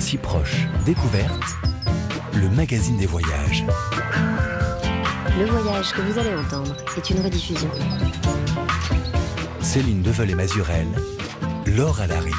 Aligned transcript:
si 0.00 0.16
proche. 0.16 0.66
Découverte, 0.84 1.56
le 2.34 2.48
magazine 2.48 2.96
des 2.96 3.06
voyages. 3.06 3.64
Le 5.38 5.44
voyage 5.46 5.92
que 5.92 6.00
vous 6.00 6.18
allez 6.18 6.34
entendre 6.34 6.74
est 6.96 7.10
une 7.10 7.20
rediffusion. 7.20 7.70
Céline 9.60 10.02
Devel 10.02 10.30
et 10.30 10.34
Mazurel, 10.34 10.88
Laure 11.66 12.00
Alary. 12.00 12.32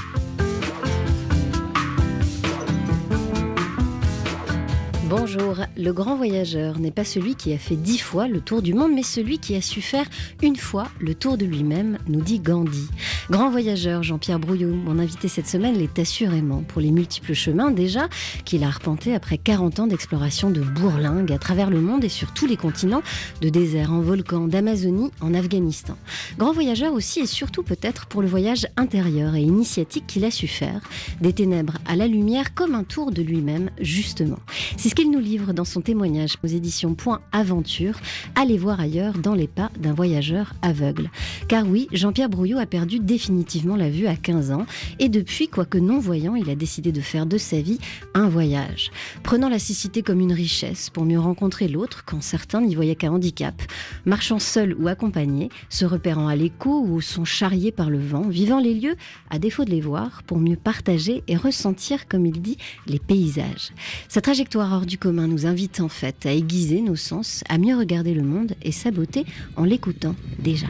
Bonjour, 5.12 5.58
le 5.76 5.92
grand 5.92 6.16
voyageur 6.16 6.80
n'est 6.80 6.90
pas 6.90 7.04
celui 7.04 7.36
qui 7.36 7.52
a 7.52 7.58
fait 7.58 7.76
dix 7.76 7.98
fois 7.98 8.30
le 8.30 8.40
tour 8.40 8.62
du 8.62 8.74
monde, 8.74 8.94
mais 8.96 9.04
celui 9.04 9.40
qui 9.40 9.56
a 9.56 9.62
su 9.62 9.82
faire 9.82 10.06
une 10.42 10.56
fois 10.56 10.88
le 11.02 11.14
tour 11.16 11.38
de 11.38 11.44
lui-même, 11.44 11.98
nous 12.08 12.22
dit 12.22 12.40
Gandhi. 12.40 12.88
Grand 13.30 13.50
voyageur 13.50 14.04
Jean-Pierre 14.04 14.40
Brouillot, 14.40 14.74
mon 14.74 15.00
invité 15.00 15.28
cette 15.28 15.50
semaine, 15.50 15.78
l'est 15.78 16.00
assurément 16.00 16.64
pour 16.66 16.80
les 16.80 16.92
multiples 16.92 17.34
chemins 17.34 17.72
déjà 17.72 18.08
qu'il 18.46 18.64
a 18.64 18.68
arpenté 18.68 19.14
après 19.14 19.38
40 19.38 19.82
ans 19.82 19.88
d'exploration 19.88 20.50
de 20.50 20.62
bourlingue 20.62 21.34
à 21.34 21.38
travers 21.38 21.70
le 21.70 21.82
monde 21.82 22.06
et 22.06 22.10
sur 22.10 22.32
tous 22.34 22.48
les 22.48 22.56
continents, 22.56 23.04
de 23.42 23.50
désert 23.50 23.92
en 23.92 24.00
volcan, 24.00 24.48
d'Amazonie 24.48 25.12
en 25.20 25.34
Afghanistan. 25.34 25.98
Grand 26.38 26.54
voyageur 26.54 26.94
aussi 26.94 27.20
et 27.20 27.28
surtout 27.28 27.64
peut-être 27.64 28.06
pour 28.06 28.22
le 28.22 28.30
voyage 28.30 28.66
intérieur 28.78 29.36
et 29.36 29.42
initiatique 29.42 30.08
qu'il 30.08 30.24
a 30.24 30.32
su 30.32 30.48
faire, 30.48 30.80
des 31.20 31.34
ténèbres 31.34 31.80
à 31.86 31.98
la 31.98 32.08
lumière 32.08 32.54
comme 32.54 32.76
un 32.76 32.86
tour 32.86 33.12
de 33.12 33.22
lui-même 33.22 33.72
justement. 33.82 34.40
C'est 34.78 34.88
ce 34.88 34.96
qu'il 35.02 35.10
nous 35.10 35.20
livre 35.20 35.52
dans 35.52 35.66
son 35.66 35.82
témoignage 35.82 36.36
aux 36.44 36.48
éditions 36.48 36.94
Point 36.94 37.22
Aventure. 37.32 37.96
Allez 38.36 38.60
voir 38.60 38.80
ailleurs 38.80 39.18
dans 39.18 39.34
les 39.34 39.48
pas 39.48 39.72
d'un 39.80 39.96
voyageur 39.96 40.54
aveugle. 40.62 41.10
Car 41.48 41.66
oui, 41.68 41.88
Jean-Pierre 41.92 42.30
Brouillot 42.30 42.60
a 42.60 42.68
perdu 42.68 43.00
définitivement 43.00 43.76
la 43.76 43.90
vue 43.90 44.06
à 44.06 44.16
15 44.16 44.52
ans 44.52 44.68
et 45.00 45.10
depuis, 45.10 45.48
quoique 45.48 45.80
non-voyant, 45.80 46.36
il 46.36 46.52
a 46.52 46.56
décidé 46.56 46.92
de 46.92 47.02
faire 47.02 47.26
de 47.26 47.40
sa 47.40 47.62
vie 47.62 47.80
un 48.14 48.30
voyage. 48.30 48.92
Prenant 49.24 49.50
la 49.50 49.58
cécité 49.58 50.04
comme 50.04 50.20
une 50.20 50.34
richesse 50.34 50.92
pour 50.92 51.04
mieux 51.04 51.20
rencontrer 51.20 51.68
l'autre 51.68 52.04
quand 52.06 52.22
certains 52.22 52.62
n'y 52.62 52.76
voyaient 52.76 52.94
qu'un 52.94 53.14
handicap. 53.14 53.60
Marchant 54.06 54.38
seul 54.38 54.76
ou 54.76 54.88
accompagné, 54.88 55.50
se 55.70 55.86
repérant 55.86 56.28
à 56.28 56.36
l'écho 56.36 56.80
ou 56.80 57.02
sont 57.02 57.26
charriés 57.26 57.72
par 57.72 57.90
le 57.90 58.00
vent, 58.00 58.30
vivant 58.30 58.60
les 58.60 58.76
lieux 58.76 58.98
à 59.32 59.40
défaut 59.40 59.66
de 59.66 59.72
les 59.72 59.82
voir 59.82 60.22
pour 60.28 60.38
mieux 60.38 60.58
partager 60.58 61.24
et 61.28 61.38
ressentir, 61.38 62.08
comme 62.08 62.28
il 62.28 62.40
dit, 62.40 62.58
les 62.86 63.00
paysages. 63.00 63.72
Sa 64.08 64.22
trajectoire 64.22 64.72
hors 64.74 64.86
du 64.92 64.98
commun 64.98 65.26
nous 65.26 65.46
invite 65.46 65.80
en 65.80 65.88
fait 65.88 66.26
à 66.26 66.34
aiguiser 66.34 66.82
nos 66.82 66.98
sens, 66.98 67.46
à 67.48 67.58
mieux 67.58 67.78
regarder 67.78 68.14
le 68.14 68.24
monde 68.24 68.56
et 68.62 68.74
sa 68.74 68.92
beauté 68.92 69.26
en 69.56 69.64
l'écoutant 69.64 70.16
déjà. 70.38 70.68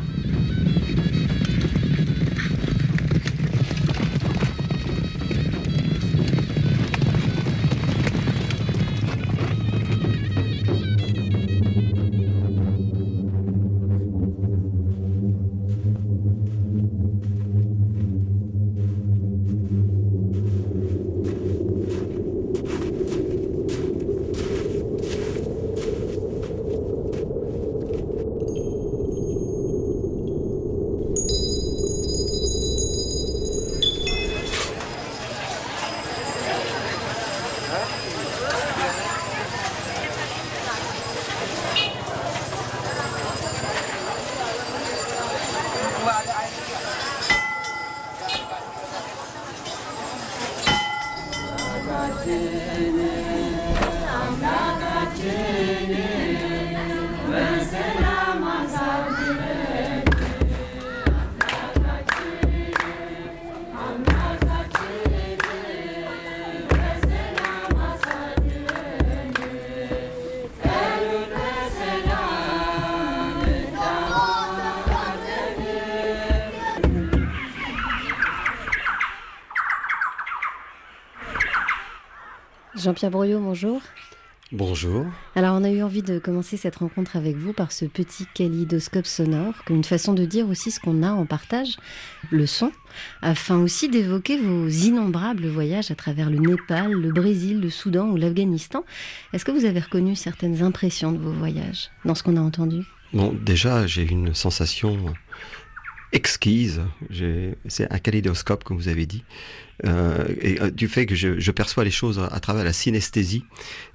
Jean-Pierre 82.75 83.11
Broyot, 83.11 83.39
bonjour. 83.39 83.81
Bonjour. 84.53 85.05
Alors, 85.35 85.55
on 85.55 85.63
a 85.63 85.69
eu 85.69 85.81
envie 85.81 86.01
de 86.01 86.19
commencer 86.19 86.57
cette 86.57 86.77
rencontre 86.77 87.15
avec 87.15 87.37
vous 87.37 87.53
par 87.53 87.71
ce 87.71 87.85
petit 87.85 88.25
kaléidoscope 88.33 89.05
sonore, 89.05 89.53
comme 89.65 89.77
une 89.77 89.83
façon 89.83 90.13
de 90.13 90.25
dire 90.25 90.47
aussi 90.49 90.71
ce 90.71 90.79
qu'on 90.79 91.03
a 91.03 91.11
en 91.11 91.25
partage, 91.25 91.77
le 92.31 92.45
son, 92.45 92.71
afin 93.21 93.57
aussi 93.59 93.87
d'évoquer 93.87 94.37
vos 94.37 94.67
innombrables 94.67 95.47
voyages 95.47 95.91
à 95.91 95.95
travers 95.95 96.29
le 96.29 96.37
Népal, 96.37 96.91
le 96.91 97.11
Brésil, 97.11 97.61
le 97.61 97.69
Soudan 97.69 98.09
ou 98.09 98.17
l'Afghanistan. 98.17 98.83
Est-ce 99.31 99.45
que 99.45 99.51
vous 99.51 99.65
avez 99.65 99.79
reconnu 99.79 100.15
certaines 100.15 100.63
impressions 100.63 101.11
de 101.13 101.17
vos 101.17 101.31
voyages 101.31 101.89
dans 102.03 102.15
ce 102.15 102.23
qu'on 102.23 102.35
a 102.35 102.41
entendu? 102.41 102.85
Bon, 103.13 103.33
déjà, 103.33 103.87
j'ai 103.87 104.03
une 104.03 104.33
sensation 104.33 104.97
exquise. 106.11 106.81
C'est 107.67 107.91
un 107.91 107.99
kaléidoscope, 107.99 108.63
comme 108.63 108.77
vous 108.77 108.87
avez 108.87 109.05
dit. 109.05 109.23
Euh, 109.85 110.25
et 110.39 110.61
euh, 110.61 110.69
du 110.69 110.87
fait 110.87 111.05
que 111.05 111.15
je, 111.15 111.39
je, 111.39 111.51
perçois 111.51 111.83
les 111.83 111.91
choses 111.91 112.19
à, 112.19 112.39
travers 112.39 112.63
la 112.63 112.73
synesthésie. 112.73 113.43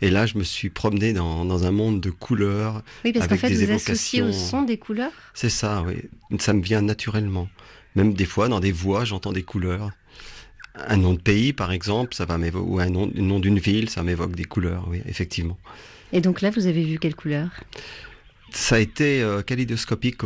Et 0.01 0.11
là, 0.11 0.27
je 0.27 0.37
me 0.37 0.43
suis 0.43 0.69
promené 0.69 1.13
dans, 1.13 1.45
dans 1.45 1.65
un 1.65 1.71
monde 1.71 2.01
de 2.01 2.11
couleurs. 2.11 2.83
Oui, 3.05 3.13
parce 3.13 3.29
qu'en 3.29 3.37
fait, 3.37 3.53
vous 3.53 3.71
associez 3.71 4.23
au 4.23 4.33
son 4.33 4.63
des 4.63 4.79
couleurs 4.79 5.13
C'est 5.35 5.51
ça, 5.51 5.85
oui. 5.87 5.97
Ça 6.41 6.53
me 6.53 6.63
vient 6.63 6.83
naturellement. 6.83 7.49
Même 7.95 8.15
des 8.15 8.25
fois, 8.25 8.49
dans 8.49 8.61
des 8.61 8.73
voix, 8.73 9.05
j'entends 9.05 9.33
des 9.33 9.45
couleurs. 9.45 9.91
Un 10.75 10.97
nom 10.97 11.15
de 11.15 11.21
pays, 11.21 11.53
par 11.53 11.73
exemple, 11.73 12.15
ça 12.15 12.27
va 12.27 12.37
m'évoquer, 12.37 12.69
ou 12.69 12.79
un 12.81 12.91
nom, 12.91 13.11
un 13.17 13.23
nom 13.23 13.41
d'une 13.41 13.59
ville, 13.59 13.89
ça 13.89 14.03
m'évoque 14.03 14.35
des 14.35 14.45
couleurs, 14.45 14.87
oui, 14.89 15.01
effectivement. 15.07 15.57
Et 16.13 16.21
donc 16.21 16.43
là, 16.43 16.51
vous 16.51 16.67
avez 16.67 16.85
vu 16.85 16.99
quelle 16.99 17.15
couleur 17.15 17.49
ça 18.51 18.77
a 18.77 18.79
été 18.79 19.23
euh, 19.23 19.43
kaléidoscopique, 19.43 20.21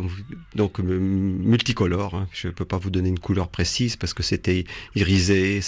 donc 0.55 0.81
euh, 0.81 0.83
multicolore. 0.83 2.15
Hein. 2.15 2.29
Je 2.33 2.49
ne 2.49 2.53
peux 2.53 2.65
pas 2.65 2.79
vous 2.79 2.91
donner 2.91 3.09
une 3.09 3.19
couleur 3.19 3.49
précise 3.49 3.97
parce 3.97 4.15
que 4.15 4.23
c'était 4.23 4.65
irisé. 4.95 5.61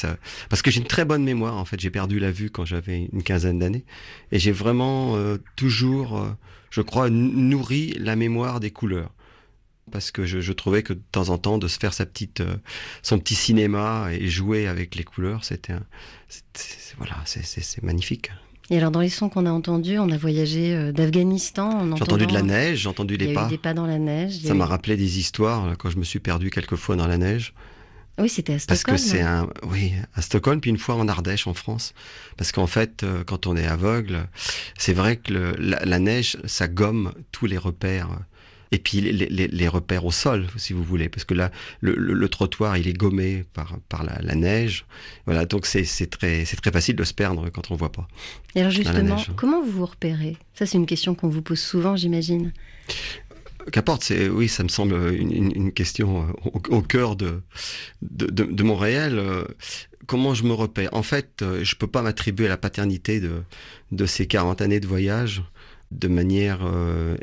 Parce 0.49 0.63
que 0.63 0.71
j'ai 0.71 0.81
une 0.81 0.87
très 0.87 1.05
bonne 1.05 1.25
mémoire. 1.25 1.57
En 1.57 1.65
fait, 1.65 1.81
j'ai 1.81 1.91
perdu 1.91 2.19
la 2.19 2.31
vue 2.31 2.51
quand 2.51 2.65
j'avais 2.65 3.09
une 3.13 3.23
quinzaine 3.23 3.59
d'années, 3.59 3.85
et 4.31 4.39
j'ai 4.39 4.53
vraiment 4.53 5.17
euh, 5.17 5.39
toujours, 5.57 6.37
je 6.71 6.83
crois, 6.83 7.11
nourri 7.11 7.95
la 7.99 8.17
mémoire 8.17 8.61
des 8.61 8.71
couleurs. 8.71 9.13
Parce 9.91 10.11
que 10.11 10.25
je, 10.25 10.41
je, 10.41 10.53
trouvais 10.53 10.83
que 10.83 10.93
de 10.93 11.03
temps 11.11 11.31
en 11.31 11.39
temps, 11.39 11.59
de 11.59 11.69
se 11.69 11.79
faire 11.79 11.93
sa 11.93 12.07
petite, 12.07 12.43
son 13.03 13.19
petit 13.19 13.34
cinéma 13.34 14.09
et 14.13 14.29
jouer 14.29 14.67
avec 14.69 14.95
les 14.95 15.05
couleurs, 15.05 15.45
c'était, 15.45 15.75
voilà, 16.99 17.17
c'est 17.25 17.83
magnifique. 17.83 18.31
Et 18.72 18.78
alors, 18.78 18.91
dans 18.91 19.00
les 19.00 19.10
sons 19.10 19.28
qu'on 19.28 19.44
a 19.44 19.50
entendus, 19.50 19.99
on 19.99 20.09
a 20.09 20.16
voyagé 20.16 20.75
euh, 20.75 20.93
d'Afghanistan. 20.93 21.94
J'ai 21.94 22.03
entendu 22.03 22.27
de 22.27 22.33
la 22.33 22.41
neige, 22.41 22.78
j'ai 22.78 22.88
entendu 22.88 23.19
les 23.19 23.34
pas. 23.34 23.44
des 23.44 23.59
pas 23.59 23.75
dans 23.75 23.84
la 23.84 23.99
neige. 23.99 24.41
Ça 24.41 24.55
m'a 24.55 24.65
rappelé 24.65 24.97
des 24.97 25.19
histoires 25.19 25.77
quand 25.77 25.91
je 25.91 25.98
me 25.98 26.04
suis 26.04 26.21
perdu 26.21 26.48
quelques 26.48 26.77
fois 26.77 26.97
dans 26.97 27.07
la 27.07 27.19
neige. 27.19 27.53
Oui, 28.19 28.30
c'était 28.30 28.54
à 28.54 28.59
Stockholm. 28.59 28.97
Parce 28.97 29.03
que 29.03 29.10
c'est 29.10 29.21
un, 29.21 29.47
oui, 29.65 29.92
à 30.15 30.22
Stockholm, 30.22 30.63
puis 30.63 30.71
une 30.71 30.78
fois 30.78 30.95
en 30.95 31.07
Ardèche, 31.07 31.47
en 31.47 31.53
France. 31.53 31.92
Parce 32.39 32.51
qu'en 32.51 32.66
fait, 32.66 33.03
euh, 33.03 33.24
quand 33.24 33.47
on 33.47 33.59
est 33.59 33.66
aveugle, 33.66 34.27
c'est 34.78 34.95
vrai 34.95 35.16
que 35.16 35.34
le, 35.34 35.53
la, 35.59 35.84
la, 35.84 35.98
neige, 35.98 36.39
ça 36.47 36.66
gomme 36.66 37.13
tous 37.30 37.45
les 37.45 37.59
repères 37.59 38.21
et 38.72 38.78
puis 38.78 39.03
les, 39.03 39.13
les, 39.13 39.48
les, 39.48 39.69
repères 39.69 40.07
au 40.07 40.10
sol, 40.10 40.47
si 40.57 40.72
vous 40.72 40.83
voulez, 40.83 41.10
parce 41.10 41.24
que 41.24 41.34
là, 41.34 41.53
le, 41.83 41.95
le, 41.95 42.15
le 42.15 42.28
trottoir, 42.30 42.78
il 42.78 42.89
est 42.89 42.95
gommé 42.95 43.45
par, 43.53 43.77
par 43.91 44.03
la, 44.03 44.19
la 44.22 44.34
neige. 44.34 44.86
Voilà, 45.27 45.45
donc 45.45 45.66
c'est 45.66 45.84
très, 46.10 46.45
très 46.45 46.72
facile 46.72 46.97
de 46.97 47.04
se 47.04 47.13
perdre 47.13 47.51
quand 47.51 47.71
on 47.71 47.77
voit 47.77 47.92
pas. 47.92 48.09
Et 48.54 48.60
alors 48.60 48.72
justement, 48.72 49.22
comment 49.36 49.63
vous 49.63 49.71
vous 49.71 49.86
repérez? 49.86 50.39
Ça, 50.54 50.65
c'est 50.65 50.78
une 50.78 50.86
question 50.86 51.15
qu'on 51.15 51.28
vous 51.28 51.42
pose 51.42 51.60
souvent, 51.60 51.97
j'imagine. 51.97 52.53
Qu'importe, 53.71 54.04
c'est 54.04 54.28
oui, 54.28 54.48
ça 54.48 54.63
me 54.63 54.69
semble 54.69 55.15
une, 55.15 55.53
une 55.54 55.72
question 55.72 56.27
au, 56.42 56.63
au 56.71 56.80
cœur 56.80 57.15
de, 57.15 57.42
de, 58.01 58.27
de, 58.27 58.45
de, 58.45 58.63
mon 58.63 58.74
réel. 58.74 59.22
Comment 60.07 60.33
je 60.33 60.45
me 60.45 60.53
repère? 60.54 60.89
En 60.92 61.03
fait, 61.03 61.45
je 61.63 61.74
peux 61.77 61.86
pas 61.86 62.01
m'attribuer 62.01 62.48
la 62.48 62.57
paternité 62.57 63.21
de, 63.21 63.42
de 63.92 64.07
ces 64.07 64.27
40 64.27 64.63
années 64.63 64.80
de 64.80 64.86
voyage 64.86 65.42
de 65.98 66.09
manière 66.09 66.60
euh, 66.62 67.16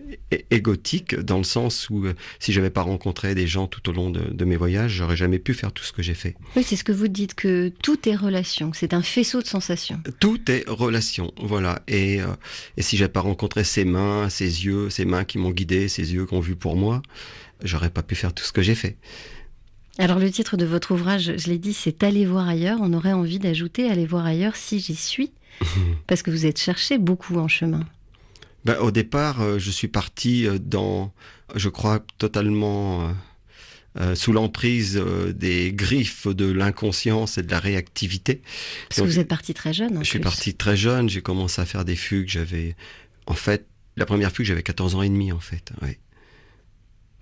égotique, 0.52 1.16
dans 1.16 1.38
le 1.38 1.44
sens 1.44 1.90
où 1.90 2.06
euh, 2.06 2.14
si 2.40 2.54
j'avais 2.54 2.70
pas 2.70 2.82
rencontré 2.82 3.36
des 3.36 3.48
gens 3.48 3.68
tout 3.68 3.90
au 3.90 3.94
long 3.94 4.10
de, 4.10 4.46
mes 4.46 4.56
voyages, 4.56 4.94
j'aurais 4.94 5.18
jamais 5.18 5.40
pu 5.40 5.54
faire 5.54 5.72
tout 5.72 5.84
ce 5.84 5.92
que 5.92 6.02
j'ai 6.02 6.14
fait. 6.14 6.36
Oui, 6.56 6.64
c'est 6.64 6.76
ce 6.76 6.84
que 6.84 6.92
vous 6.92 7.08
dites, 7.08 7.34
que 7.34 7.72
tout 7.82 8.08
est 8.08 8.16
relation, 8.16 8.72
c'est 8.74 8.94
un 8.94 9.02
faisceau 9.02 9.42
de 9.42 9.48
sensations. 9.48 10.02
Tout 10.20 10.50
est 10.50 10.68
relation, 10.68 11.32
voilà. 11.42 11.82
Et, 11.88 12.22
euh, 12.22 12.28
et 12.78 12.82
si 12.82 12.98
j'avais 12.98 13.12
pas 13.12 13.22
rencontré 13.22 13.64
ces 13.64 13.86
mains, 13.86 14.30
ces 14.30 14.66
yeux, 14.66 14.90
ces 14.90 15.06
mains 15.06 15.24
qui 15.24 15.38
m'ont 15.38 15.52
guidé, 15.52 15.88
ces 15.88 16.14
yeux 16.14 16.26
qui 16.26 16.34
ont 16.34 16.40
vu 16.40 16.56
pour 16.56 16.76
moi, 16.76 17.02
j'aurais 17.64 17.90
pas 17.90 18.04
pu 18.04 18.16
faire 18.16 18.34
tout 18.34 18.44
ce 18.44 18.52
que 18.52 18.62
j'ai 18.62 18.76
fait. 18.76 18.98
Alors 20.00 20.18
le 20.18 20.32
titre 20.32 20.56
de 20.56 20.66
votre 20.66 20.92
ouvrage, 20.92 21.34
je 21.36 21.48
l'ai 21.50 21.58
dit, 21.58 21.74
c'est 21.74 22.04
Aller 22.04 22.26
voir 22.26 22.48
ailleurs. 22.48 22.80
On 22.82 22.94
aurait 22.94 23.12
envie 23.12 23.38
d'ajouter 23.38 23.90
Aller 23.90 24.06
voir 24.06 24.26
ailleurs 24.26 24.56
si 24.56 24.80
j'y 24.80 24.96
suis, 24.96 25.34
parce 26.08 26.24
que 26.24 26.32
vous 26.32 26.46
êtes 26.46 26.60
cherché 26.60 26.98
beaucoup 26.98 27.36
en 27.36 27.50
chemin. 27.50 27.86
Ben, 28.66 28.78
au 28.80 28.92
départ, 28.92 29.42
euh, 29.42 29.60
je 29.60 29.72
suis 29.72 29.88
parti 29.88 30.46
euh, 30.46 30.58
dans, 30.60 31.14
je 31.56 31.70
crois, 31.70 32.04
totalement 32.18 33.14
euh, 34.00 34.16
sous 34.16 34.34
l'emprise 34.34 35.02
des 35.34 35.72
griffes 35.74 36.28
de 36.28 36.52
l'inconscience 36.52 37.38
et 37.38 37.44
de 37.44 37.52
la 37.52 37.60
réactivité. 37.60 38.42
Parce 38.90 39.02
que 39.02 39.06
vous 39.06 39.20
êtes 39.20 39.28
parti 39.28 39.54
très 39.54 39.74
jeune. 39.74 40.00
je 40.04 40.10
suis 40.10 40.20
parti 40.20 40.54
très 40.56 40.78
jeune. 40.78 41.10
J'ai 41.10 41.22
commencé 41.22 41.62
à 41.62 41.66
faire 41.66 41.86
des 41.86 41.96
fugues. 41.96 42.28
J'avais, 42.28 42.76
en 43.26 43.34
fait, 43.34 43.66
la 43.98 44.06
première 44.06 44.32
fugue, 44.32 44.46
j'avais 44.46 44.64
14 44.64 44.96
ans 44.96 45.02
et 45.02 45.10
demi, 45.10 45.32
en 45.32 45.40
fait. 45.40 45.72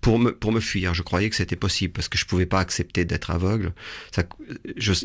Pour 0.01 0.19
me, 0.19 0.31
pour 0.31 0.51
me 0.51 0.59
fuir, 0.59 0.93
je 0.93 1.01
croyais 1.01 1.29
que 1.29 1.35
c'était 1.35 1.55
possible 1.55 1.91
parce 1.91 2.07
que 2.07 2.17
je 2.17 2.25
pouvais 2.25 2.45
pas 2.45 2.59
accepter 2.59 3.03
d'être 3.05 3.31
aveugle. 3.31 3.73
Ça, 4.15 4.23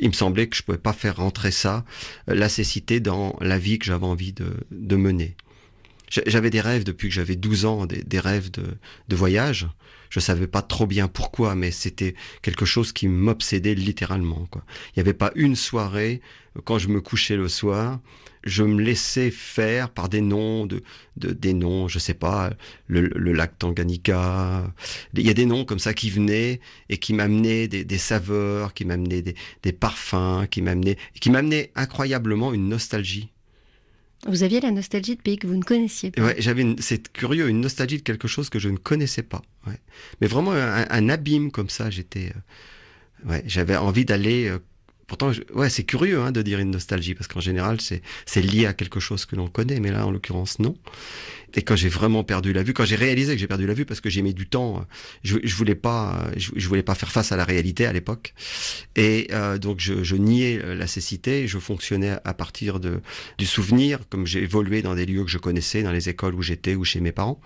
il 0.00 0.08
me 0.08 0.14
semblait 0.14 0.48
que 0.48 0.56
je 0.56 0.62
pouvais 0.62 0.78
pas 0.78 0.92
faire 0.92 1.16
rentrer 1.16 1.50
ça, 1.50 1.84
la 2.26 2.48
cécité, 2.48 3.00
dans 3.00 3.36
la 3.40 3.58
vie 3.58 3.78
que 3.78 3.86
j'avais 3.86 4.06
envie 4.06 4.32
de, 4.32 4.54
de 4.70 4.96
mener. 4.96 5.36
J'avais 6.26 6.50
des 6.50 6.60
rêves 6.60 6.84
depuis 6.84 7.08
que 7.08 7.14
j'avais 7.14 7.36
12 7.36 7.64
ans, 7.64 7.86
des, 7.86 8.20
rêves 8.20 8.50
de, 8.50 9.16
voyage. 9.16 9.68
Je 10.10 10.20
savais 10.20 10.46
pas 10.46 10.60
trop 10.60 10.86
bien 10.86 11.08
pourquoi, 11.08 11.54
mais 11.54 11.70
c'était 11.70 12.14
quelque 12.42 12.66
chose 12.66 12.92
qui 12.92 13.08
m'obsédait 13.08 13.74
littéralement. 13.74 14.46
Quoi. 14.50 14.62
Il 14.88 14.98
n'y 14.98 15.00
avait 15.00 15.14
pas 15.14 15.32
une 15.34 15.56
soirée, 15.56 16.20
quand 16.64 16.78
je 16.78 16.88
me 16.88 17.00
couchais 17.00 17.36
le 17.36 17.48
soir, 17.48 17.98
je 18.44 18.62
me 18.62 18.82
laissais 18.82 19.30
faire 19.30 19.88
par 19.88 20.10
des 20.10 20.20
noms, 20.20 20.66
de, 20.66 20.82
de 21.16 21.32
des 21.32 21.54
noms, 21.54 21.88
je 21.88 21.98
sais 21.98 22.12
pas, 22.12 22.52
le, 22.88 23.08
lac 23.32 23.58
Tanganyika. 23.58 24.70
Il 25.14 25.26
y 25.26 25.30
a 25.30 25.34
des 25.34 25.46
noms 25.46 25.64
comme 25.64 25.78
ça 25.78 25.94
qui 25.94 26.10
venaient 26.10 26.60
et 26.90 26.98
qui 26.98 27.14
m'amenaient 27.14 27.68
des, 27.68 27.98
saveurs, 27.98 28.74
qui 28.74 28.84
m'amenaient 28.84 29.22
des, 29.22 29.34
des 29.62 29.72
parfums, 29.72 30.46
qui 30.50 30.62
qui 31.20 31.30
m'amenaient 31.30 31.72
incroyablement 31.74 32.52
une 32.52 32.68
nostalgie. 32.68 33.32
Vous 34.26 34.44
aviez 34.44 34.60
la 34.60 34.70
nostalgie 34.70 35.16
de 35.16 35.20
pays 35.20 35.36
que 35.36 35.46
vous 35.46 35.56
ne 35.56 35.62
connaissiez 35.62 36.12
pas. 36.12 36.34
J'avais, 36.38 36.76
c'est 36.78 37.12
curieux, 37.12 37.48
une 37.48 37.60
nostalgie 37.60 37.96
de 37.96 38.02
quelque 38.02 38.28
chose 38.28 38.50
que 38.50 38.58
je 38.58 38.68
ne 38.68 38.76
connaissais 38.76 39.22
pas. 39.22 39.42
Mais 40.20 40.26
vraiment 40.26 40.52
un, 40.52 41.08
abîme 41.08 41.50
comme 41.50 41.68
ça. 41.68 41.90
J'étais, 41.90 42.32
euh, 43.28 43.40
j'avais 43.46 43.76
envie 43.76 44.04
d'aller 44.04 44.52
euh, 45.02 45.06
Pourtant, 45.06 45.32
ouais, 45.54 45.70
c'est 45.70 45.84
curieux 45.84 46.20
hein, 46.20 46.32
de 46.32 46.42
dire 46.42 46.58
une 46.58 46.70
nostalgie, 46.70 47.14
parce 47.14 47.28
qu'en 47.28 47.40
général, 47.40 47.78
c'est, 47.80 48.02
lié 48.42 48.66
à 48.66 48.72
quelque 48.72 49.00
chose 49.00 49.26
que 49.26 49.36
l'on 49.36 49.48
connaît, 49.48 49.80
mais 49.80 49.90
là, 49.90 50.06
en 50.06 50.10
l'occurrence, 50.10 50.58
non. 50.58 50.74
Et 51.54 51.62
quand 51.62 51.76
j'ai 51.76 51.90
vraiment 51.90 52.24
perdu 52.24 52.52
la 52.54 52.62
vue, 52.62 52.72
quand 52.72 52.86
j'ai 52.86 52.96
réalisé 52.96 53.34
que 53.34 53.38
j'ai 53.38 53.46
perdu 53.46 53.66
la 53.66 53.74
vue 53.74 53.84
parce 53.84 54.00
que 54.00 54.08
j'ai 54.08 54.22
mis 54.22 54.32
du 54.32 54.46
temps, 54.46 54.86
je, 55.22 55.36
je 55.42 55.54
voulais 55.54 55.74
pas, 55.74 56.30
je, 56.36 56.66
voulais 56.66 56.82
pas 56.82 56.94
faire 56.94 57.12
face 57.12 57.30
à 57.30 57.36
la 57.36 57.44
réalité 57.44 57.84
à 57.84 57.92
l'époque, 57.92 58.32
et 58.96 59.28
euh, 59.32 59.58
donc 59.58 59.78
je, 59.78 60.02
je, 60.02 60.16
niais 60.16 60.60
la 60.74 60.86
cécité, 60.86 61.46
je 61.46 61.58
fonctionnais 61.58 62.16
à 62.24 62.32
partir 62.32 62.80
de 62.80 63.00
du 63.36 63.44
souvenir, 63.44 63.98
comme 64.08 64.26
j'ai 64.26 64.42
évolué 64.42 64.80
dans 64.80 64.94
des 64.94 65.04
lieux 65.04 65.24
que 65.24 65.30
je 65.30 65.36
connaissais, 65.36 65.82
dans 65.82 65.92
les 65.92 66.08
écoles 66.08 66.34
où 66.34 66.42
j'étais 66.42 66.74
ou 66.74 66.84
chez 66.84 67.00
mes 67.00 67.12
parents, 67.12 67.38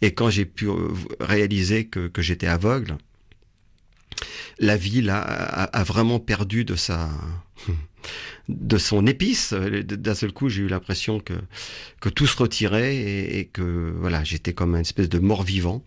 et 0.00 0.12
quand 0.12 0.30
j'ai 0.30 0.46
pu 0.46 0.68
euh, 0.68 0.88
réaliser 1.20 1.84
que, 1.84 2.08
que 2.08 2.22
j'étais 2.22 2.46
aveugle, 2.46 2.96
la 4.58 4.76
ville 4.76 5.10
a, 5.10 5.84
vraiment 5.84 6.20
perdu 6.20 6.64
de 6.64 6.76
sa 6.76 7.10
de 8.48 8.76
son 8.76 9.06
épice. 9.06 9.52
D'un 9.54 10.14
seul 10.14 10.32
coup, 10.32 10.48
j'ai 10.48 10.62
eu 10.62 10.68
l'impression 10.68 11.20
que 11.20 11.34
que 12.00 12.08
tout 12.08 12.26
se 12.26 12.36
retirait 12.36 12.96
et, 12.96 13.44
que 13.52 13.94
voilà, 13.96 14.24
j'étais 14.24 14.52
comme 14.52 14.74
une 14.74 14.80
espèce 14.80 15.08
de 15.08 15.20
mort 15.20 15.44
vivant. 15.44 15.84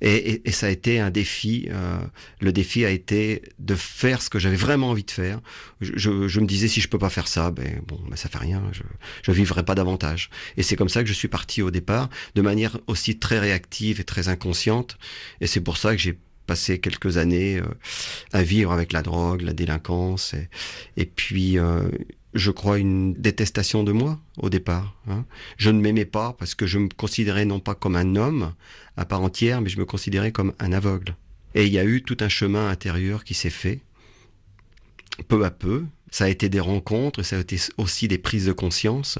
Et, 0.00 0.42
ça 0.50 0.66
a 0.66 0.70
été 0.70 0.98
un 0.98 1.10
défi. 1.10 1.68
Euh, 1.70 1.98
le 2.40 2.52
défi 2.52 2.84
a 2.84 2.90
été 2.90 3.42
de 3.60 3.76
faire 3.76 4.20
ce 4.22 4.30
que 4.30 4.38
j'avais 4.40 4.56
vraiment 4.56 4.90
envie 4.90 5.04
de 5.04 5.10
faire. 5.10 5.40
Je, 5.80 6.10
me 6.40 6.46
disais 6.46 6.66
si 6.68 6.80
je 6.80 6.88
peux 6.88 6.98
pas 6.98 7.10
faire 7.10 7.28
ça, 7.28 7.50
ben 7.52 7.80
bon, 7.86 8.00
ben 8.08 8.16
ça 8.16 8.28
fait 8.28 8.38
rien. 8.38 8.62
Je 8.72 8.82
je 9.22 9.32
vivrai 9.32 9.64
pas 9.64 9.74
davantage. 9.76 10.30
Et 10.56 10.62
c'est 10.62 10.76
comme 10.76 10.88
ça 10.88 11.02
que 11.02 11.08
je 11.08 11.14
suis 11.14 11.28
parti 11.28 11.62
au 11.62 11.70
départ, 11.70 12.10
de 12.34 12.42
manière 12.42 12.78
aussi 12.88 13.18
très 13.18 13.38
réactive 13.38 14.00
et 14.00 14.04
très 14.04 14.28
inconsciente. 14.28 14.98
Et 15.40 15.46
c'est 15.46 15.60
pour 15.60 15.76
ça 15.76 15.94
que 15.94 16.00
j'ai 16.00 16.18
passé 16.46 16.78
quelques 16.78 17.16
années 17.16 17.58
euh, 17.58 17.66
à 18.32 18.42
vivre 18.42 18.72
avec 18.72 18.92
la 18.92 19.02
drogue, 19.02 19.42
la 19.42 19.52
délinquance, 19.52 20.34
et, 20.96 21.06
puis 21.06 21.58
euh, 21.58 21.88
je 22.34 22.50
crois 22.50 22.78
une 22.78 23.14
détestation 23.14 23.84
de 23.84 23.92
moi 23.92 24.18
au 24.38 24.50
départ. 24.50 24.96
Hein. 25.08 25.24
Je 25.56 25.70
ne 25.70 25.80
m'aimais 25.80 26.04
pas 26.04 26.34
parce 26.38 26.54
que 26.54 26.66
je 26.66 26.78
me 26.78 26.88
considérais 26.88 27.44
non 27.44 27.60
pas 27.60 27.74
comme 27.74 27.96
un 27.96 28.16
homme 28.16 28.54
à 28.96 29.04
part 29.04 29.22
entière, 29.22 29.60
mais 29.60 29.68
je 29.68 29.78
me 29.78 29.84
considérais 29.84 30.32
comme 30.32 30.52
un 30.58 30.72
aveugle. 30.72 31.16
Et 31.54 31.66
il 31.66 31.72
y 31.72 31.78
a 31.78 31.84
eu 31.84 32.02
tout 32.02 32.16
un 32.20 32.28
chemin 32.28 32.68
intérieur 32.68 33.24
qui 33.24 33.34
s'est 33.34 33.50
fait, 33.50 33.80
peu 35.28 35.44
à 35.44 35.50
peu. 35.50 35.84
Ça 36.10 36.24
a 36.24 36.28
été 36.28 36.48
des 36.48 36.60
rencontres, 36.60 37.22
ça 37.22 37.36
a 37.36 37.40
été 37.40 37.58
aussi 37.78 38.08
des 38.08 38.18
prises 38.18 38.46
de 38.46 38.52
conscience. 38.52 39.18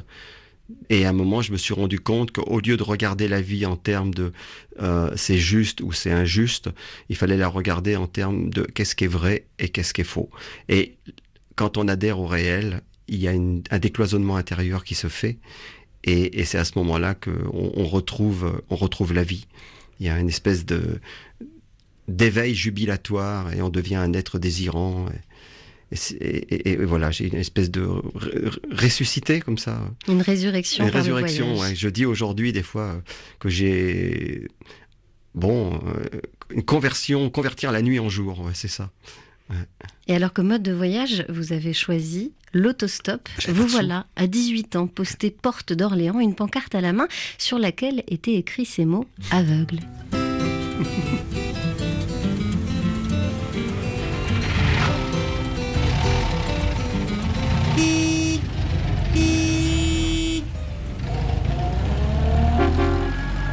Et 0.89 1.05
à 1.05 1.11
un 1.11 1.13
moment, 1.13 1.43
je 1.43 1.53
me 1.53 1.57
suis 1.57 1.75
rendu 1.75 2.01
compte 2.01 2.33
qu'au 2.33 2.61
lieu 2.61 2.77
de 2.77 2.83
regarder 2.83 3.29
la 3.29 3.41
vie 3.41 3.67
en 3.67 3.77
termes 3.77 4.15
de 4.15 4.33
euh, 4.81 5.11
c'est 5.17 5.39
juste 5.39 5.81
ou 5.81 5.93
c'est 5.93 6.13
injuste, 6.13 6.71
il 7.09 7.17
fallait 7.17 7.37
la 7.37 7.49
regarder 7.49 7.97
en 7.97 8.07
termes 8.07 8.51
de 8.51 8.63
qu'est-ce 8.63 8.95
qui 8.95 9.05
est 9.05 9.09
vrai 9.09 9.47
et 9.59 9.69
qu'est-ce 9.69 9.93
qui 9.93 10.01
est 10.03 10.05
faux. 10.05 10.31
Et 10.69 10.97
quand 11.57 11.77
on 11.77 11.89
adhère 11.89 12.19
au 12.21 12.27
réel, 12.27 12.81
il 13.09 13.21
y 13.21 13.29
a 13.29 13.33
un 13.33 13.79
décloisonnement 13.79 14.37
intérieur 14.37 14.85
qui 14.85 14.95
se 14.95 15.09
fait. 15.09 15.39
Et, 16.05 16.45
c'est 16.45 16.59
à 16.59 16.65
ce 16.65 16.79
moment-là 16.79 17.15
qu'on 17.15 17.73
on 17.75 17.85
retrouve, 17.87 18.63
on 18.71 18.77
retrouve 18.77 19.13
la 19.13 19.23
vie. 19.23 19.47
Il 20.01 20.07
y 20.07 20.09
a 20.09 20.19
une 20.19 20.29
espèce 20.29 20.67
de 20.67 21.01
d'éveil 22.09 22.55
jubilatoire 22.55 23.53
et 23.53 23.63
on 23.63 23.69
devient 23.69 23.95
un 23.95 24.13
être 24.13 24.39
désirant. 24.39 25.07
Voilà, 26.87 27.11
j'ai 27.11 27.27
une 27.27 27.37
espèce 27.37 27.71
de 27.71 27.87
ressuscité 28.71 29.41
comme 29.41 29.59
ça. 29.59 29.81
Une 30.09 30.23
résurrection. 30.23 30.85
Une 30.85 30.91
résurrection, 30.91 31.59
ouais. 31.59 31.75
Je 31.75 31.89
dis 31.89 32.07
aujourd'hui 32.07 32.53
des 32.53 32.63
fois 32.63 33.03
que 33.39 33.49
j'ai 33.49 34.49
bon 35.35 35.75
euh, 35.87 36.21
une 36.51 36.63
conversion, 36.63 37.31
convertir 37.31 37.73
la 37.73 37.83
nuit 37.83 37.99
en 37.99 38.09
jour, 38.09 38.41
ouais, 38.41 38.53
c'est 38.55 38.69
ça. 38.69 38.91
Et 40.09 40.15
alors, 40.15 40.33
comme 40.33 40.49
mode 40.49 40.63
de 40.63 40.73
voyage, 40.73 41.27
vous 41.29 41.53
avez 41.53 41.75
choisi 41.75 42.33
l'autostop. 42.55 43.29
Vous 43.49 43.67
voilà, 43.67 44.07
à 44.17 44.27
18 44.27 44.77
ans, 44.77 44.87
posté 44.87 45.31
porte 45.31 45.73
d'Orléans, 45.73 46.21
une 46.21 46.35
pancarte 46.35 46.75
à 46.75 46.81
la 46.81 46.93
main 46.93 47.09
sur 47.39 47.59
laquelle 47.59 48.03
étaient 48.09 48.35
écrits 48.35 48.67
ces 48.67 48.87
mots 48.87 49.07
aveugle. 49.31 49.81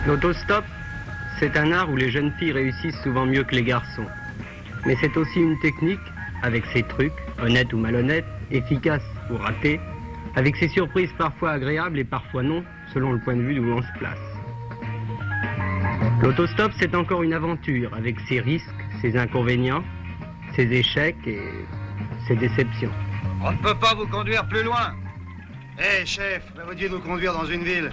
L'autostop, 0.10 0.66
c'est 1.39 1.56
un 1.56 1.72
art 1.72 1.88
où 1.92 1.96
les 1.96 2.10
jeunes 2.10 2.32
filles 2.39 2.54
réussissent 2.54 3.00
souvent 3.04 3.28
mieux 3.28 3.44
que 3.44 3.54
les 3.54 3.62
garçons. 3.62 4.08
Mais 4.88 4.98
c'est 5.00 5.16
aussi 5.16 5.39
une 5.39 5.60
technique, 5.60 6.00
avec 6.42 6.66
ses 6.74 6.82
trucs, 6.82 7.13
honnêtes 7.39 7.72
ou 7.74 7.78
malhonnêtes, 7.78 8.25
efficaces 8.50 9.06
ou 9.30 9.38
ratés, 9.38 9.80
avec 10.36 10.56
ses 10.56 10.68
surprises 10.70 11.12
parfois 11.16 11.51
agréables 11.51 12.00
et 12.00 12.04
parfois 12.04 12.42
non, 12.42 12.63
selon 12.92 13.12
le 13.12 13.20
point 13.20 13.36
de 13.36 13.44
vue 13.44 13.54
d'où 13.54 13.72
on 13.72 13.84
se 13.84 14.00
place. 14.00 14.18
L'autostop, 16.24 16.72
c'est 16.80 16.96
encore 16.96 17.22
une 17.22 17.34
aventure, 17.34 17.94
avec 17.94 18.20
ses 18.22 18.39
risques, 18.39 18.66
ses 19.04 19.16
inconvénients, 19.16 19.84
ses 20.56 20.74
échecs 20.74 21.28
et 21.28 21.39
ses 22.28 22.36
déceptions. 22.36 22.92
On 23.44 23.51
ne 23.51 23.58
peut 23.58 23.75
pas 23.75 23.94
vous 23.94 24.08
conduire 24.08 24.48
plus 24.48 24.63
loin. 24.63 24.96
Hé, 25.78 26.04
chef, 26.04 26.51
vous 26.66 26.74
de 26.74 26.88
nous 26.88 27.00
conduire 27.00 27.34
dans 27.34 27.46
une 27.46 27.62
ville? 27.62 27.92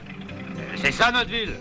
C'est 0.77 0.93
ça 0.93 1.13
notre 1.13 1.29
ville. 1.29 1.53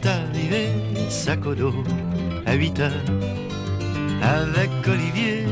On 0.00 0.06
est 0.06 0.08
arrivé, 0.08 0.68
sac 1.08 1.44
au 1.46 1.54
dos, 1.54 1.74
à 2.46 2.54
8 2.54 2.80
heures, 2.80 2.90
avec 4.22 4.70
Olivier 4.86 5.44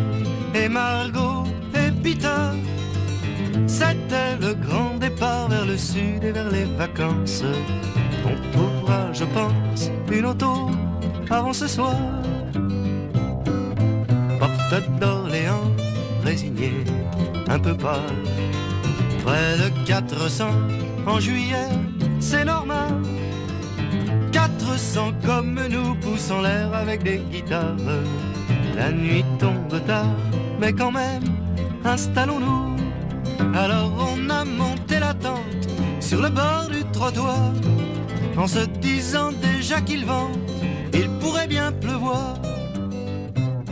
et 0.54 0.68
Margot 0.68 1.44
et 1.74 1.90
Peter. 2.02 2.28
C'était 3.66 4.36
le 4.40 4.54
grand 4.54 4.96
départ 4.98 5.48
vers 5.48 5.66
le 5.66 5.76
sud 5.76 6.24
et 6.24 6.32
vers 6.32 6.50
les 6.50 6.64
vacances. 6.64 7.42
On 8.24 8.52
trouvera, 8.52 9.12
je 9.12 9.24
pense, 9.24 9.90
une 10.10 10.26
auto 10.26 10.70
avant 11.30 11.52
ce 11.52 11.66
soir. 11.66 11.96
Porte 14.38 14.98
d'Orléans, 15.00 15.72
résigné, 16.24 16.84
un 17.48 17.58
peu 17.58 17.76
pâle 17.76 18.00
près 19.24 19.58
de 19.58 19.86
400 19.86 20.46
en 21.06 21.20
juillet, 21.20 21.68
c'est 22.20 22.44
normal. 22.44 22.94
400 24.68 25.12
comme 25.24 25.58
nous 25.70 25.94
poussent 25.94 26.30
en 26.30 26.42
l'air 26.42 26.72
avec 26.74 27.02
des 27.02 27.18
guitares. 27.18 27.76
La 28.76 28.92
nuit 28.92 29.24
tombe 29.38 29.82
tard, 29.86 30.14
mais 30.60 30.72
quand 30.74 30.92
même, 30.92 31.24
installons-nous. 31.84 32.76
Alors 33.54 33.92
on 33.98 34.28
a 34.28 34.44
monté 34.44 34.98
la 34.98 35.14
tente 35.14 35.68
sur 36.00 36.20
le 36.20 36.28
bord 36.28 36.68
du 36.70 36.84
trottoir, 36.92 37.52
en 38.36 38.46
se 38.46 38.66
disant 38.80 39.32
déjà 39.32 39.80
qu'il 39.80 40.04
vente, 40.04 40.38
il 40.92 41.08
pourrait 41.18 41.48
bien 41.48 41.72
pleuvoir. 41.72 42.34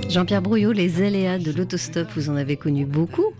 Jean-Pierre 0.08 0.42
Brouillot, 0.42 0.72
les 0.72 1.02
aléas 1.02 1.38
de 1.38 1.52
l'autostop, 1.52 2.08
vous 2.16 2.30
en 2.30 2.36
avez 2.36 2.56
connu 2.56 2.86
beaucoup. 2.86 3.34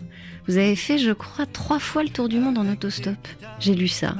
Vous 0.47 0.57
avez 0.57 0.75
fait, 0.75 0.99
je 0.99 1.11
crois, 1.11 1.45
trois 1.47 1.79
fois 1.79 2.03
le 2.03 2.09
tour 2.09 2.29
du 2.29 2.39
monde 2.39 2.57
en 2.57 2.67
autostop. 2.71 3.17
J'ai 3.59 3.73
lu 3.73 3.87
ça. 3.87 4.15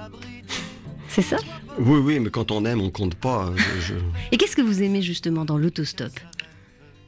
C'est 1.07 1.21
ça? 1.21 1.37
Oui, 1.79 1.99
oui, 1.99 2.19
mais 2.19 2.29
quand 2.29 2.51
on 2.51 2.65
aime, 2.65 2.81
on 2.81 2.89
compte 2.89 3.15
pas. 3.15 3.51
Je- 3.55 3.81
je- 3.81 3.93
Et 4.31 4.37
qu'est-ce 4.37 4.55
que 4.55 4.61
vous 4.61 4.81
aimez 4.81 5.01
justement 5.01 5.45
dans 5.45 5.57
l'autostop? 5.57 6.11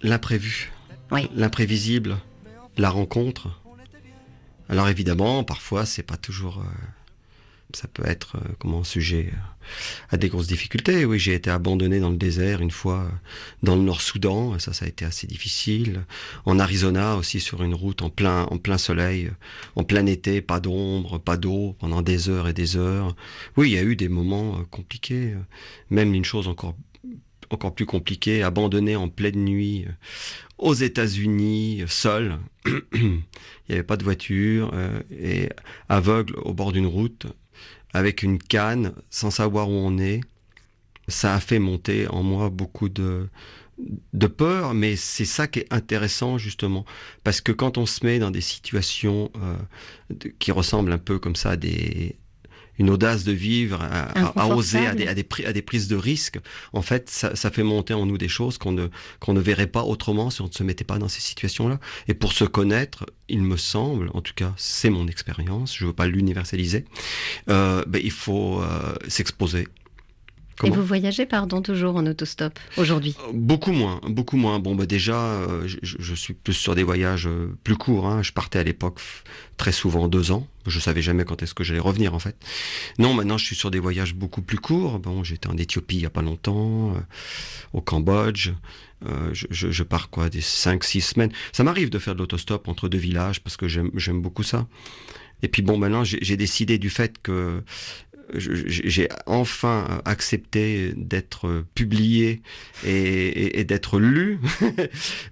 L'imprévu, 0.04 0.72
Oui. 1.12 1.30
l'imprévisible, 1.36 2.18
la 2.78 2.90
rencontre. 2.90 3.48
Alors 4.70 4.88
évidemment, 4.88 5.44
parfois, 5.44 5.86
c'est 5.86 6.04
pas 6.04 6.18
toujours. 6.18 6.60
euh, 6.60 6.64
ça 7.74 7.88
peut 7.88 8.06
être 8.06 8.38
euh, 8.38 8.54
comment 8.58 8.84
sujet 8.84 9.30
euh, 9.32 9.38
à 10.10 10.18
des 10.18 10.30
grosses 10.30 10.48
difficultés. 10.48 11.06
Oui, 11.06 11.20
j'ai 11.20 11.34
été 11.34 11.50
abandonné 11.50 12.00
dans 12.00 12.10
le 12.10 12.18
désert 12.18 12.62
une 12.62 12.72
fois 12.72 13.02
euh, 13.02 13.16
dans 13.64 13.76
le 13.76 13.84
Nord-Soudan. 13.84 14.58
Ça, 14.60 14.74
ça 14.74 14.86
a 14.86 14.88
été 14.88 15.06
assez 15.06 15.28
difficile. 15.28 16.06
En 16.46 16.60
Arizona 16.60 17.16
aussi 17.16 17.40
sur 17.40 17.64
une 17.64 17.76
route 17.76 18.02
en 18.02 18.10
plein 18.10 18.44
en 18.46 18.58
plein 18.58 18.78
soleil, 18.78 19.28
euh, 19.28 19.32
en 19.76 19.84
plein 19.84 20.06
été, 20.06 20.42
pas 20.42 20.60
d'ombre, 20.60 21.20
pas 21.20 21.38
d'eau 21.38 21.76
pendant 21.80 22.02
des 22.02 22.30
heures 22.30 22.48
et 22.48 22.54
des 22.54 22.76
heures. 22.76 23.16
Oui, 23.58 23.70
il 23.70 23.74
y 23.74 23.78
a 23.78 23.84
eu 23.84 23.96
des 23.96 24.10
moments 24.10 24.64
compliqués. 24.72 25.36
Même 25.90 26.14
une 26.14 26.26
chose 26.26 26.48
encore 26.48 26.76
encore 27.52 27.74
plus 27.74 27.86
compliquée, 27.86 28.44
abandonné 28.44 28.96
en 28.96 29.10
pleine 29.10 29.44
nuit 29.44 29.86
aux 30.58 30.74
États-Unis, 30.74 31.84
seul. 31.88 32.38
Il 32.94 33.74
n'y 33.74 33.76
avait 33.76 33.84
pas 33.84 33.98
de 33.98 34.04
voiture 34.04 34.72
euh, 34.74 35.00
et 35.12 35.50
aveugle 35.88 36.36
au 36.44 36.54
bord 36.54 36.72
d'une 36.72 36.88
route 36.88 37.28
avec 37.94 38.24
une 38.24 38.40
canne 38.40 38.94
sans 39.10 39.32
savoir 39.32 39.70
où 39.70 39.74
on 39.74 39.98
est. 39.98 40.22
Ça 41.08 41.36
a 41.36 41.40
fait 41.40 41.60
monter 41.60 42.08
en 42.08 42.24
moi 42.24 42.50
beaucoup 42.50 42.90
de 42.90 43.28
de 44.14 44.28
peur, 44.28 44.74
mais 44.74 44.96
c'est 44.96 45.26
ça 45.26 45.48
qui 45.48 45.60
est 45.60 45.74
intéressant 45.74 46.38
justement, 46.38 46.86
parce 47.24 47.40
que 47.40 47.54
quand 47.54 47.78
on 47.78 47.86
se 47.86 48.06
met 48.06 48.20
dans 48.20 48.32
des 48.32 48.42
situations 48.42 49.32
euh, 49.38 50.26
qui 50.38 50.52
ressemblent 50.52 50.92
un 50.92 50.98
peu 50.98 51.18
comme 51.18 51.38
ça 51.38 51.52
à 51.52 51.56
des 51.56 52.18
une 52.80 52.90
audace 52.90 53.24
de 53.26 53.32
vivre, 53.34 53.82
à, 53.82 53.86
à- 54.20 54.28
à 54.42 54.48
oser, 54.58 54.80
à 54.88 54.96
des, 54.96 55.08
à, 55.08 55.14
des, 55.14 55.28
à 55.46 55.54
des 55.54 55.62
prises 55.62 55.88
de 55.88 55.96
risques, 55.96 56.40
en 56.74 56.82
fait, 56.82 57.10
ça, 57.10 57.36
ça 57.36 57.52
fait 57.52 57.64
monter 57.64 57.94
en 57.94 58.06
nous 58.06 58.18
des 58.18 58.28
choses 58.30 58.58
qu'on 58.58 58.72
ne, 58.72 58.88
qu'on 59.20 59.34
ne 59.34 59.40
verrait 59.42 59.68
pas 59.68 59.84
autrement 59.84 60.30
si 60.30 60.42
on 60.42 60.48
ne 60.48 60.52
se 60.52 60.64
mettait 60.64 60.86
pas 60.86 60.98
dans 60.98 61.10
ces 61.10 61.22
situations-là. 61.22 61.80
Et 62.08 62.14
pour 62.14 62.34
se 62.34 62.46
connaître, 62.46 63.06
il 63.28 63.42
me 63.42 63.58
semble, 63.58 64.10
en 64.14 64.22
tout 64.22 64.34
cas, 64.34 64.54
c'est 64.58 64.90
mon 64.90 65.08
expérience, 65.08 65.76
je 65.78 65.86
veux 65.86 65.94
pas 65.94 66.08
l'universaliser, 66.08 66.86
euh, 67.50 67.84
ben, 67.88 68.02
il 68.04 68.12
faut 68.12 68.62
euh, 68.62 68.96
s'exposer. 69.08 69.68
Et 70.64 70.70
vous 70.70 70.84
voyagez, 70.84 71.26
pardon, 71.26 71.62
toujours 71.62 71.96
en 71.96 72.06
autostop 72.06 72.60
aujourd'hui? 72.78 73.16
Beaucoup 73.34 73.72
moins, 73.72 74.02
beaucoup 74.08 74.36
moins. 74.36 74.60
Bon, 74.60 74.76
bah 74.76 74.86
déjà, 74.86 75.16
euh, 75.18 75.68
je, 75.82 76.14
suis 76.16 76.34
plus 76.34 76.54
sur 76.54 76.76
des 76.76 76.84
voyages 76.84 77.28
euh, 77.28 77.56
plus 77.64 77.78
courts. 77.78 78.08
hein. 78.08 78.22
Je 78.24 78.32
partais 78.34 78.60
à 78.60 78.64
l'époque 78.64 79.00
très 79.58 79.72
souvent 79.72 80.08
deux 80.10 80.32
ans. 80.32 80.48
Je 80.68 80.80
savais 80.80 81.02
jamais 81.02 81.24
quand 81.24 81.42
est-ce 81.42 81.54
que 81.54 81.64
j'allais 81.64 81.80
revenir 81.80 82.14
en 82.14 82.20
fait. 82.20 82.36
Non, 83.00 83.14
maintenant 83.14 83.38
je 83.38 83.46
suis 83.46 83.56
sur 83.56 83.72
des 83.72 83.80
voyages 83.80 84.14
beaucoup 84.14 84.42
plus 84.42 84.58
courts. 84.60 85.00
Bon, 85.00 85.24
j'étais 85.24 85.48
en 85.48 85.58
Éthiopie 85.58 85.96
il 85.96 86.02
y 86.02 86.06
a 86.06 86.10
pas 86.10 86.22
longtemps, 86.22 86.94
euh, 86.96 87.00
au 87.74 87.82
Cambodge. 87.82 88.52
Je, 89.32 89.46
je- 89.50 89.72
je 89.72 89.84
pars 89.84 90.10
quoi, 90.10 90.30
des 90.30 90.42
cinq, 90.42 90.84
six 90.84 91.00
semaines. 91.02 91.32
Ça 91.54 91.64
m'arrive 91.64 91.90
de 91.90 92.00
faire 92.00 92.16
de 92.16 92.20
l'autostop 92.20 92.68
entre 92.68 92.90
deux 92.90 92.98
villages 92.98 93.40
parce 93.40 93.56
que 93.56 93.68
j'aime 93.70 94.22
beaucoup 94.22 94.44
ça. 94.44 94.68
Et 95.42 95.48
puis 95.48 95.62
bon, 95.62 95.78
maintenant 95.78 96.04
j'ai 96.04 96.36
décidé 96.36 96.78
du 96.78 96.90
fait 96.90 97.16
que 97.24 97.64
j'ai 98.36 99.08
enfin 99.26 100.02
accepté 100.06 100.94
d'être 100.96 101.66
publié 101.76 102.42
et, 102.86 102.92
et- 102.92 103.60
et 103.60 103.64
d'être 103.64 104.00
lu. 104.00 104.40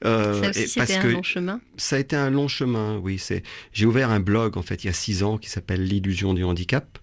Euh, 0.06 0.42
Ça 0.44 0.50
aussi, 0.50 0.78
parce 0.78 0.90
c'était 0.90 1.00
un 1.00 1.02
que 1.04 1.08
long 1.08 1.24
chemin. 1.24 1.62
ça 1.78 1.96
a 1.96 2.00
été 2.00 2.16
un 2.16 2.30
long 2.30 2.48
chemin, 2.48 2.98
oui. 2.98 3.18
C'est, 3.20 3.44
j'ai 3.74 3.86
ouvert 3.86 4.10
un 4.12 4.20
blog 4.20 4.58
en 4.58 4.62
fait 4.62 4.84
il 4.84 4.88
y 4.88 4.90
a 4.90 4.94
six 4.94 5.24
ans 5.24 5.38
qui 5.38 5.50
s'appelle 5.50 5.84
l'illusion 5.84 6.34
du 6.34 6.44
handicap. 6.44 7.00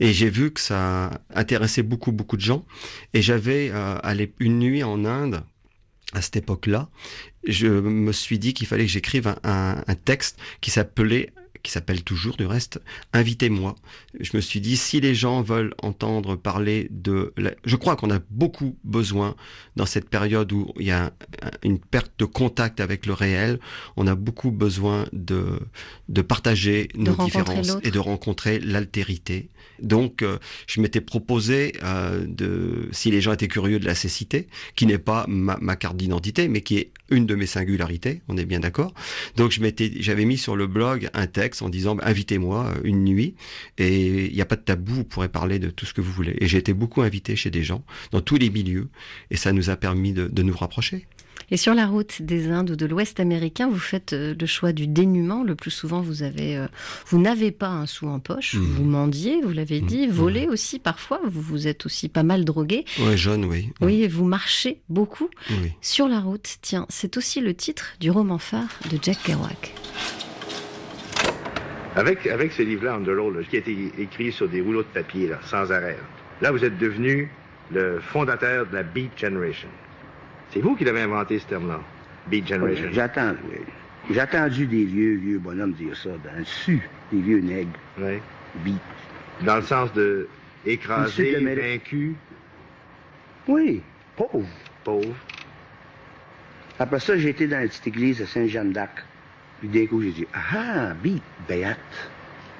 Et 0.00 0.12
j'ai 0.12 0.28
vu 0.28 0.50
que 0.52 0.60
ça 0.60 1.10
intéressait 1.34 1.82
beaucoup 1.82 2.12
beaucoup 2.12 2.36
de 2.36 2.42
gens. 2.42 2.66
Et 3.14 3.22
j'avais 3.22 3.70
euh, 3.72 3.96
allé 4.02 4.34
une 4.40 4.58
nuit 4.58 4.82
en 4.82 5.04
Inde 5.04 5.42
à 6.12 6.20
cette 6.20 6.36
époque-là. 6.36 6.88
Je 7.46 7.66
me 7.68 8.12
suis 8.12 8.38
dit 8.38 8.52
qu'il 8.54 8.66
fallait 8.66 8.84
que 8.86 8.90
j'écrive 8.92 9.26
un, 9.28 9.36
un- 9.44 9.82
un 9.86 9.94
texte 9.94 10.38
qui 10.60 10.70
s'appelait 10.70 11.32
qui 11.66 11.72
s'appelle 11.72 12.02
toujours 12.04 12.36
du 12.36 12.46
reste, 12.46 12.80
invitez-moi. 13.12 13.74
Je 14.20 14.36
me 14.36 14.40
suis 14.40 14.60
dit, 14.60 14.76
si 14.76 15.00
les 15.00 15.14
gens 15.14 15.42
veulent 15.42 15.74
entendre 15.82 16.36
parler 16.36 16.86
de... 16.90 17.32
la- 17.36 17.54
Je 17.64 17.76
crois 17.76 17.96
qu'on 17.96 18.10
a 18.10 18.20
beaucoup 18.30 18.76
besoin 18.84 19.34
dans 19.74 19.84
cette 19.86 20.08
période 20.08 20.50
où 20.52 20.72
il 20.78 20.86
y 20.86 20.90
a 20.92 21.06
un- 21.06 21.50
une 21.64 21.78
perte 21.78 22.12
de 22.18 22.24
contact 22.24 22.80
avec 22.80 23.04
le 23.06 23.12
réel, 23.12 23.58
on 23.96 24.06
a 24.06 24.14
beaucoup 24.14 24.50
besoin 24.52 25.06
de, 25.12 25.58
de 26.08 26.22
partager 26.22 26.88
nos 26.94 27.12
différences 27.26 27.66
et 27.88 27.90
de 27.90 27.98
rencontrer 27.98 28.60
l'altérité. 28.60 29.48
Donc, 29.82 30.22
euh, 30.22 30.38
je 30.66 30.80
m'étais 30.80 31.02
proposé 31.02 31.74
euh, 31.82 32.24
de, 32.26 32.88
si 32.92 33.10
les 33.10 33.20
gens 33.20 33.32
étaient 33.32 33.48
curieux 33.48 33.78
de 33.78 33.84
la 33.84 33.94
cécité, 33.94 34.46
qui 34.76 34.86
n'est 34.86 34.96
pas 34.98 35.26
ma, 35.28 35.58
ma 35.60 35.76
carte 35.76 35.96
d'identité, 35.96 36.48
mais 36.48 36.62
qui 36.62 36.78
est 36.78 36.92
une 37.10 37.26
de 37.26 37.34
mes 37.34 37.46
singularités, 37.46 38.22
on 38.28 38.36
est 38.38 38.46
bien 38.46 38.60
d'accord. 38.60 38.94
Donc, 39.36 39.50
je 39.52 39.60
m'étais, 39.60 39.92
j'avais 40.00 40.24
mis 40.24 40.38
sur 40.38 40.56
le 40.56 40.66
blog 40.66 41.10
un 41.12 41.26
texte 41.26 41.55
en 41.62 41.68
disant, 41.68 41.94
bah, 41.94 42.04
invitez-moi 42.06 42.66
euh, 42.76 42.80
une 42.84 43.04
nuit, 43.04 43.34
et 43.78 44.26
il 44.26 44.32
n'y 44.34 44.40
a 44.40 44.46
pas 44.46 44.56
de 44.56 44.62
tabou, 44.62 44.92
vous 44.94 45.04
pourrez 45.04 45.28
parler 45.28 45.58
de 45.58 45.70
tout 45.70 45.86
ce 45.86 45.94
que 45.94 46.00
vous 46.00 46.12
voulez. 46.12 46.36
Et 46.40 46.46
j'ai 46.46 46.58
été 46.58 46.72
beaucoup 46.74 47.02
invité 47.02 47.36
chez 47.36 47.50
des 47.50 47.62
gens, 47.62 47.84
dans 48.12 48.20
tous 48.20 48.36
les 48.36 48.50
milieux, 48.50 48.88
et 49.30 49.36
ça 49.36 49.52
nous 49.52 49.70
a 49.70 49.76
permis 49.76 50.12
de, 50.12 50.28
de 50.28 50.42
nous 50.42 50.56
rapprocher. 50.56 51.06
Et 51.52 51.56
sur 51.56 51.74
la 51.74 51.86
route 51.86 52.22
des 52.22 52.48
Indes 52.48 52.70
ou 52.70 52.76
de 52.76 52.86
l'Ouest 52.86 53.20
américain, 53.20 53.68
vous 53.68 53.78
faites 53.78 54.14
euh, 54.14 54.34
le 54.36 54.46
choix 54.46 54.72
du 54.72 54.88
dénuement. 54.88 55.44
Le 55.44 55.54
plus 55.54 55.70
souvent, 55.70 56.00
vous 56.00 56.24
avez, 56.24 56.56
euh, 56.56 56.66
vous 57.06 57.20
n'avez 57.20 57.52
pas 57.52 57.68
un 57.68 57.86
sou 57.86 58.08
en 58.08 58.18
poche. 58.18 58.54
Mhm. 58.54 58.62
Vous 58.64 58.82
mendiez, 58.84 59.40
vous 59.42 59.52
l'avez 59.52 59.80
dit, 59.80 60.08
Mhm. 60.08 60.12
volez 60.12 60.46
aussi 60.48 60.80
parfois. 60.80 61.20
Vous 61.24 61.40
vous 61.42 61.68
êtes 61.68 61.86
aussi 61.86 62.08
pas 62.08 62.24
mal 62.24 62.44
drogué. 62.44 62.84
Ouais, 62.98 63.16
jeune, 63.16 63.44
oui. 63.44 63.68
Oui, 63.80 64.02
et 64.02 64.08
vous 64.08 64.24
marchez 64.24 64.80
beaucoup 64.88 65.28
Oui. 65.50 65.70
sur 65.82 66.08
la 66.08 66.18
route. 66.18 66.56
Tiens, 66.62 66.84
c'est 66.88 67.16
aussi 67.16 67.40
le 67.40 67.54
titre 67.54 67.94
du 68.00 68.10
roman 68.10 68.38
phare 68.38 68.66
de 68.90 68.98
Jack 69.00 69.22
Kerouac. 69.22 69.72
Avec, 71.96 72.26
avec 72.26 72.52
ce 72.52 72.62
livre-là, 72.62 72.94
Underlow, 72.94 73.30
là, 73.30 73.40
qui 73.42 73.56
a 73.56 73.58
été 73.60 73.74
écrit 73.98 74.30
sur 74.30 74.48
des 74.48 74.60
rouleaux 74.60 74.82
de 74.82 74.88
papier, 74.88 75.28
là, 75.28 75.38
sans 75.42 75.72
arrêt, 75.72 75.96
là, 75.96 76.02
là, 76.42 76.50
vous 76.52 76.62
êtes 76.64 76.76
devenu 76.78 77.28
le 77.72 77.98
fondateur 78.00 78.66
de 78.66 78.74
la 78.74 78.82
Beat 78.82 79.18
Generation. 79.18 79.68
C'est 80.52 80.60
vous 80.60 80.76
qui 80.76 80.84
l'avez 80.84 81.00
inventé, 81.00 81.38
ce 81.38 81.46
terme-là, 81.46 81.80
Beat 82.28 82.46
Generation. 82.46 82.88
J'attends, 82.92 83.34
oui. 83.50 83.58
J'ai 84.10 84.20
entendu 84.22 84.66
des 84.66 84.84
vieux, 84.84 85.14
vieux 85.16 85.38
bonhommes 85.38 85.72
dire 85.72 85.96
ça 85.96 86.10
dans 86.10 86.38
le 86.38 86.44
su, 86.44 86.80
des 87.10 87.20
vieux 87.20 87.40
nègres, 87.40 87.70
Oui. 87.98 88.18
beat. 88.56 88.76
Dans 89.40 89.56
le 89.56 89.62
sens 89.62 89.92
de 89.94 90.28
écrasé, 90.66 91.34
vaincu, 91.40 92.14
Oui, 93.48 93.82
pauvre. 94.16 94.46
pauvre. 94.84 95.14
Après 96.78 97.00
ça, 97.00 97.16
j'ai 97.16 97.30
été 97.30 97.46
dans 97.46 97.58
la 97.58 97.66
petite 97.66 97.86
église 97.86 98.18
de 98.20 98.26
Saint-Jean 98.26 98.66
d'Arc. 98.66 99.02
Puis 99.60 99.68
d'un 99.68 99.86
coup, 99.86 100.02
j'ai 100.02 100.10
dit, 100.12 100.26
ah, 100.34 100.92
beat, 101.02 101.22
béate. 101.48 101.78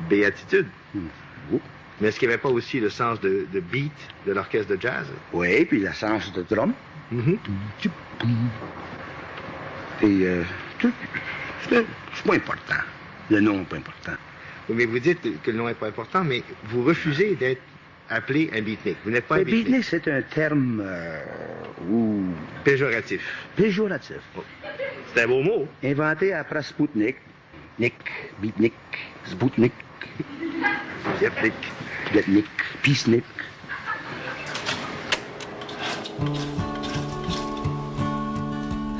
béatitude. 0.09 0.67
Hmm. 0.95 1.07
Oh. 1.55 1.61
Mais 2.00 2.09
est-ce 2.09 2.19
qu'il 2.19 2.29
n'y 2.29 2.35
avait 2.35 2.43
pas 2.43 2.49
aussi 2.50 2.81
le 2.81 2.91
sens 2.91 3.21
de, 3.21 3.47
de 3.53 3.61
beat 3.61 3.93
de 4.26 4.33
l'orchestre 4.33 4.75
de 4.76 4.81
jazz? 4.81 5.07
Oui, 5.33 5.65
puis 5.65 5.81
la 5.81 5.93
sens 5.95 6.33
de 6.33 6.43
drum. 6.43 6.73
Mhm. 7.11 7.38
Et 10.03 10.26
euh, 10.26 10.43
c'est 11.62 11.85
pas 12.25 12.35
important. 12.35 12.75
Le 13.31 13.41
nom 13.41 13.59
n'est 13.59 13.65
pas 13.65 13.76
important. 13.76 14.12
Oui, 14.69 14.75
Mais 14.79 14.85
vous 14.87 14.99
dites 14.99 15.43
que 15.43 15.50
le 15.50 15.57
nom 15.59 15.67
n'est 15.69 15.75
pas 15.75 15.88
important, 15.88 16.25
mais 16.25 16.43
vous 16.65 16.83
refusez 16.83 17.35
d'être 17.37 17.62
appelé 18.11 18.50
un 18.55 18.61
beatnik. 18.62 18.97
Vous 19.05 19.11
n'êtes 19.11 19.26
pas 19.26 19.37
un 19.37 19.38
Le 19.38 19.45
beatnik. 19.45 19.65
beatnik, 19.67 19.85
c'est 19.85 20.09
un 20.09 20.23
terme 20.23 20.83
euh, 20.85 21.21
ou 21.88 22.25
Péjoratif. 22.65 23.23
péjoratif. 23.57 24.17
C'est 24.35 24.45
un 25.16 25.26
beau 25.26 25.42
mot. 25.42 25.68
Inventé 25.82 26.32
après 26.32 26.62
Spoutnik. 26.62 27.16
Nick, 27.78 27.94
beatnik, 28.40 28.75
Spoutnik, 29.25 29.72
Yepnik. 31.20 31.54
Betnik, 32.12 32.46
Peacenik. 32.82 33.25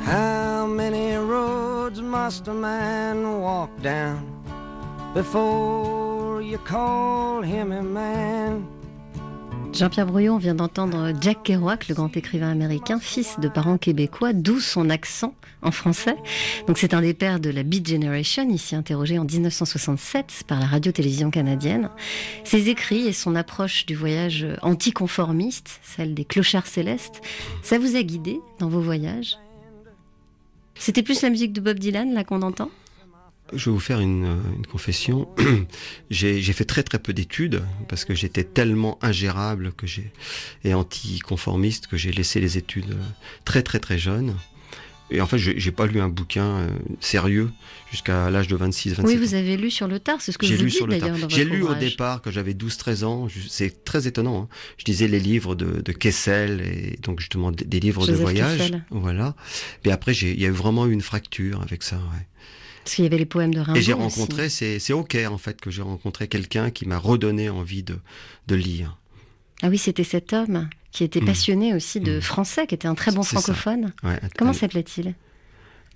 How 0.03 0.67
many 0.67 1.15
roads 1.15 2.01
must 2.01 2.47
a 2.47 2.53
man 2.53 3.41
walk 3.41 3.71
down 3.81 4.37
before 5.13 6.41
you 6.41 6.57
call 6.59 7.41
him 7.41 7.71
a 7.71 7.81
man. 7.81 8.76
Jean-Pierre 9.77 10.07
Brouillon 10.07 10.39
vient 10.39 10.55
d'entendre 10.55 11.13
Jack 11.21 11.43
Kerouac, 11.43 11.87
le 11.87 11.93
grand 11.93 12.17
écrivain 12.17 12.49
américain, 12.49 12.99
fils 12.99 13.39
de 13.39 13.47
parents 13.47 13.77
québécois, 13.77 14.33
d'où 14.33 14.59
son 14.59 14.89
accent 14.89 15.35
en 15.61 15.69
français. 15.69 16.15
Donc 16.65 16.79
c'est 16.79 16.95
un 16.95 17.01
des 17.01 17.13
pères 17.13 17.39
de 17.39 17.51
la 17.51 17.61
Beat 17.61 17.87
Generation, 17.87 18.49
ici 18.49 18.75
interrogé 18.75 19.19
en 19.19 19.25
1967 19.25 20.45
par 20.47 20.59
la 20.59 20.65
radio-télévision 20.65 21.29
canadienne. 21.29 21.91
Ses 22.43 22.69
écrits 22.69 23.05
et 23.05 23.13
son 23.13 23.35
approche 23.35 23.85
du 23.85 23.93
voyage 23.93 24.47
anticonformiste, 24.63 25.79
celle 25.83 26.15
des 26.15 26.25
clochards 26.25 26.65
célestes, 26.65 27.21
ça 27.61 27.77
vous 27.77 27.95
a 27.95 28.01
guidé 28.01 28.39
dans 28.57 28.69
vos 28.69 28.81
voyages? 28.81 29.37
C'était 30.73 31.03
plus 31.03 31.21
la 31.21 31.29
musique 31.29 31.53
de 31.53 31.61
Bob 31.61 31.77
Dylan, 31.77 32.15
là, 32.15 32.23
qu'on 32.23 32.41
entend? 32.41 32.71
Je 33.53 33.65
vais 33.65 33.71
vous 33.71 33.79
faire 33.79 33.99
une, 33.99 34.37
une 34.57 34.65
confession. 34.67 35.27
j'ai 36.09 36.41
fait 36.53 36.65
très 36.65 36.83
très 36.83 36.99
peu 36.99 37.13
d'études 37.13 37.63
parce 37.87 38.05
que 38.05 38.13
j'étais 38.13 38.43
tellement 38.43 38.97
ingérable 39.01 39.71
que 39.73 39.87
j'ai 39.87 40.11
et 40.63 40.73
anticonformiste 40.73 41.87
que 41.87 41.97
j'ai 41.97 42.11
laissé 42.11 42.39
les 42.39 42.57
études 42.57 42.97
très 43.45 43.61
très 43.63 43.79
très 43.79 43.97
jeune. 43.97 44.35
Et 45.09 45.21
en 45.21 45.25
fait, 45.25 45.37
j'ai 45.37 45.71
pas 45.71 45.87
lu 45.87 46.01
un 46.01 46.09
bouquin 46.09 46.43
euh, 46.45 46.67
sérieux 46.99 47.49
jusqu'à 47.89 48.29
l'âge 48.29 48.49
de 48.49 48.57
26, 48.57 48.89
27 48.95 49.05
Oui, 49.05 49.15
vous 49.15 49.35
avez 49.35 49.55
lu 49.55 49.71
sur 49.71 49.87
le 49.87 49.99
tard, 50.01 50.19
c'est 50.19 50.33
ce 50.33 50.37
que 50.37 50.45
vous 50.57 50.63
dites 50.65 50.79
d'ailleurs 50.99 51.15
J'ai 51.29 51.45
lu 51.45 51.61
au 51.63 51.67
départ 51.79 52.21
quand 52.21 52.29
j'avais 52.29 52.51
12-13 52.53 53.05
ans, 53.05 53.27
je- 53.29 53.39
c'est 53.47 53.85
très 53.85 54.05
étonnant. 54.05 54.49
hein. 54.51 54.55
Je 54.77 54.83
lisais 54.83 55.07
les 55.07 55.21
livres 55.21 55.55
de, 55.55 55.79
de 55.81 55.91
Kessel 55.93 56.59
et 56.59 56.97
donc 57.01 57.21
justement 57.21 57.51
des, 57.53 57.63
des 57.63 57.79
livres 57.79 58.05
de 58.05 58.11
voyage. 58.21 58.57
Kessel. 58.57 58.83
Voilà. 58.89 59.33
Et 59.85 59.91
après, 59.93 60.11
il 60.13 60.41
y 60.41 60.43
a 60.45 60.49
eu 60.49 60.51
vraiment 60.51 60.85
eu 60.87 60.91
une 60.91 60.99
fracture 61.01 61.61
avec 61.61 61.83
ça. 61.83 61.95
ouais. 61.95 62.27
Parce 62.87 62.95
qu'il 62.95 63.03
y 63.03 63.07
avait 63.07 63.17
les 63.17 63.25
poèmes 63.25 63.53
de 63.53 63.59
Rimbaud. 63.59 63.77
Et 63.77 63.81
j'ai 63.81 63.91
rencontré, 63.91 64.47
c'est 64.47 64.79
c'est 64.79 64.93
ok 64.93 65.17
en 65.29 65.37
fait 65.37 65.59
que 65.59 65.69
j'ai 65.69 65.81
rencontré 65.81 66.29
quelqu'un 66.29 66.69
qui 66.71 66.87
m'a 66.87 66.97
redonné 66.97 67.49
envie 67.49 67.83
de, 67.83 67.99
de 68.47 68.55
lire. 68.55 68.97
Ah 69.61 69.67
oui, 69.67 69.77
c'était 69.77 70.05
cet 70.05 70.31
homme 70.31 70.69
qui 70.91 71.03
était 71.03 71.19
Mm. 71.19 71.25
passionné 71.25 71.73
aussi 71.73 71.99
de 71.99 72.17
Mm. 72.17 72.21
français, 72.21 72.65
qui 72.65 72.75
était 72.75 72.87
un 72.87 72.95
très 72.95 73.11
bon 73.11 73.23
francophone. 73.23 73.91
Ouais, 74.03 74.19
Comment 74.37 74.53
s'appelait-il? 74.53 75.15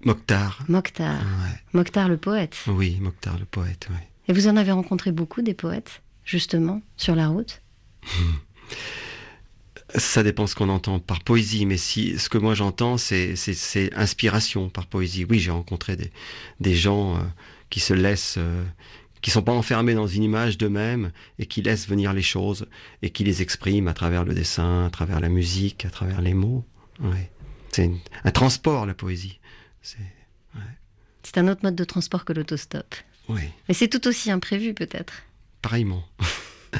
Mokhtar. 0.03 0.63
Mokhtar. 0.67 1.19
Ouais. 1.21 1.59
Mokhtar 1.73 2.09
le 2.09 2.17
poète. 2.17 2.57
Oui, 2.67 2.97
Mokhtar 2.99 3.37
le 3.39 3.45
poète. 3.45 3.87
ouais. 3.89 4.07
Et 4.27 4.33
vous 4.33 4.47
en 4.49 4.57
avez 4.57 4.71
rencontré 4.71 5.11
beaucoup 5.13 5.41
des 5.41 5.53
poètes, 5.53 6.01
justement, 6.25 6.81
sur 6.97 7.15
la 7.15 7.29
route? 7.29 7.61
Ça 9.95 10.23
dépend 10.23 10.47
ce 10.47 10.55
qu'on 10.55 10.69
entend 10.69 10.99
par 10.99 11.21
poésie, 11.21 11.65
mais 11.65 11.77
si 11.77 12.17
ce 12.17 12.29
que 12.29 12.37
moi 12.37 12.53
j'entends, 12.53 12.97
c'est 12.97 13.35
inspiration 13.95 14.69
par 14.69 14.87
poésie. 14.87 15.25
Oui, 15.29 15.39
j'ai 15.39 15.51
rencontré 15.51 15.95
des, 15.95 16.11
des 16.59 16.75
gens 16.75 17.17
euh, 17.17 17.21
qui 17.69 17.79
se 17.79 17.93
laissent, 17.93 18.35
euh, 18.37 18.63
qui 19.21 19.31
sont 19.31 19.41
pas 19.41 19.51
enfermés 19.51 19.93
dans 19.93 20.07
une 20.07 20.23
image 20.23 20.57
d'eux-mêmes 20.57 21.11
et 21.39 21.45
qui 21.45 21.61
laissent 21.61 21.87
venir 21.87 22.13
les 22.13 22.21
choses 22.21 22.67
et 23.01 23.09
qui 23.09 23.23
les 23.23 23.41
expriment 23.41 23.87
à 23.89 23.93
travers 23.93 24.23
le 24.23 24.33
dessin, 24.33 24.85
à 24.85 24.89
travers 24.89 25.19
la 25.19 25.29
musique, 25.29 25.85
à 25.85 25.89
travers 25.89 26.21
les 26.21 26.33
mots. 26.33 26.65
Ouais. 27.01 27.29
C'est 27.71 27.89
un 28.23 28.31
transport 28.31 28.85
la 28.85 28.93
poésie. 28.93 29.39
C'est 29.81 29.97
C'est 31.23 31.37
un 31.37 31.47
autre 31.47 31.61
mode 31.63 31.75
de 31.75 31.83
transport 31.83 32.25
que 32.25 32.33
l'autostop. 32.33 32.95
oui, 33.29 33.41
Mais 33.67 33.73
c'est 33.73 33.87
tout 33.87 34.07
aussi 34.07 34.31
imprévu, 34.31 34.73
peut-être. 34.73 35.13
pareillement. 35.61 36.03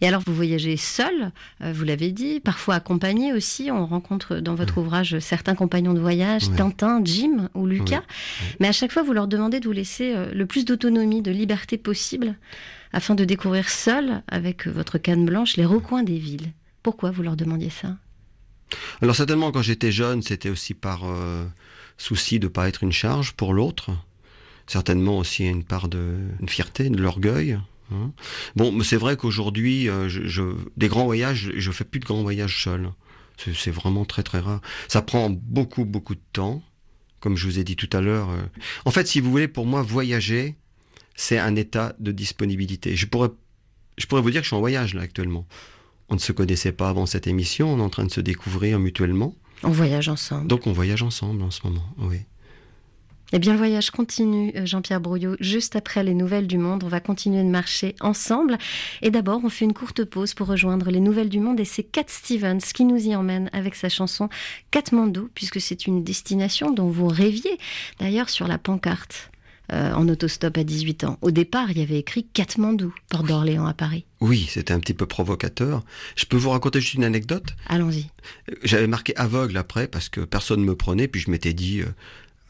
Et 0.00 0.08
alors, 0.08 0.22
vous 0.26 0.34
voyagez 0.34 0.76
seul, 0.76 1.32
euh, 1.62 1.72
vous 1.72 1.84
l'avez 1.84 2.12
dit, 2.12 2.40
parfois 2.40 2.76
accompagné 2.76 3.32
aussi. 3.32 3.70
On 3.70 3.86
rencontre 3.86 4.36
dans 4.36 4.54
votre 4.54 4.78
ouvrage 4.78 5.18
certains 5.18 5.54
compagnons 5.54 5.94
de 5.94 6.00
voyage. 6.00 6.50
Tintin, 6.56 7.00
Jim 7.04 7.48
ou 7.54 7.66
Lucas. 7.66 8.02
Oui. 8.06 8.46
Mais 8.60 8.68
à 8.68 8.72
chaque 8.72 8.92
fois, 8.92 9.02
vous 9.02 9.12
leur 9.12 9.28
demandez 9.28 9.60
de 9.60 9.66
vous 9.66 9.72
laisser 9.72 10.14
euh, 10.14 10.32
le 10.32 10.46
plus 10.46 10.64
d'autonomie, 10.64 11.22
de 11.22 11.30
liberté 11.30 11.76
possible, 11.76 12.36
afin 12.92 13.14
de 13.14 13.24
découvrir 13.24 13.68
seul, 13.68 14.22
avec 14.28 14.66
euh, 14.66 14.70
votre 14.70 14.98
canne 14.98 15.26
blanche, 15.26 15.56
les 15.56 15.66
recoins 15.66 16.02
des 16.02 16.18
villes. 16.18 16.52
Pourquoi 16.82 17.10
vous 17.10 17.22
leur 17.22 17.36
demandiez 17.36 17.70
ça? 17.70 17.96
Alors 19.02 19.16
certainement 19.16 19.50
quand 19.50 19.62
j'étais 19.62 19.92
jeune, 19.92 20.22
c'était 20.22 20.50
aussi 20.50 20.74
par 20.74 21.04
euh, 21.04 21.44
souci 21.98 22.38
de 22.38 22.48
pas 22.48 22.68
être 22.68 22.82
une 22.82 22.92
charge 22.92 23.32
pour 23.32 23.52
l'autre. 23.52 23.90
Certainement 24.66 25.18
aussi 25.18 25.46
une 25.46 25.64
part 25.64 25.88
de 25.88 26.18
une 26.40 26.48
fierté, 26.48 26.88
de 26.88 27.00
l'orgueil. 27.00 27.58
Hein. 27.92 28.12
Bon, 28.56 28.72
mais 28.72 28.84
c'est 28.84 28.96
vrai 28.96 29.16
qu'aujourd'hui, 29.16 29.88
euh, 29.88 30.08
je, 30.08 30.26
je- 30.26 30.56
des 30.76 30.88
grands 30.88 31.04
voyages, 31.04 31.52
je 31.56 31.70
fais 31.72 31.84
plus 31.84 32.00
de 32.00 32.04
grands 32.04 32.22
voyages 32.22 32.62
seul. 32.64 32.90
C'est 33.36 33.54
c'est 33.54 33.70
vraiment 33.70 34.04
très 34.04 34.22
très 34.22 34.38
rare. 34.40 34.60
Ça 34.88 35.00
prend 35.02 35.30
beaucoup 35.30 35.84
beaucoup 35.84 36.14
de 36.14 36.20
temps, 36.32 36.62
comme 37.20 37.36
je 37.36 37.46
vous 37.46 37.58
ai 37.58 37.64
dit 37.64 37.76
tout 37.76 37.88
à 37.96 38.00
l'heure. 38.00 38.30
euh. 38.30 38.42
En 38.84 38.90
fait, 38.90 39.06
si 39.08 39.20
vous 39.20 39.30
voulez, 39.30 39.48
pour 39.48 39.66
moi, 39.66 39.82
voyager, 39.82 40.56
c'est 41.14 41.38
un 41.38 41.56
état 41.56 41.94
de 41.98 42.12
disponibilité. 42.12 42.96
Je 42.96 43.06
pourrais, 43.06 43.30
je 43.98 44.06
pourrais 44.06 44.22
vous 44.22 44.30
dire 44.30 44.40
que 44.40 44.44
je 44.44 44.48
suis 44.50 44.56
en 44.56 44.60
voyage 44.60 44.94
là 44.94 45.02
actuellement. 45.02 45.46
On 46.08 46.14
ne 46.14 46.20
se 46.20 46.32
connaissait 46.32 46.72
pas 46.72 46.88
avant 46.88 47.06
cette 47.06 47.26
émission, 47.26 47.72
on 47.72 47.78
est 47.78 47.82
en 47.82 47.88
train 47.88 48.04
de 48.04 48.10
se 48.10 48.20
découvrir 48.20 48.78
mutuellement. 48.78 49.34
On 49.62 49.70
voyage 49.70 50.08
ensemble. 50.08 50.48
Donc 50.48 50.66
on 50.66 50.72
voyage 50.72 51.02
ensemble 51.02 51.42
en 51.42 51.50
ce 51.50 51.60
moment, 51.66 51.84
oui. 51.98 52.18
Eh 53.32 53.38
bien, 53.38 53.52
le 53.52 53.58
voyage 53.58 53.90
continue, 53.90 54.52
euh, 54.56 54.66
Jean-Pierre 54.66 55.00
Brouillot. 55.00 55.36
Juste 55.40 55.76
après 55.76 56.02
les 56.02 56.14
nouvelles 56.14 56.46
du 56.48 56.58
monde, 56.58 56.82
on 56.84 56.88
va 56.88 57.00
continuer 57.00 57.42
de 57.44 57.48
marcher 57.48 57.94
ensemble. 58.00 58.58
Et 59.02 59.10
d'abord, 59.10 59.40
on 59.44 59.48
fait 59.48 59.64
une 59.64 59.72
courte 59.72 60.04
pause 60.04 60.34
pour 60.34 60.48
rejoindre 60.48 60.90
les 60.90 61.00
nouvelles 61.00 61.28
du 61.28 61.38
monde. 61.40 61.60
Et 61.60 61.64
c'est 61.64 61.84
Cat 61.84 62.04
Stevens 62.08 62.58
qui 62.74 62.84
nous 62.84 62.98
y 62.98 63.14
emmène 63.14 63.48
avec 63.52 63.74
sa 63.76 63.88
chanson 63.88 64.28
Katmandou, 64.70 65.30
puisque 65.34 65.60
c'est 65.60 65.86
une 65.86 66.02
destination 66.02 66.72
dont 66.72 66.88
vous 66.88 67.06
rêviez, 67.08 67.56
d'ailleurs, 68.00 68.28
sur 68.30 68.48
la 68.48 68.58
pancarte. 68.58 69.30
euh, 69.72 69.92
en 69.94 70.08
autostop 70.08 70.58
à 70.58 70.64
18 70.64 71.04
ans. 71.04 71.16
Au 71.22 71.30
départ, 71.30 71.70
il 71.70 71.78
y 71.78 71.82
avait 71.82 71.98
écrit 72.00 72.24
Katmandou, 72.24 72.92
port 73.08 73.22
d'Orléans 73.22 73.66
à 73.66 73.72
Paris. 73.74 74.04
Oui, 74.20 74.48
c'était 74.50 74.74
un 74.74 74.80
petit 74.80 74.94
peu 74.94 75.06
provocateur. 75.06 75.84
Je 76.16 76.24
peux 76.24 76.36
vous 76.36 76.50
raconter 76.50 76.80
juste 76.80 76.94
une 76.94 77.04
anecdote? 77.04 77.54
Allons-y. 77.68 78.06
J'avais 78.64 78.88
marqué 78.88 79.14
aveugle 79.16 79.56
après 79.56 79.86
parce 79.86 80.08
que 80.08 80.22
personne 80.22 80.64
me 80.64 80.74
prenait, 80.74 81.06
puis 81.06 81.20
je 81.20 81.30
m'étais 81.30 81.52
dit, 81.52 81.82
euh, 81.82 81.86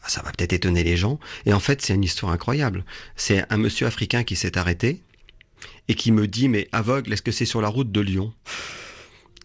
ça 0.07 0.21
va 0.21 0.31
peut-être 0.31 0.53
étonner 0.53 0.83
les 0.83 0.97
gens. 0.97 1.19
Et 1.45 1.53
en 1.53 1.59
fait, 1.59 1.81
c'est 1.81 1.93
une 1.93 2.03
histoire 2.03 2.31
incroyable. 2.31 2.85
C'est 3.15 3.45
un 3.51 3.57
monsieur 3.57 3.87
africain 3.87 4.23
qui 4.23 4.35
s'est 4.35 4.57
arrêté 4.57 5.01
et 5.87 5.95
qui 5.95 6.11
me 6.11 6.27
dit, 6.27 6.49
mais 6.49 6.67
aveugle, 6.71 7.13
est-ce 7.13 7.21
que 7.21 7.31
c'est 7.31 7.45
sur 7.45 7.61
la 7.61 7.67
route 7.67 7.91
de 7.91 8.01
Lyon? 8.01 8.33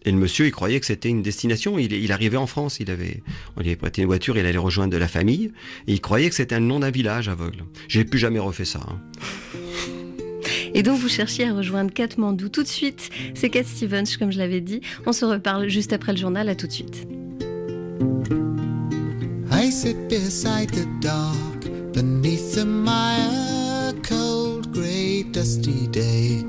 Et 0.05 0.11
le 0.11 0.17
monsieur, 0.17 0.45
il 0.45 0.51
croyait 0.51 0.79
que 0.79 0.85
c'était 0.85 1.09
une 1.09 1.21
destination. 1.21 1.77
Il, 1.77 1.91
il 1.91 2.11
arrivait 2.11 2.37
en 2.37 2.47
France, 2.47 2.79
il 2.79 2.89
avait, 2.89 3.21
on 3.55 3.61
lui 3.61 3.69
avait 3.69 3.75
prêté 3.75 4.01
une 4.01 4.07
voiture, 4.07 4.37
il 4.37 4.45
allait 4.45 4.57
rejoindre 4.57 4.93
de 4.93 4.97
la 4.97 5.07
famille, 5.07 5.51
et 5.87 5.93
il 5.93 5.99
croyait 6.01 6.29
que 6.29 6.35
c'était 6.35 6.55
un 6.55 6.61
nom 6.61 6.79
d'un 6.79 6.91
village 6.91 7.27
aveugle. 7.27 7.65
J'ai 7.89 8.05
plus 8.05 8.19
jamais 8.19 8.39
refait 8.39 8.63
ça. 8.65 8.79
hein. 8.87 9.01
Et 10.73 10.83
donc, 10.83 10.99
vous 10.99 11.09
cherchiez 11.09 11.47
à 11.47 11.53
rejoindre 11.53 11.91
Katmandou 11.91 12.49
tout 12.49 12.63
de 12.63 12.67
suite. 12.67 13.09
C'est 13.33 13.49
Cat 13.49 13.63
Stevens, 13.63 14.17
comme 14.17 14.31
je 14.31 14.37
l'avais 14.37 14.61
dit. 14.61 14.81
On 15.05 15.11
se 15.11 15.25
reparle 15.25 15.67
juste 15.67 15.91
après 15.91 16.13
le 16.13 16.19
journal. 16.19 16.47
À 16.49 16.55
tout 16.55 16.67
de 16.67 16.71
suite. 16.71 17.07
I 19.57 19.71
sit 19.71 20.07
beside 20.07 20.69
the 20.69 20.85
dark 20.99 21.61
beneath 21.91 22.53
the 22.53 22.63
mire, 22.63 23.91
cold, 24.03 24.71
grey, 24.71 25.23
dusty 25.23 25.87
day, 25.87 26.43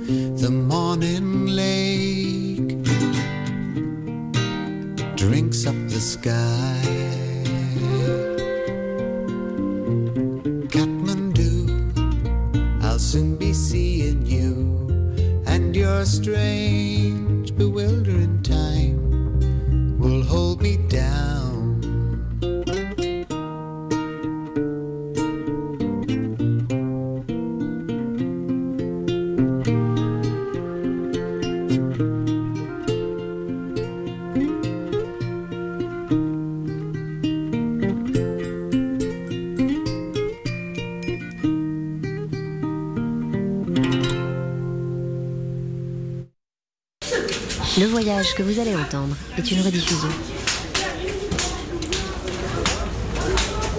que 48.38 48.44
vous 48.44 48.60
allez 48.60 48.76
entendre 48.76 49.16
est 49.36 49.50
une 49.50 49.60
rediffusion. 49.62 50.08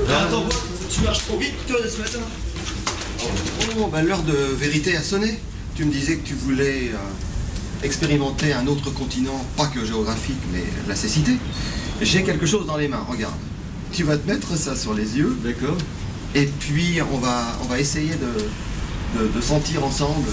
Attends, 0.10 0.50
tu 0.91 1.02
marches 1.02 1.26
trop 1.26 1.38
vite, 1.38 1.54
toi, 1.65 1.78
ce 1.89 1.98
matin 2.02 2.19
Oh, 3.80 3.88
bah, 3.88 4.02
l'heure 4.02 4.24
de 4.24 4.34
vérité 4.34 4.98
a 4.98 5.02
sonné. 5.02 5.39
Tu 5.76 5.86
me 5.86 5.91
disais 5.93 6.17
que 6.17 6.28
tu 6.28 6.34
voulais 6.34 6.91
euh, 6.93 7.86
expérimenter 7.86 8.52
un 8.52 8.67
autre 8.67 8.91
continent, 8.91 9.45
pas 9.56 9.67
que 9.67 9.86
géographique, 9.86 10.41
mais 10.52 10.65
la 10.89 10.95
cécité. 10.95 11.38
J'ai 12.02 12.24
quelque 12.24 12.45
chose 12.45 12.65
dans 12.67 12.76
les 12.76 12.89
mains, 12.89 13.06
regarde. 13.08 13.36
Tu 13.93 14.04
vas 14.04 14.17
te 14.17 14.28
mettre 14.30 14.58
ça 14.58 14.76
sur 14.76 14.93
les 14.93 15.17
yeux. 15.17 15.38
D'accord. 15.41 15.78
Et 16.36 16.48
puis, 16.48 17.00
on 17.13 17.17
va, 17.17 17.58
on 17.63 17.67
va 17.67 17.80
essayer 17.80 18.12
de, 18.15 19.22
de, 19.22 19.28
de 19.30 19.41
sentir 19.41 19.86
ensemble 19.86 20.28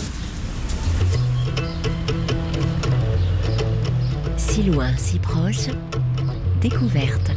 Si 4.57 4.63
loin, 4.63 4.97
si 4.97 5.19
proche, 5.19 5.69
découverte. 6.63 7.31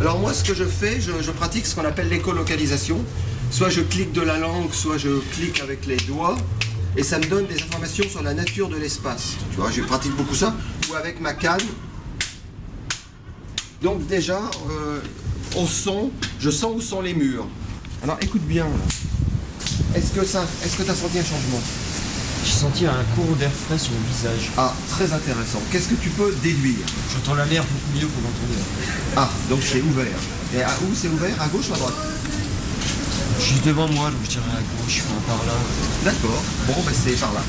Alors 0.00 0.18
moi, 0.18 0.34
ce 0.34 0.42
que 0.42 0.52
je 0.52 0.64
fais, 0.64 1.00
je, 1.00 1.30
pratique 1.30 1.64
ce 1.64 1.76
qu'on 1.76 1.84
appelle 1.84 2.08
l'écolocalisation. 2.08 2.98
Soit 3.52 3.68
je 3.68 3.82
clique 3.82 4.10
de 4.10 4.20
la 4.20 4.36
langue, 4.36 4.72
soit 4.72 4.98
je 4.98 5.20
clique 5.32 5.60
avec 5.60 5.86
les 5.86 5.98
doigts, 5.98 6.36
et 6.96 7.04
ça 7.04 7.20
me 7.20 7.26
donne 7.26 7.46
des 7.46 7.54
informations 7.62 8.02
sur 8.08 8.20
la 8.20 8.34
nature 8.34 8.68
de 8.68 8.74
l'espace. 8.78 9.36
Tu 9.52 9.58
vois, 9.58 9.70
je 9.70 9.80
pratique 9.82 10.16
beaucoup 10.16 10.34
ça. 10.34 10.56
Ou 10.90 10.96
avec 10.96 11.20
ma 11.20 11.34
canne. 11.34 11.60
Donc 13.80 14.04
déjà, 14.08 14.40
euh, 14.72 15.00
au 15.56 15.68
son, 15.68 16.10
je 16.40 16.50
sens 16.50 16.72
où 16.74 16.80
sont 16.80 17.00
les 17.00 17.14
murs. 17.14 17.46
Alors 18.02 18.18
écoute 18.20 18.42
bien. 18.42 18.66
Est-ce 19.94 20.10
que 20.10 20.26
ça, 20.26 20.44
est-ce 20.64 20.78
que 20.78 20.82
tu 20.82 20.90
as 20.90 20.96
senti 20.96 21.20
un 21.20 21.24
changement? 21.24 21.60
J'ai 22.44 22.52
senti 22.52 22.86
un 22.86 23.04
courant 23.14 23.36
d'air 23.36 23.50
frais 23.52 23.78
sur 23.78 23.92
mon 23.92 24.00
visage. 24.12 24.50
Ah, 24.56 24.72
très 24.90 25.12
intéressant. 25.12 25.60
Qu'est-ce 25.70 25.88
que 25.88 25.94
tu 25.94 26.10
peux 26.10 26.34
déduire? 26.42 26.84
J'entends 27.12 27.34
la 27.34 27.44
mer 27.46 27.62
beaucoup 27.62 27.98
mieux 27.98 28.06
qu'on 28.06 28.20
l'entendait. 28.20 28.62
Ah, 29.16 29.30
donc 29.48 29.60
c'est 29.62 29.80
ouvert. 29.80 30.06
Et 30.54 30.62
à 30.62 30.70
où 30.82 30.94
c'est 30.94 31.08
ouvert? 31.08 31.40
À 31.40 31.46
gauche 31.48 31.70
ou 31.70 31.74
à 31.74 31.76
droite? 31.76 31.94
Juste 33.38 33.64
devant 33.64 33.88
moi, 33.88 34.10
donc 34.10 34.20
je 34.24 34.30
dirais 34.30 34.44
à 34.50 34.82
gauche, 34.82 35.02
par 35.26 35.36
là. 35.46 35.52
D'accord. 36.04 36.42
Bon, 36.66 36.74
ben 36.84 36.92
c'est 36.92 37.18
par 37.20 37.32
là. 37.32 37.42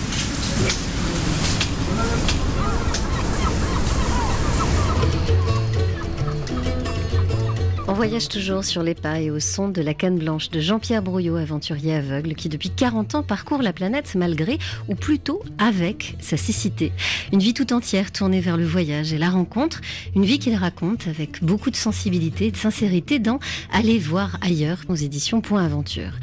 On 7.93 7.95
voyage 7.95 8.27
toujours 8.27 8.63
sur 8.63 8.81
les 8.81 8.95
pas 8.95 9.19
et 9.19 9.29
au 9.29 9.39
son 9.39 9.69
de 9.69 9.79
la 9.79 9.93
canne 9.93 10.17
blanche 10.17 10.49
de 10.49 10.59
Jean-Pierre 10.59 11.03
Brouillot, 11.03 11.35
aventurier 11.35 11.93
aveugle 11.93 12.33
qui 12.33 12.49
depuis 12.49 12.71
40 12.71 13.13
ans 13.13 13.21
parcourt 13.21 13.61
la 13.61 13.71
planète 13.71 14.15
malgré, 14.15 14.57
ou 14.87 14.95
plutôt 14.95 15.43
avec, 15.59 16.15
sa 16.19 16.35
cécité. 16.35 16.91
Une 17.31 17.37
vie 17.37 17.53
tout 17.53 17.71
entière 17.71 18.11
tournée 18.11 18.41
vers 18.41 18.57
le 18.57 18.65
voyage 18.65 19.13
et 19.13 19.19
la 19.19 19.29
rencontre, 19.29 19.79
une 20.15 20.25
vie 20.25 20.39
qu'il 20.39 20.55
raconte 20.55 21.07
avec 21.07 21.43
beaucoup 21.43 21.69
de 21.69 21.75
sensibilité 21.75 22.47
et 22.47 22.51
de 22.51 22.57
sincérité 22.57 23.19
dans 23.19 23.37
Aller 23.71 23.99
voir 23.99 24.39
ailleurs 24.41 24.79
aux 24.89 24.95
éditions 24.95 25.41
Point 25.41 25.63
Aventure. 25.63 26.13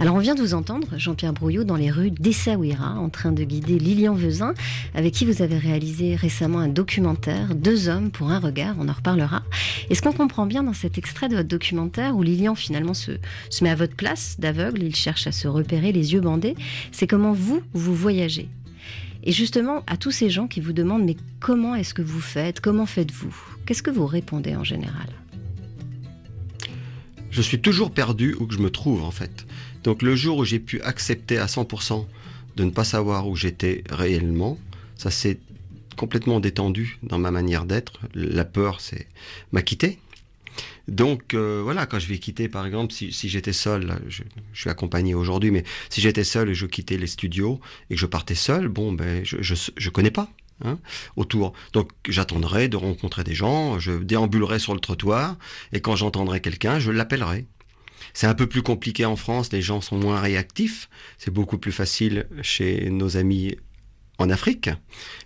Alors 0.00 0.16
on 0.16 0.18
vient 0.18 0.34
de 0.34 0.40
vous 0.40 0.54
entendre, 0.54 0.88
Jean-Pierre 0.96 1.32
Brouillot, 1.32 1.62
dans 1.62 1.76
les 1.76 1.92
rues 1.92 2.10
d'Essaouira, 2.10 2.98
en 2.98 3.08
train 3.08 3.30
de 3.30 3.44
guider 3.44 3.78
Lilian 3.78 4.14
Vezin, 4.14 4.52
avec 4.96 5.14
qui 5.14 5.26
vous 5.26 5.42
avez 5.42 5.58
réalisé 5.58 6.16
récemment 6.16 6.58
un 6.58 6.68
documentaire, 6.68 7.54
Deux 7.54 7.88
hommes 7.88 8.10
pour 8.10 8.32
un 8.32 8.40
regard, 8.40 8.74
on 8.80 8.88
en 8.88 8.92
reparlera. 8.94 9.44
Et 9.90 9.94
ce 9.94 10.02
qu'on 10.02 10.12
comprend 10.12 10.46
bien 10.46 10.64
dans 10.64 10.74
cet 10.74 10.98
extrait 10.98 11.19
de 11.28 11.36
votre 11.36 11.48
documentaire, 11.48 12.16
où 12.16 12.22
Lilian 12.22 12.54
finalement 12.54 12.94
se, 12.94 13.12
se 13.50 13.64
met 13.64 13.70
à 13.70 13.74
votre 13.74 13.94
place 13.94 14.36
d'aveugle, 14.38 14.82
il 14.82 14.94
cherche 14.94 15.26
à 15.26 15.32
se 15.32 15.48
repérer 15.48 15.92
les 15.92 16.12
yeux 16.12 16.20
bandés, 16.20 16.54
c'est 16.92 17.06
comment 17.06 17.32
vous, 17.32 17.62
vous 17.72 17.94
voyagez. 17.94 18.48
Et 19.22 19.32
justement, 19.32 19.84
à 19.86 19.96
tous 19.96 20.10
ces 20.10 20.30
gens 20.30 20.46
qui 20.46 20.60
vous 20.60 20.72
demandent, 20.72 21.04
mais 21.04 21.16
comment 21.40 21.74
est-ce 21.74 21.92
que 21.92 22.02
vous 22.02 22.20
faites? 22.20 22.60
Comment 22.60 22.86
faites-vous? 22.86 23.34
Qu'est-ce 23.66 23.82
que 23.82 23.90
vous 23.90 24.06
répondez 24.06 24.56
en 24.56 24.64
général? 24.64 25.08
Je 27.30 27.42
suis 27.42 27.60
toujours 27.60 27.92
perdu 27.92 28.34
où 28.40 28.46
que 28.46 28.54
je 28.54 28.58
me 28.58 28.70
trouve 28.70 29.04
en 29.04 29.10
fait. 29.10 29.46
Donc 29.84 30.02
le 30.02 30.16
jour 30.16 30.38
où 30.38 30.44
j'ai 30.44 30.58
pu 30.58 30.80
accepter 30.82 31.38
à 31.38 31.46
100% 31.46 32.04
de 32.56 32.64
ne 32.64 32.70
pas 32.70 32.84
savoir 32.84 33.28
où 33.28 33.36
j'étais 33.36 33.84
réellement, 33.88 34.58
ça 34.96 35.10
s'est 35.10 35.38
complètement 35.96 36.40
détendu 36.40 36.98
dans 37.02 37.18
ma 37.18 37.30
manière 37.30 37.66
d'être. 37.66 38.00
La 38.14 38.44
peur, 38.44 38.80
c'est 38.80 39.06
m'a 39.52 39.62
quitté. 39.62 39.98
Donc 40.90 41.34
euh, 41.34 41.60
voilà, 41.62 41.86
quand 41.86 42.00
je 42.00 42.08
vais 42.08 42.18
quitter, 42.18 42.48
par 42.48 42.66
exemple, 42.66 42.92
si, 42.92 43.12
si 43.12 43.28
j'étais 43.28 43.52
seul, 43.52 44.00
je, 44.08 44.24
je 44.52 44.60
suis 44.60 44.68
accompagné 44.68 45.14
aujourd'hui, 45.14 45.52
mais 45.52 45.64
si 45.88 46.00
j'étais 46.00 46.24
seul 46.24 46.50
et 46.50 46.54
je 46.54 46.66
quittais 46.66 46.98
les 46.98 47.06
studios 47.06 47.60
et 47.88 47.94
que 47.94 48.00
je 48.00 48.06
partais 48.06 48.34
seul, 48.34 48.68
bon, 48.68 48.92
ben, 48.92 49.24
je, 49.24 49.40
je, 49.40 49.54
je 49.76 49.90
connais 49.90 50.10
pas. 50.10 50.28
Hein, 50.62 50.78
autour. 51.16 51.54
Donc 51.72 51.90
j'attendrai 52.06 52.68
de 52.68 52.76
rencontrer 52.76 53.24
des 53.24 53.32
gens, 53.32 53.78
je 53.78 53.92
déambulerai 53.92 54.58
sur 54.58 54.74
le 54.74 54.80
trottoir 54.80 55.38
et 55.72 55.80
quand 55.80 55.96
j'entendrai 55.96 56.42
quelqu'un, 56.42 56.78
je 56.78 56.90
l'appellerai. 56.90 57.46
C'est 58.12 58.26
un 58.26 58.34
peu 58.34 58.46
plus 58.46 58.60
compliqué 58.60 59.06
en 59.06 59.16
France, 59.16 59.52
les 59.54 59.62
gens 59.62 59.80
sont 59.80 59.96
moins 59.96 60.20
réactifs, 60.20 60.90
c'est 61.16 61.30
beaucoup 61.30 61.56
plus 61.56 61.72
facile 61.72 62.26
chez 62.42 62.90
nos 62.90 63.16
amis 63.16 63.56
en 64.18 64.28
Afrique. 64.28 64.68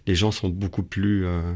Les 0.06 0.14
gens 0.14 0.30
sont 0.30 0.50
beaucoup 0.50 0.84
plus 0.84 1.26
euh, 1.26 1.52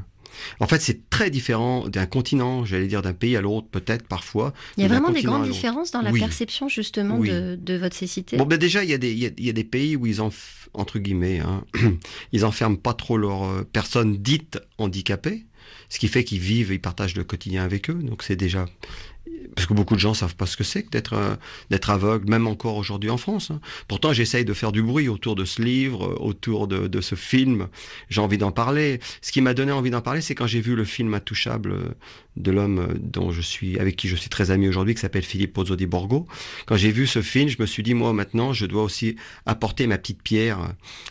en 0.61 0.67
fait, 0.67 0.81
c'est 0.81 1.09
très 1.11 1.31
différent 1.31 1.89
d'un 1.89 2.07
continent, 2.07 2.65
j'allais 2.65 2.87
dire 2.87 3.03
d'un 3.03 3.13
pays 3.13 3.37
à 3.37 3.41
l'autre, 3.41 3.69
peut-être 3.69 4.07
parfois. 4.07 4.53
Il 4.77 4.83
y 4.83 4.87
a 4.87 4.89
vraiment 4.89 5.11
des 5.11 5.23
grandes 5.23 5.45
différences 5.49 5.91
dans 5.91 6.03
la 6.03 6.11
Oui. 6.11 6.21
perception 6.21 6.69
justement 6.69 7.19
Oui. 7.19 7.29
de, 7.31 7.59
de 7.61 7.75
votre 7.77 7.97
cécité? 7.97 8.37
Bon, 8.37 8.45
ben 8.45 8.59
déjà, 8.59 8.85
il 8.85 8.91
y, 8.91 8.95
a 8.95 8.99
des- 8.99 9.13
il 9.13 9.19
y 9.19 9.27
a, 9.27 9.31
il 9.37 9.45
y 9.45 9.51
a 9.51 9.53
des 9.53 9.65
pays 9.65 9.97
où 9.97 10.07
ils 10.07 10.21
en, 10.21 10.31
entre 10.75 10.99
guillemets, 10.99 11.41
hein, 11.41 11.65
ils 12.33 12.45
enferment 12.45 12.77
pas 12.77 12.95
trop 12.95 13.17
leurs 13.19 13.45
euh, 13.45 13.65
personnes 13.65 14.17
dites 14.19 14.59
handicapées, 14.79 15.47
ce 15.89 15.99
qui 15.99 16.09
fait 16.09 16.25
qu'ils 16.25 16.41
vivent, 16.41 16.73
ils 16.73 16.81
partagent 16.81 17.17
le 17.17 17.25
quotidien 17.25 17.65
avec 17.65 17.91
eux. 17.91 17.95
Donc 18.03 18.23
c'est 18.23 18.37
déjà 18.37 18.67
parce 19.59 19.67
que 19.67 19.75
beaucoup 19.75 19.97
de 19.97 20.01
gens 20.01 20.15
savent 20.15 20.37
pas 20.37 20.47
ce 20.47 20.57
que 20.57 20.63
c'est 20.63 20.85
que 20.85 20.91
d'être 20.91 21.15
euh, 21.15 21.35
d'être 21.69 21.91
aveugle, 21.91 22.31
même 22.31 22.47
encore 22.47 22.77
aujourd'hui 22.77 23.11
en 23.11 23.17
France. 23.17 23.51
hein. 23.51 23.61
Pourtant, 23.89 24.13
j'essaye 24.13 24.45
de 24.45 24.55
faire 24.55 24.71
du 24.71 24.85
bruit 24.85 25.09
autour 25.09 25.35
de 25.35 25.45
ce 25.45 25.61
livre, 25.61 26.07
euh, 26.07 26.15
autour 26.21 26.69
de, 26.69 26.87
de 26.87 27.01
ce 27.01 27.17
film. 27.17 27.67
J'ai 28.09 28.21
envie 28.21 28.39
d'en 28.39 28.53
parler. 28.53 29.01
Ce 29.21 29.33
qui 29.33 29.41
m'a 29.41 29.55
donné 29.55 29.73
envie 29.73 29.91
d'en 29.91 30.01
parler, 30.01 30.21
c'est 30.21 30.37
quand 30.37 30.47
j'ai 30.47 30.61
vu 30.61 30.77
le 30.77 30.85
film 30.85 31.13
Intouchable 31.13 31.73
euh, 31.73 31.89
de 32.39 32.51
l'homme 32.51 32.95
dont 33.01 33.31
je 33.33 33.41
suis, 33.41 33.79
avec 33.79 33.97
qui 33.97 34.09
je 34.09 34.17
suis 34.17 34.31
très 34.31 34.51
ami 34.51 34.69
aujourd'hui, 34.69 34.95
qui 34.95 35.01
s'appelle 35.01 35.23
Philippe 35.25 35.53
Pozzo 35.53 35.77
di 35.77 35.87
Borgo. 35.87 36.27
Quand 36.67 36.77
j'ai 36.77 36.91
vu 36.91 37.07
ce 37.07 37.21
film, 37.23 37.49
je 37.49 37.57
me 37.61 37.67
suis 37.67 37.83
dit, 37.83 37.95
moi 37.95 38.13
maintenant, 38.13 38.53
je 38.53 38.67
dois 38.67 38.83
aussi 38.83 39.17
apporter 39.47 39.87
ma 39.87 39.99
petite 39.99 40.23
pierre. 40.23 40.59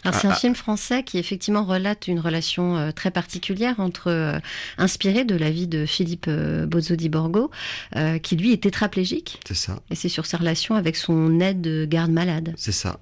Alors 0.04 0.16
c'est 0.20 0.28
un 0.28 0.32
à- 0.32 0.36
film 0.36 0.56
français 0.56 1.04
qui 1.04 1.18
effectivement 1.18 1.64
relate 1.64 2.08
une 2.08 2.20
relation 2.20 2.78
euh, 2.78 2.92
très 2.92 3.12
particulière 3.12 3.76
entre 3.80 4.08
euh, 4.10 4.40
inspiré 4.78 5.26
de 5.26 5.36
la 5.36 5.52
vie 5.52 5.68
de 5.68 5.86
Philippe 5.86 6.26
euh, 6.28 6.66
Bozzo 6.66 6.96
di 6.96 7.10
Borgo, 7.10 7.52
euh, 7.96 8.18
qui 8.20 8.36
lui 8.36 8.54
est 8.54 8.64
tétraplégique, 8.64 9.40
C'est 9.48 9.54
ça. 9.56 9.80
et 9.92 9.96
c'est 9.96 10.10
sur 10.10 10.26
sa 10.26 10.38
relation 10.38 10.76
avec 10.76 10.96
son 10.96 11.40
aide 11.40 11.88
garde 11.90 12.12
malade. 12.12 12.54
C'est 12.58 12.72
ça. 12.72 13.00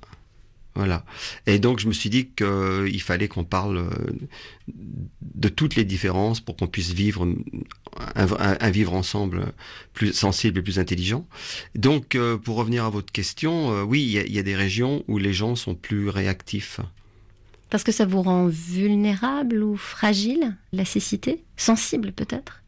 Voilà. 0.75 1.05
Et 1.47 1.57
donc 1.57 1.79
je 1.79 1.87
me 1.87 1.93
suis 1.93 2.09
dit 2.09 2.27
qu'il 2.35 3.01
fallait 3.01 3.27
qu'on 3.29 3.45
parle 3.45 3.77
euh, 3.77 3.89
de 5.21 5.47
toutes 5.47 5.75
les 5.75 5.85
différences 5.85 6.41
pour 6.41 6.57
qu'on 6.57 6.67
puisse 6.67 6.91
vivre 6.91 7.25
un, 8.15 8.69
vivre 8.71 8.93
ensemble 8.93 9.53
plus 9.93 10.11
sensible 10.13 10.59
et 10.59 10.61
plus 10.61 10.77
intelligent. 10.79 11.25
Donc 11.75 12.15
euh, 12.15 12.37
pour 12.37 12.57
revenir 12.57 12.83
à 12.83 12.89
votre 12.89 13.11
question, 13.13 13.71
euh, 13.71 13.83
oui, 13.83 14.01
il 14.03 14.09
y, 14.11 14.19
a- 14.19 14.25
il 14.25 14.33
y 14.33 14.39
a 14.39 14.43
des 14.43 14.55
régions 14.55 15.03
où 15.07 15.17
les 15.17 15.31
gens 15.33 15.55
sont 15.55 15.75
plus 15.75 16.09
réactifs. 16.09 16.81
Parce 17.69 17.83
que 17.83 17.91
ça 17.93 18.05
vous 18.05 18.21
rend 18.21 18.47
vulnérable 18.47 19.63
ou 19.63 19.75
fragile, 19.77 20.55
la 20.73 20.83
cécité? 20.85 21.43
Sensible 21.57 22.11
peut-être? 22.11 22.61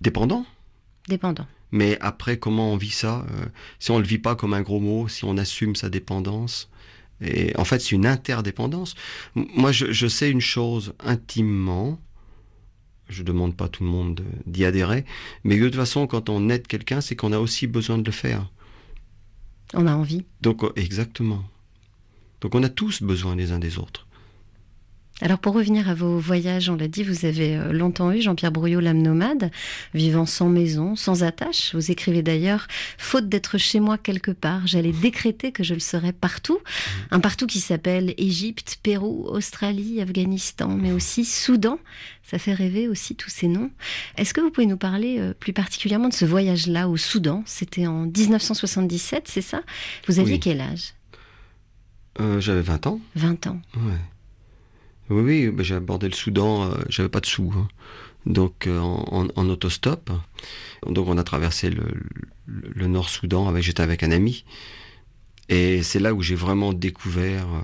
Dépendant. 0.00 0.46
Dépendant. 1.08 1.46
Mais 1.72 1.98
après, 2.00 2.38
comment 2.38 2.72
on 2.72 2.76
vit 2.76 2.90
ça 2.90 3.26
euh, 3.32 3.46
Si 3.78 3.90
on 3.90 3.98
le 3.98 4.04
vit 4.04 4.18
pas 4.18 4.36
comme 4.36 4.54
un 4.54 4.60
gros 4.62 4.80
mot, 4.80 5.08
si 5.08 5.24
on 5.24 5.36
assume 5.38 5.74
sa 5.74 5.88
dépendance, 5.88 6.68
et 7.20 7.56
en 7.56 7.64
fait, 7.64 7.78
c'est 7.80 7.92
une 7.92 8.06
interdépendance. 8.06 8.94
Moi, 9.34 9.72
je, 9.72 9.92
je 9.92 10.06
sais 10.06 10.30
une 10.30 10.40
chose 10.40 10.92
intimement. 11.00 12.00
Je 13.08 13.22
demande 13.22 13.56
pas 13.56 13.66
à 13.66 13.68
tout 13.68 13.84
le 13.84 13.90
monde 13.90 14.16
de- 14.16 14.24
d'y 14.46 14.64
adhérer, 14.64 15.04
mais 15.44 15.56
de 15.58 15.64
toute 15.64 15.76
façon, 15.76 16.06
quand 16.06 16.28
on 16.28 16.48
aide 16.48 16.66
quelqu'un, 16.66 17.00
c'est 17.00 17.14
qu'on 17.16 17.32
a 17.32 17.38
aussi 17.38 17.66
besoin 17.66 17.98
de 17.98 18.04
le 18.04 18.12
faire. 18.12 18.50
On 19.74 19.86
a 19.86 19.94
envie. 19.94 20.24
Donc, 20.40 20.64
euh, 20.64 20.72
exactement. 20.76 21.44
Donc, 22.40 22.54
on 22.54 22.62
a 22.62 22.68
tous 22.68 23.02
besoin 23.02 23.36
les 23.36 23.52
uns 23.52 23.58
des 23.58 23.78
autres. 23.78 24.06
Alors 25.24 25.38
pour 25.38 25.54
revenir 25.54 25.88
à 25.88 25.94
vos 25.94 26.18
voyages, 26.18 26.68
on 26.68 26.74
l'a 26.74 26.88
dit, 26.88 27.04
vous 27.04 27.24
avez 27.24 27.56
euh, 27.56 27.72
longtemps 27.72 28.10
eu 28.10 28.20
Jean-Pierre 28.20 28.50
Brouillot, 28.50 28.80
l'âme 28.80 29.00
nomade, 29.00 29.52
vivant 29.94 30.26
sans 30.26 30.48
maison, 30.48 30.96
sans 30.96 31.22
attache. 31.22 31.72
Vous 31.76 31.92
écrivez 31.92 32.22
d'ailleurs, 32.22 32.66
faute 32.98 33.28
d'être 33.28 33.56
chez 33.56 33.78
moi 33.78 33.98
quelque 33.98 34.32
part, 34.32 34.66
j'allais 34.66 34.90
décréter 34.90 35.52
que 35.52 35.62
je 35.62 35.74
le 35.74 35.80
serais 35.80 36.12
partout. 36.12 36.58
Un 37.12 37.20
partout 37.20 37.46
qui 37.46 37.60
s'appelle 37.60 38.14
Égypte, 38.18 38.80
Pérou, 38.82 39.24
Australie, 39.28 40.00
Afghanistan, 40.00 40.66
mais 40.68 40.90
aussi 40.90 41.24
Soudan. 41.24 41.78
Ça 42.24 42.40
fait 42.40 42.54
rêver 42.54 42.88
aussi 42.88 43.14
tous 43.14 43.30
ces 43.30 43.46
noms. 43.46 43.70
Est-ce 44.16 44.34
que 44.34 44.40
vous 44.40 44.50
pouvez 44.50 44.66
nous 44.66 44.76
parler 44.76 45.18
euh, 45.20 45.34
plus 45.38 45.52
particulièrement 45.52 46.08
de 46.08 46.14
ce 46.14 46.24
voyage-là 46.24 46.88
au 46.88 46.96
Soudan? 46.96 47.44
C'était 47.46 47.86
en 47.86 48.06
1977, 48.06 49.28
c'est 49.28 49.40
ça? 49.40 49.62
Vous 50.08 50.18
aviez 50.18 50.34
Oui. 50.34 50.40
quel 50.40 50.60
âge? 50.60 50.94
Euh, 52.20 52.40
J'avais 52.40 52.62
20 52.62 52.88
ans. 52.88 53.00
20 53.14 53.46
ans. 53.46 53.60
Ouais. 53.76 54.00
Oui, 55.12 55.48
oui, 55.48 55.64
j'ai 55.64 55.74
abordé 55.74 56.08
le 56.08 56.14
Soudan, 56.14 56.64
euh, 56.64 56.74
j'avais 56.88 57.08
pas 57.08 57.20
de 57.20 57.26
sous. 57.26 57.52
hein. 57.56 57.68
Donc 58.24 58.66
euh, 58.66 58.78
en, 58.80 59.48
autostop. 59.48 60.10
Donc 60.86 61.08
on 61.08 61.18
a 61.18 61.24
traversé 61.24 61.70
le, 61.70 61.84
le 62.46 62.86
Nord-Soudan, 62.86 63.48
avec, 63.48 63.62
j'étais 63.62 63.82
avec 63.82 64.02
un 64.02 64.10
ami. 64.12 64.44
Et 65.48 65.82
c'est 65.82 65.98
là 65.98 66.14
où 66.14 66.22
j'ai 66.22 66.36
vraiment 66.36 66.72
découvert, 66.72 67.46
euh, 67.48 67.60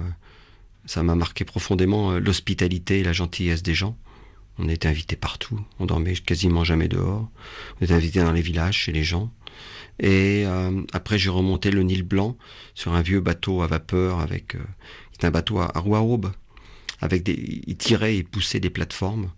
ça 0.85 1.03
m'a 1.03 1.15
marqué 1.15 1.45
profondément, 1.45 2.19
l'hospitalité 2.19 3.01
et 3.01 3.05
la 3.05 3.13
gentillesse 3.13 3.63
des 3.63 3.75
gens. 3.75 3.97
On 4.59 4.69
était 4.69 4.89
invités 4.89 5.17
partout, 5.17 5.61
on 5.79 5.87
dormait 5.87 6.15
quasiment 6.15 6.65
jamais 6.65 6.89
dehors. 6.89 7.29
On 7.81 7.85
était 7.85 7.95
invités 7.95 8.21
dans 8.21 8.33
les 8.33 8.43
villages, 8.43 8.77
chez 8.77 8.93
les 8.93 9.05
gens. 9.05 9.33
Et 10.01 10.45
après 10.93 11.19
j'ai 11.19 11.31
remonté 11.31 11.71
le 11.71 11.83
Nil 11.83 12.03
Blanc 12.03 12.37
sur 12.75 12.95
un 12.95 13.03
vieux 13.03 13.21
bateau 13.21 13.63
à 13.63 13.67
vapeur 13.67 14.21
avec... 14.21 14.55
euh, 14.57 14.61
c'est 15.13 15.27
un 15.27 15.31
bateau 15.33 15.59
à, 15.59 15.67
à 15.67 15.79
à 15.79 16.01
aube. 16.03 16.31
Avec 17.01 17.23
des, 17.23 17.63
ils 17.67 17.77
tiraient 17.77 18.17
et 18.17 18.23
poussaient 18.23 18.61
des 18.61 18.71
plateformes. 18.71 19.31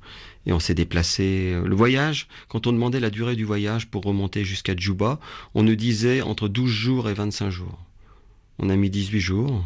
Et 0.47 0.53
on 0.53 0.61
s'est 0.61 0.75
déplacé. 0.75 1.55
Le 1.65 1.75
voyage, 1.77 2.27
quand 2.49 2.67
on 2.67 2.73
demandait 2.73 3.01
la 3.01 3.11
durée 3.11 3.37
du 3.37 3.45
voyage 3.45 3.87
pour 3.89 4.03
remonter 4.05 4.45
jusqu'à 4.45 4.75
Djouba, 4.75 5.21
on 5.55 5.63
nous 5.63 5.77
disait 5.77 6.23
entre 6.23 6.49
12 6.49 6.71
jours 6.71 7.09
et 7.11 7.15
25 7.15 7.51
jours. 7.51 7.79
On 8.59 8.71
a 8.71 8.77
mis 8.77 8.89
18 8.89 9.21
jours. 9.21 9.65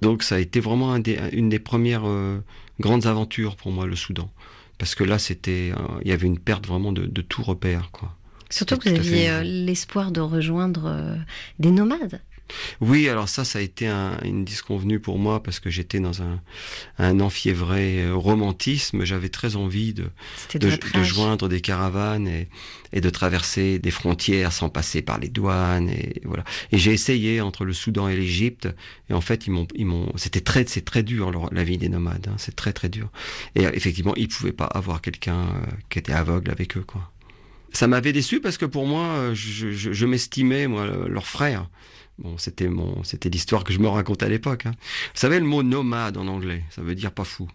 Donc 0.00 0.22
ça 0.22 0.36
a 0.36 0.38
été 0.38 0.60
vraiment 0.60 0.92
un 0.92 1.00
des- 1.00 1.18
une 1.32 1.48
des 1.48 1.58
premières 1.58 2.06
euh, 2.06 2.38
grandes 2.80 3.06
aventures 3.06 3.56
pour 3.56 3.72
moi, 3.72 3.86
le 3.86 3.96
Soudan. 3.96 4.30
Parce 4.78 4.94
que 4.94 5.04
là, 5.04 5.18
c'était, 5.18 5.72
euh, 5.76 5.80
il 6.02 6.08
y 6.08 6.12
avait 6.12 6.26
une 6.26 6.38
perte 6.38 6.66
vraiment 6.66 6.92
de, 6.92 7.06
de 7.06 7.22
tout 7.22 7.42
repère, 7.42 7.90
quoi. 7.92 8.14
Surtout 8.50 8.76
que 8.76 8.88
vous 8.88 8.94
aviez 8.96 9.30
euh, 9.30 9.42
l'espoir 9.42 10.12
de 10.12 10.20
rejoindre 10.20 11.18
des 11.58 11.70
nomades. 11.70 12.20
Oui, 12.80 13.08
alors 13.08 13.28
ça, 13.28 13.44
ça 13.44 13.58
a 13.58 13.62
été 13.62 13.86
un- 13.86 14.18
une 14.22 14.44
disconvenue 14.44 15.00
pour 15.00 15.18
moi 15.18 15.42
parce 15.42 15.60
que 15.60 15.70
j'étais 15.70 15.98
dans 16.00 16.22
un, 16.22 16.40
un 16.98 17.20
enfiévré 17.20 18.02
euh, 18.04 18.14
romantisme. 18.14 19.04
J'avais 19.04 19.28
très 19.30 19.56
envie 19.56 19.94
de, 19.94 20.04
joindre 21.04 21.48
des 21.48 21.60
caravanes 21.60 22.28
et, 22.28 22.48
et 22.92 23.00
de 23.00 23.10
traverser 23.10 23.78
des 23.78 23.90
frontières 23.90 24.52
sans 24.52 24.68
passer 24.68 25.00
par 25.02 25.18
les 25.18 25.28
douanes 25.28 25.88
et 25.88 26.20
voilà. 26.24 26.44
Et 26.70 26.78
j'ai 26.78 26.92
essayé 26.92 27.40
entre 27.40 27.64
le 27.64 27.72
Soudan 27.72 28.08
et 28.08 28.16
l'Égypte 28.16 28.68
et 29.10 29.14
en 29.14 29.20
fait 29.22 29.46
ils 29.46 29.50
m'ont 29.50 29.66
ils 29.74 29.86
m'ont 29.86 30.12
c'était 30.16 30.40
très 30.42 30.64
c'est 30.66 30.84
très 30.84 31.02
dur 31.02 31.30
leur- 31.30 31.52
la 31.52 31.64
vie 31.64 31.78
des 31.78 31.88
nomades. 31.88 32.28
hein. 32.30 32.34
c'est 32.38 32.54
très 32.54 32.72
très 32.72 32.88
dur. 32.90 33.08
Et 33.54 33.66
euh, 33.66 33.70
effectivement 33.72 34.14
ils 34.16 34.28
pouvaient 34.28 34.52
pas 34.52 34.66
avoir 34.66 35.00
quelqu'un 35.00 35.40
euh, 35.40 35.66
qui 35.88 35.98
était 35.98 36.12
aveugle 36.12 36.50
avec 36.50 36.76
eux 36.76 36.84
quoi. 36.86 37.10
Ça 37.72 37.88
m'avait 37.88 38.12
déçu 38.12 38.40
parce 38.40 38.58
que 38.58 38.66
pour 38.66 38.86
moi 38.86 39.30
je, 39.34 39.72
je- 39.72 39.92
je 39.92 40.06
m'estimais 40.06 40.66
moi 40.68 40.86
le- 40.86 41.08
leur 41.08 41.26
frère. 41.26 41.68
Bon, 42.18 42.38
c'était 42.38 42.68
mon, 42.68 43.02
c'était 43.02 43.28
l'histoire 43.28 43.64
que 43.64 43.72
je 43.72 43.78
me 43.80 43.88
racontais 43.88 44.26
à 44.26 44.28
l'époque. 44.28 44.66
hein. 44.66 44.74
Vous 44.78 45.20
savez 45.20 45.38
le 45.40 45.46
mot 45.46 45.62
nomade 45.62 46.16
en 46.16 46.28
anglais, 46.28 46.62
ça 46.70 46.82
veut 46.82 46.94
dire 46.94 47.10
pas 47.12 47.24
fou. 47.24 47.48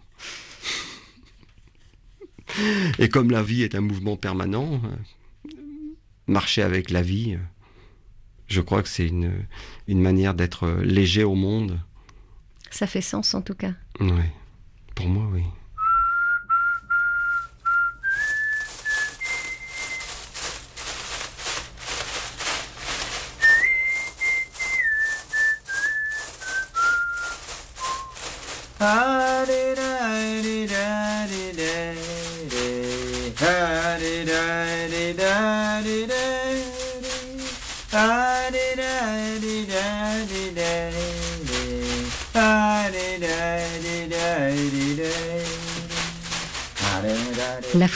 Et 2.98 3.08
comme 3.08 3.30
la 3.30 3.42
vie 3.42 3.62
est 3.62 3.74
un 3.74 3.80
mouvement 3.80 4.16
permanent, 4.16 4.80
euh, 4.84 5.50
marcher 6.26 6.62
avec 6.62 6.90
la 6.90 7.00
vie, 7.00 7.34
euh, 7.34 7.38
je 8.48 8.60
crois 8.60 8.82
que 8.82 8.88
c'est 8.88 9.06
une, 9.06 9.46
une 9.86 10.00
manière 10.02 10.34
d'être 10.34 10.68
léger 10.82 11.22
au 11.24 11.36
monde. 11.36 11.80
Ça 12.70 12.86
fait 12.86 13.00
sens 13.00 13.34
en 13.34 13.42
tout 13.42 13.54
cas. 13.54 13.72
Oui, 14.00 14.10
pour 14.94 15.06
moi, 15.08 15.28
oui. 15.32 15.42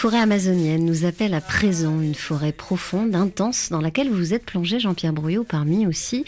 Forêt 0.05 0.21
amazonienne 0.21 0.85
nous 0.85 1.07
appelle 1.07 1.33
à 1.33 1.41
présent 1.41 1.99
une 1.99 2.15
forêt 2.15 2.53
profonde, 2.53 3.15
intense, 3.15 3.71
dans 3.71 3.81
laquelle 3.81 4.11
vous 4.11 4.35
êtes 4.35 4.45
plongé, 4.45 4.79
Jean-Pierre 4.79 5.15
Brouillot, 5.15 5.45
parmi 5.45 5.87
aussi 5.87 6.27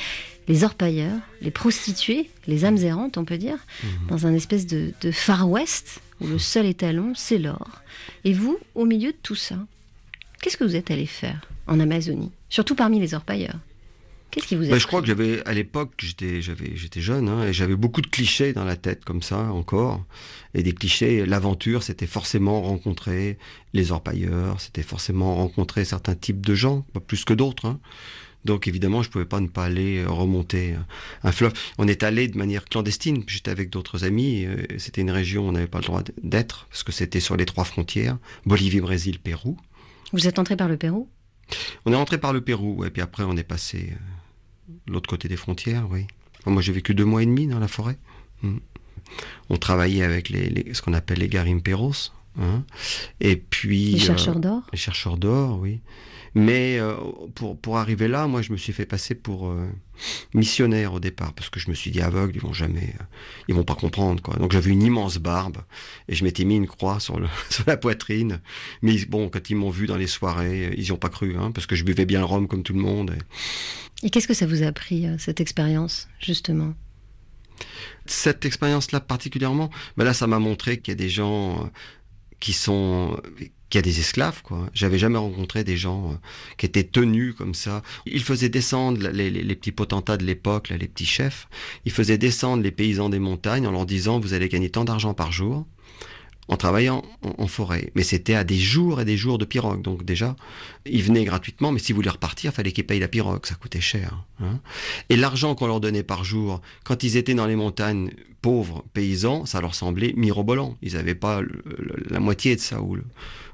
les 0.49 0.65
orpailleurs, 0.65 1.19
les 1.43 1.51
prostituées, 1.51 2.31
les 2.47 2.65
âmes 2.65 2.79
errantes, 2.79 3.19
on 3.19 3.27
peut 3.27 3.37
dire, 3.37 3.59
dans 4.09 4.27
un 4.27 4.33
espèce 4.33 4.67
de, 4.67 4.95
de 5.03 5.11
Far 5.11 5.51
West, 5.51 6.01
où 6.23 6.27
le 6.27 6.39
seul 6.39 6.65
étalon, 6.65 7.13
c'est 7.15 7.37
l'or. 7.37 7.83
Et 8.25 8.33
vous, 8.33 8.59
au 8.75 8.87
milieu 8.87 9.13
de 9.13 9.19
tout 9.23 9.35
ça, 9.35 9.59
qu'est-ce 10.41 10.57
que 10.57 10.65
vous 10.65 10.77
êtes 10.77 10.91
allé 10.91 11.05
faire 11.05 11.47
en 11.67 11.79
Amazonie? 11.79 12.33
Surtout 12.49 12.77
parmi 12.77 12.99
les 12.99 13.13
orpailleurs. 13.13 13.59
Qu'est-ce 14.31 14.47
qui 14.49 14.57
vous 14.57 14.65
a 14.65 14.69
Ben, 14.69 14.79
je 14.79 14.87
crois 14.87 15.01
que 15.01 15.07
j'avais, 15.07 15.43
à 15.47 15.55
l'époque, 15.55 15.93
j'étais, 15.99 16.43
j'avais, 16.43 16.73
j'étais 16.77 17.01
jeune, 17.01 17.29
hein, 17.29 17.47
et 17.47 17.53
j'avais 17.53 17.77
beaucoup 17.77 18.03
de 18.03 18.07
clichés 18.07 18.53
dans 18.53 18.65
la 18.65 18.77
tête, 18.77 19.05
comme 19.05 19.23
ça, 19.23 19.39
encore. 19.53 20.05
Et 20.55 20.63
des 20.63 20.73
clichés, 20.73 21.25
l'aventure, 21.25 21.83
c'était 21.83 22.07
forcément 22.07 22.61
rencontrer 22.63 23.39
les 23.73 23.93
orpailleurs, 23.93 24.61
c'était 24.61 24.83
forcément 24.83 25.37
rencontrer 25.37 25.85
certains 25.85 26.15
types 26.15 26.45
de 26.45 26.55
gens, 26.55 26.83
pas 26.93 27.01
plus 27.01 27.25
que 27.25 27.33
d'autres. 27.35 27.67
hein. 27.67 27.81
Donc 28.45 28.69
évidemment, 28.69 29.03
je 29.03 29.11
pouvais 29.11 29.25
pas 29.25 29.41
ne 29.41 29.49
pas 29.49 29.65
aller 29.65 29.99
euh, 30.05 30.09
remonter 30.09 30.75
euh, 30.75 30.79
un 31.25 31.33
fleuve. 31.33 31.53
On 31.79 31.89
est 31.89 32.05
allé 32.05 32.29
de 32.29 32.39
manière 32.39 32.65
clandestine. 32.65 33.25
J'étais 33.27 33.51
avec 33.51 33.71
d'autres 33.71 34.05
amis. 34.05 34.45
euh, 34.47 34.63
C'était 34.79 35.01
une 35.01 35.11
région 35.11 35.47
où 35.47 35.49
on 35.49 35.53
n'avait 35.53 35.67
pas 35.67 35.79
le 35.81 35.85
droit 35.85 36.03
d'être 36.23 36.69
parce 36.71 36.85
que 36.85 36.93
c'était 36.93 37.19
sur 37.19 37.37
les 37.37 37.45
trois 37.45 37.65
frontières 37.65 38.19
Bolivie, 38.45 38.81
Brésil, 38.81 39.19
Pérou. 39.19 39.57
Vous 40.13 40.29
êtes 40.29 40.39
entré 40.39 40.55
par 40.57 40.69
le 40.69 40.77
Pérou? 40.77 41.09
On 41.85 41.93
est 41.93 41.97
rentré 41.97 42.19
par 42.19 42.33
le 42.33 42.41
Pérou, 42.41 42.85
et 42.85 42.91
puis 42.91 43.03
après 43.03 43.23
on 43.25 43.37
est 43.37 43.45
passé 43.45 43.93
euh, 43.93 44.73
l'autre 44.89 45.09
côté 45.09 45.29
des 45.29 45.37
frontières, 45.37 45.87
oui. 45.91 46.07
Moi 46.47 46.63
j'ai 46.63 46.73
vécu 46.73 46.95
deux 46.95 47.05
mois 47.05 47.23
et 47.23 47.27
demi 47.27 47.47
dans 47.47 47.59
la 47.59 47.69
forêt. 47.69 47.99
Mm. 48.43 48.59
On 49.51 49.57
travaillait 49.57 50.03
avec 50.03 50.29
les, 50.29 50.49
les- 50.51 50.75
ce 50.75 50.83
qu'on 50.83 50.93
appelle 50.95 51.19
les 51.19 51.29
garimperos. 51.29 52.13
hein. 52.41 52.65
Et 53.21 53.37
puis... 53.37 53.93
Les 53.93 53.99
chercheurs 53.99 54.41
d'or 54.41 54.63
Les 54.73 54.79
chercheurs 54.79 55.17
d'or, 55.17 55.59
oui. 55.61 55.81
Mais 56.39 56.79
euh, 56.79 56.95
pour, 57.35 57.59
pour 57.59 57.79
arriver 57.79 58.09
là, 58.09 58.27
moi 58.27 58.43
je 58.43 58.53
me 58.53 58.59
suis 58.59 58.75
fait 58.75 58.85
passer 58.85 59.15
pour 59.15 59.49
euh, 59.49 59.67
missionnaire 60.35 60.93
au 60.93 61.01
départ, 61.01 61.33
parce 61.33 61.49
que 61.49 61.59
je 61.59 61.71
me 61.71 61.75
suis 61.75 61.91
dit 61.91 62.03
aveugle, 62.03 62.33
ils 62.37 62.43
vont 62.43 62.53
jamais... 62.53 62.95
euh, 63.01 63.05
ils 63.49 63.55
vont 63.55 63.65
pas 63.65 63.75
comprendre, 63.75 64.21
quoi. 64.23 64.37
Donc 64.37 64.53
j'avais 64.53 64.71
une 64.71 64.83
immense 64.83 65.17
barbe, 65.17 65.57
et 66.09 66.15
je 66.15 66.25
m'étais 66.25 66.45
mis 66.45 66.57
une 66.57 66.67
croix 66.67 67.01
sur, 67.01 67.19
le, 67.19 67.27
sur 67.51 67.65
la 67.67 67.79
poitrine. 67.79 68.43
Mais 68.83 69.03
bon, 69.07 69.31
quand 69.31 69.49
ils 69.49 69.55
m'ont 69.57 69.71
vu 69.71 69.87
dans 69.87 69.97
les 69.97 70.07
soirées, 70.07 70.75
ils 70.77 70.83
n'y 70.85 70.93
ont 70.93 70.99
pas 70.99 71.09
cru, 71.09 71.37
hein, 71.39 71.53
parce 71.53 71.67
que 71.67 71.75
je 71.75 71.85
buvais 71.85 72.05
bien 72.05 72.19
le 72.19 72.27
rhum 72.27 72.47
comme 72.49 72.63
tout 72.63 72.75
le 72.75 72.81
monde. 72.81 73.17
et- 74.03 74.07
Et 74.07 74.11
qu'est-ce 74.11 74.29
que 74.29 74.35
ça 74.35 74.47
vous 74.47 74.63
a 74.63 74.67
appris, 74.67 75.07
cette 75.19 75.41
expérience, 75.41 76.07
justement? 76.21 76.75
Cette 78.05 78.45
expérience-là 78.45 79.01
particulièrement, 79.01 79.71
ben 79.97 80.05
là, 80.05 80.13
ça 80.13 80.27
m'a 80.27 80.39
montré 80.39 80.79
qu'il 80.81 80.93
y 80.93 80.97
a 80.97 80.99
des 80.99 81.09
gens 81.09 81.71
qui 82.41 82.53
sont, 82.53 83.19
qu'il 83.83 83.87
y 83.87 83.91
a 83.91 83.95
des 83.95 84.01
esclaves, 84.01 84.43
quoi. 84.43 84.69
J'avais 84.73 84.99
jamais 84.99 85.19
rencontré 85.19 85.63
des 85.65 85.77
gens 85.77 86.11
euh, 86.13 86.15
qui 86.57 86.67
étaient 86.67 86.85
tenus 86.85 87.35
comme 87.35 87.55
ça. 87.55 87.83
Ils 88.07 88.23
faisaient 88.23 88.49
descendre 88.49 89.09
les, 89.09 89.31
les- 89.31 89.55
petits 89.57 89.73
potentats 89.73 90.17
de 90.17 90.25
l'époque, 90.25 90.71
les 90.71 90.89
petits 90.89 91.07
chefs. 91.07 91.49
Ils 91.85 91.93
faisaient 91.93 92.19
descendre 92.19 92.63
les 92.63 92.71
paysans 92.71 93.09
des 93.09 93.19
montagnes 93.19 93.67
en 93.67 93.73
leur 93.73 93.85
disant 93.87 94.19
vous 94.21 94.33
allez 94.35 94.49
gagner 94.49 94.71
tant 94.71 94.85
d'argent 94.85 95.13
par 95.15 95.33
jour 95.33 95.67
en 96.49 96.57
travaillant 96.57 97.03
en, 97.39 97.47
forêt. 97.47 97.91
Mais 97.95 98.03
c'était 98.03 98.35
à 98.35 98.45
des 98.45 98.59
jours 98.59 99.01
et 99.01 99.05
des 99.05 99.17
jours 99.17 99.39
de 99.39 99.45
pirogue. 99.45 99.83
Donc 99.83 100.05
déjà, 100.05 100.37
ils 100.85 101.03
venaient 101.03 101.25
gratuitement, 101.25 101.73
mais 101.73 101.79
s'ils 101.79 101.95
voulaient 101.95 102.11
repartir, 102.11 102.53
fallait 102.53 102.73
qu'ils 102.73 102.87
payent 102.87 103.01
la 103.01 103.09
pirogue. 103.09 103.45
Ça 103.47 103.55
coûtait 103.57 103.81
cher. 103.81 104.25
hein. 104.41 104.61
Et 105.09 105.17
l'argent 105.17 105.55
qu'on 105.55 105.67
leur 105.67 105.81
donnait 105.81 106.03
par 106.05 106.25
jour, 106.25 106.61
quand 106.85 107.03
ils 107.03 107.17
étaient 107.17 107.35
dans 107.35 107.47
les 107.47 107.57
montagnes 107.57 108.11
pauvres 108.43 108.85
paysans, 108.93 109.45
ça 109.45 109.61
leur 109.61 109.75
semblait 109.75 110.13
mirobolant. 110.17 110.77
Ils 110.83 110.95
n'avaient 110.95 111.15
pas 111.17 111.41
la 112.09 112.21
moitié 112.21 112.55
de 112.55 112.61
ça, 112.61 112.81
ou 112.81 112.97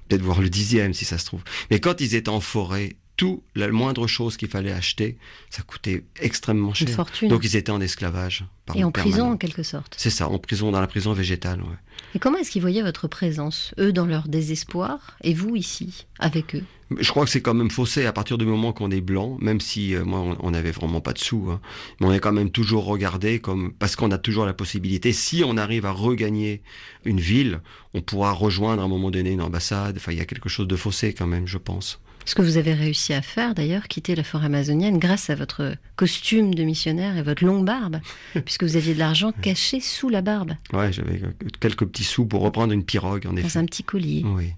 peut-être 0.09 0.23
voir 0.23 0.41
le 0.41 0.51
dixième 0.51 0.93
si 0.93 1.05
ça 1.05 1.17
se 1.19 1.25
trouve. 1.25 1.43
Mais 1.71 1.81
quand 1.81 2.01
ils 2.01 2.15
étaient 2.15 2.29
en 2.29 2.41
forêt, 2.41 2.97
tout, 3.17 3.43
la 3.55 3.69
moindre 3.69 4.07
chose 4.07 4.37
qu'il 4.37 4.49
fallait 4.49 4.73
acheter, 4.73 5.17
ça 5.51 5.63
coûtait 5.63 6.05
extrêmement 6.21 6.75
cher. 6.75 6.89
fortune. 6.89 7.29
Donc 7.29 7.45
ils 7.45 7.57
étaient 7.57 7.71
en 7.71 7.81
esclavage. 7.81 8.45
Et 8.75 8.85
en 8.85 8.91
permanent. 8.93 8.93
prison, 9.17 9.31
en 9.33 9.37
quelque 9.37 9.63
sorte. 9.65 9.95
C'est 9.99 10.09
ça, 10.11 10.29
en 10.29 10.39
prison, 10.39 10.71
dans 10.71 10.81
la 10.81 10.87
prison 10.87 11.13
végétale. 11.13 11.61
ouais. 11.61 11.77
Et 12.15 12.19
comment 12.19 12.39
est-ce 12.39 12.51
qu'ils 12.51 12.63
voyaient 12.63 12.83
votre 12.83 13.09
présence 13.09 13.75
Eux 13.79 13.93
dans 13.93 14.07
leur 14.07 14.29
désespoir, 14.29 15.17
et 15.23 15.35
vous 15.35 15.57
ici, 15.57 16.07
avec 16.19 16.55
eux? 16.55 16.63
Je 16.99 17.09
crois 17.11 17.25
que 17.25 17.31
c'est 17.31 17.41
quand 17.43 17.55
même 17.55 17.71
faussé 17.71 18.05
à 18.07 18.13
partir 18.13 18.37
du 18.39 18.45
moment 18.45 18.73
qu'on 18.73 18.91
est 18.91 19.01
blanc, 19.01 19.37
même 19.41 19.61
si 19.61 19.95
euh, 19.95 20.05
moi 20.05 20.21
on- 20.21 20.37
on 20.41 20.51
n'avait 20.51 20.71
vraiment 20.73 21.01
pas 21.01 21.13
de 21.13 21.19
sous, 21.19 21.49
hein. 21.51 21.61
mais 22.01 22.07
on 22.07 22.13
est 22.13 22.21
quand 22.21 22.33
même 22.33 22.51
toujours 22.51 22.85
regardé 22.85 23.41
comme 23.41 23.73
parce 23.73 23.97
qu'on 23.97 24.11
a 24.11 24.19
toujours 24.19 24.45
la 24.47 24.53
possibilité. 24.53 25.13
Si 25.13 25.43
on 25.45 25.57
arrive 25.57 25.87
à 25.87 25.91
regagner 25.93 26.63
une 27.05 27.21
ville, 27.21 27.61
on 27.95 28.01
pourra 28.03 28.33
rejoindre 28.33 28.83
à 28.83 28.85
un 28.85 28.89
moment 28.89 29.11
donné 29.11 29.31
une 29.31 29.41
ambassade. 29.43 29.97
Enfin, 29.97 30.13
il 30.13 30.19
y 30.19 30.23
a 30.23 30.27
quelque 30.27 30.49
chose 30.51 30.69
de 30.69 30.77
faussé 30.77 31.15
quand 31.15 31.27
même, 31.27 31.47
je 31.47 31.59
pense. 31.59 31.99
Ce 32.25 32.35
que 32.35 32.43
vous 32.43 32.57
avez 32.57 32.73
réussi 32.73 33.13
à 33.13 33.21
faire, 33.23 33.55
d'ailleurs, 33.55 33.89
quitter 33.89 34.15
la 34.15 34.23
forêt 34.23 34.47
amazonienne 34.47 34.99
grâce 34.99 35.29
à 35.31 35.35
votre 35.35 35.75
costume 35.97 36.55
de 36.55 36.63
missionnaire 36.63 37.17
et 37.17 37.23
votre 37.23 37.45
longue 37.45 37.65
barbe, 37.65 38.01
puisque 38.45 38.63
vous 38.65 38.77
aviez 38.77 38.95
de 38.95 38.99
l'argent 38.99 39.33
caché 39.33 39.81
sous 39.81 40.09
la 40.09 40.23
barbe, 40.23 40.53
Ouais, 40.73 40.93
j'avais 40.93 41.21
quelques 41.61 41.85
petits 41.87 42.05
sous 42.05 42.25
pour 42.27 42.43
reprendre 42.43 42.73
une 42.73 42.85
pirogue, 42.85 43.27
en 43.27 43.33
dans 43.33 43.39
effet. 43.39 43.59
un 43.59 43.65
petit 43.67 43.83
collier. 43.85 44.23
Oui. 44.25 44.53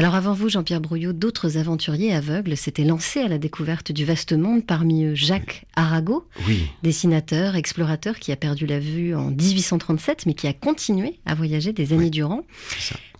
Alors 0.00 0.14
avant 0.14 0.32
vous, 0.32 0.48
Jean-Pierre 0.48 0.80
Brouillot, 0.80 1.12
d'autres 1.12 1.58
aventuriers 1.58 2.14
aveugles 2.14 2.56
s'étaient 2.56 2.84
lancés 2.84 3.20
à 3.20 3.28
la 3.28 3.36
découverte 3.36 3.92
du 3.92 4.06
vaste 4.06 4.32
monde, 4.32 4.64
parmi 4.64 5.04
eux 5.04 5.14
Jacques 5.14 5.66
Arago, 5.76 6.26
Oui. 6.48 6.62
dessinateur, 6.82 7.54
explorateur 7.54 8.18
qui 8.18 8.32
a 8.32 8.36
perdu 8.36 8.64
la 8.64 8.78
vue 8.78 9.14
en 9.14 9.30
1837, 9.30 10.24
mais 10.24 10.32
qui 10.32 10.46
a 10.46 10.54
continué 10.54 11.18
à 11.26 11.34
voyager 11.34 11.74
des 11.74 11.92
années 11.92 12.08
durant. 12.08 12.46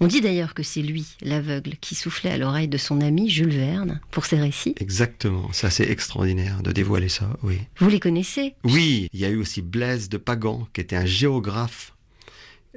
On 0.01 0.07
dit 0.07 0.23
d'ailleurs 0.23 0.55
que 0.55 0.63
c'est 0.63 0.81
lui, 0.81 1.05
l'aveugle, 1.21 1.73
qui 1.83 1.95
soufflait 1.95 2.31
à 2.31 2.39
l'oreille 2.39 2.67
de 2.69 2.79
son 2.79 3.03
ami 3.03 3.29
Jules 3.29 3.51
Verne 3.55 4.01
pour 4.11 4.25
ses 4.25 4.41
récits. 4.41 4.75
Exactement. 4.81 5.51
C'est 5.53 5.67
assez 5.67 5.85
extraordinaire 5.85 6.63
de 6.63 6.73
dévoiler 6.73 7.11
ça. 7.11 7.29
Oui. 7.43 7.59
Vous 7.77 7.91
les 7.91 8.01
connaissez? 8.01 8.55
Oui, 8.65 9.07
il 9.13 9.21
y 9.21 9.27
a 9.27 9.29
eu 9.29 9.37
aussi 9.37 9.61
Blaise 9.61 10.09
de 10.09 10.17
Pagan, 10.17 10.67
qui 10.73 10.81
était 10.81 10.97
un 10.97 11.05
géographe 11.05 11.93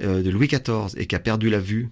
euh, 0.01 0.21
de 0.21 0.29
Louis 0.29 0.47
XIV 0.49 0.93
et 0.97 1.07
qui 1.07 1.15
a 1.15 1.19
perdu 1.19 1.49
la 1.49 1.59
vue 1.59 1.87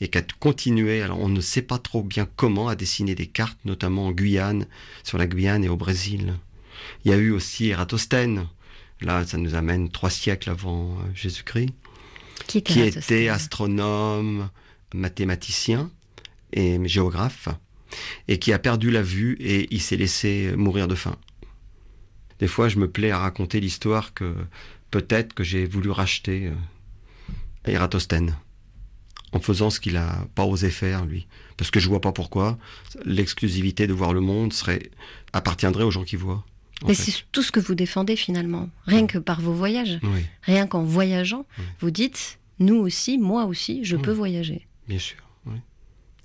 et 0.00 0.08
qui 0.08 0.18
a 0.18 0.22
continué, 0.40 1.02
alors 1.02 1.20
on 1.20 1.28
ne 1.28 1.40
sait 1.40 1.62
pas 1.62 1.78
trop 1.78 2.02
bien 2.02 2.26
comment, 2.36 2.68
à 2.68 2.76
dessiner 2.76 3.14
des 3.14 3.26
cartes, 3.26 3.58
notamment 3.64 4.06
en 4.06 4.12
Guyane, 4.12 4.66
sur 5.02 5.18
la 5.18 5.26
Guyane 5.26 5.64
et 5.64 5.68
au 5.68 5.76
Brésil. 5.76 6.34
Il 7.04 7.10
y 7.10 7.14
a 7.14 7.16
eu 7.16 7.30
aussi 7.30 7.68
Ératosthène, 7.68 8.46
là 9.00 9.24
ça 9.26 9.38
nous 9.38 9.54
amène 9.54 9.90
trois 9.90 10.10
siècles 10.10 10.50
avant 10.50 10.90
euh, 10.90 11.14
Jésus-Christ, 11.14 11.72
Qui, 12.46 12.80
était 12.80 13.28
astronome, 13.28 14.50
mathématicien 14.94 15.90
et 16.52 16.78
géographe, 16.86 17.48
et 18.28 18.38
qui 18.38 18.52
a 18.52 18.58
perdu 18.58 18.90
la 18.90 19.02
vue 19.02 19.36
et 19.40 19.66
il 19.70 19.80
s'est 19.80 19.96
laissé 19.96 20.52
mourir 20.56 20.88
de 20.88 20.94
faim. 20.94 21.16
Des 22.38 22.48
fois, 22.48 22.68
je 22.68 22.78
me 22.78 22.90
plais 22.90 23.10
à 23.10 23.18
raconter 23.18 23.60
l'histoire 23.60 24.12
que 24.12 24.34
peut-être 24.90 25.32
que 25.32 25.42
j'ai 25.42 25.64
voulu 25.64 25.90
racheter 25.90 26.48
euh, 26.48 26.52
Ératosthène 27.64 28.36
en 29.36 29.40
faisant 29.40 29.70
ce 29.70 29.80
qu'il 29.80 29.96
a 29.96 30.26
pas 30.34 30.44
osé 30.44 30.70
faire 30.70 31.04
lui, 31.04 31.26
parce 31.56 31.70
que 31.70 31.78
je 31.80 31.88
vois 31.88 32.00
pas 32.00 32.12
pourquoi 32.12 32.58
l'exclusivité 33.04 33.86
de 33.86 33.92
voir 33.92 34.12
le 34.12 34.20
monde 34.20 34.52
serait 34.52 34.90
appartiendrait 35.32 35.84
aux 35.84 35.90
gens 35.90 36.04
qui 36.04 36.16
voient. 36.16 36.44
en 36.82 36.88
Mais 36.88 36.94
c'est 36.94 37.24
tout 37.32 37.42
ce 37.42 37.52
que 37.52 37.60
vous 37.60 37.74
défendez 37.74 38.16
finalement, 38.16 38.68
rien 38.86 39.06
que 39.06 39.18
par 39.18 39.40
vos 39.40 39.52
voyages. 39.52 39.98
Oui, 40.02 40.24
Rien 40.42 40.66
qu'en 40.66 40.82
voyageant, 40.82 41.46
vous 41.80 41.90
dites, 41.90 42.38
nous 42.58 42.76
aussi, 42.76 43.18
moi 43.18 43.44
aussi, 43.44 43.84
je 43.84 43.96
peux 43.96 44.12
voyager. 44.12 44.66
bien 44.88 44.98
sûr. 44.98 45.18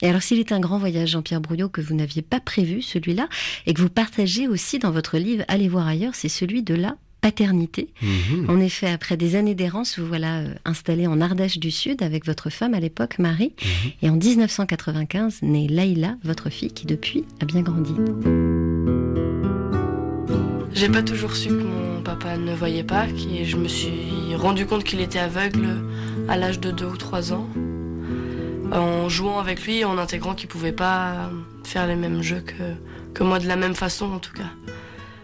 Et 0.03 0.09
alors 0.09 0.23
s'il 0.23 0.39
est 0.39 0.51
un 0.51 0.59
grand 0.59 0.79
voyage, 0.79 1.09
Jean-Pierre 1.09 1.41
Brouillot, 1.41 1.69
que 1.69 1.79
vous 1.79 1.93
n'aviez 1.93 2.23
pas 2.23 2.39
prévu, 2.39 2.81
celui-là, 2.81 3.29
et 3.67 3.75
que 3.75 3.81
vous 3.81 3.89
partagez 3.89 4.47
aussi 4.47 4.79
dans 4.79 4.89
votre 4.89 5.19
livre 5.19 5.43
Allez 5.47 5.69
voir 5.69 5.85
ailleurs, 5.85 6.15
c'est 6.15 6.27
celui 6.27 6.63
de 6.63 6.73
la 6.73 6.97
paternité. 7.21 7.89
Mhm. 8.01 8.49
En 8.49 8.59
effet, 8.59 8.89
après 8.89 9.15
des 9.15 9.35
années 9.35 9.55
d'errance, 9.55 9.99
vous 9.99 10.07
voilà 10.07 10.39
euh, 10.39 10.53
installé 10.65 11.07
en 11.07 11.21
Ardèche 11.21 11.59
du 11.59 11.71
Sud 11.71 12.01
avec 12.01 12.25
votre 12.25 12.49
femme 12.49 12.73
à 12.73 12.79
l'époque, 12.79 13.19
Marie. 13.19 13.53
Mhm. 13.61 13.91
Et 14.01 14.09
en 14.09 14.15
1995, 14.15 15.43
naît 15.43 15.67
Laïla, 15.69 16.17
votre 16.23 16.49
fille, 16.49 16.73
qui 16.73 16.85
depuis 16.85 17.23
a 17.39 17.45
bien 17.45 17.61
grandi. 17.61 17.93
J'ai 20.73 20.89
pas 20.89 21.03
toujours 21.03 21.35
su 21.35 21.49
que 21.49 21.63
mon 21.63 22.01
papa 22.01 22.37
ne 22.37 22.55
voyait 22.55 22.83
pas, 22.83 23.05
qui 23.05 23.45
je 23.45 23.55
me 23.55 23.67
suis 23.67 24.35
rendu 24.35 24.65
compte 24.65 24.83
qu'il 24.83 24.99
était 24.99 25.19
aveugle 25.19 25.67
à 26.27 26.37
l'âge 26.37 26.59
de 26.59 26.71
2 26.71 26.85
ou 26.85 26.97
3 26.97 27.33
ans. 27.33 27.47
En 28.71 29.09
jouant 29.09 29.37
avec 29.39 29.65
lui, 29.65 29.83
en 29.83 29.97
intégrant 29.97 30.33
qu'il 30.33 30.47
pouvait 30.47 30.71
pas 30.71 31.29
faire 31.63 31.87
les 31.87 31.95
mêmes 31.95 32.21
jeux 32.21 32.39
que, 32.39 33.13
que 33.13 33.23
moi 33.23 33.37
de 33.37 33.47
la 33.47 33.57
même 33.57 33.75
façon 33.75 34.05
en 34.05 34.19
tout 34.19 34.33
cas. 34.33 34.49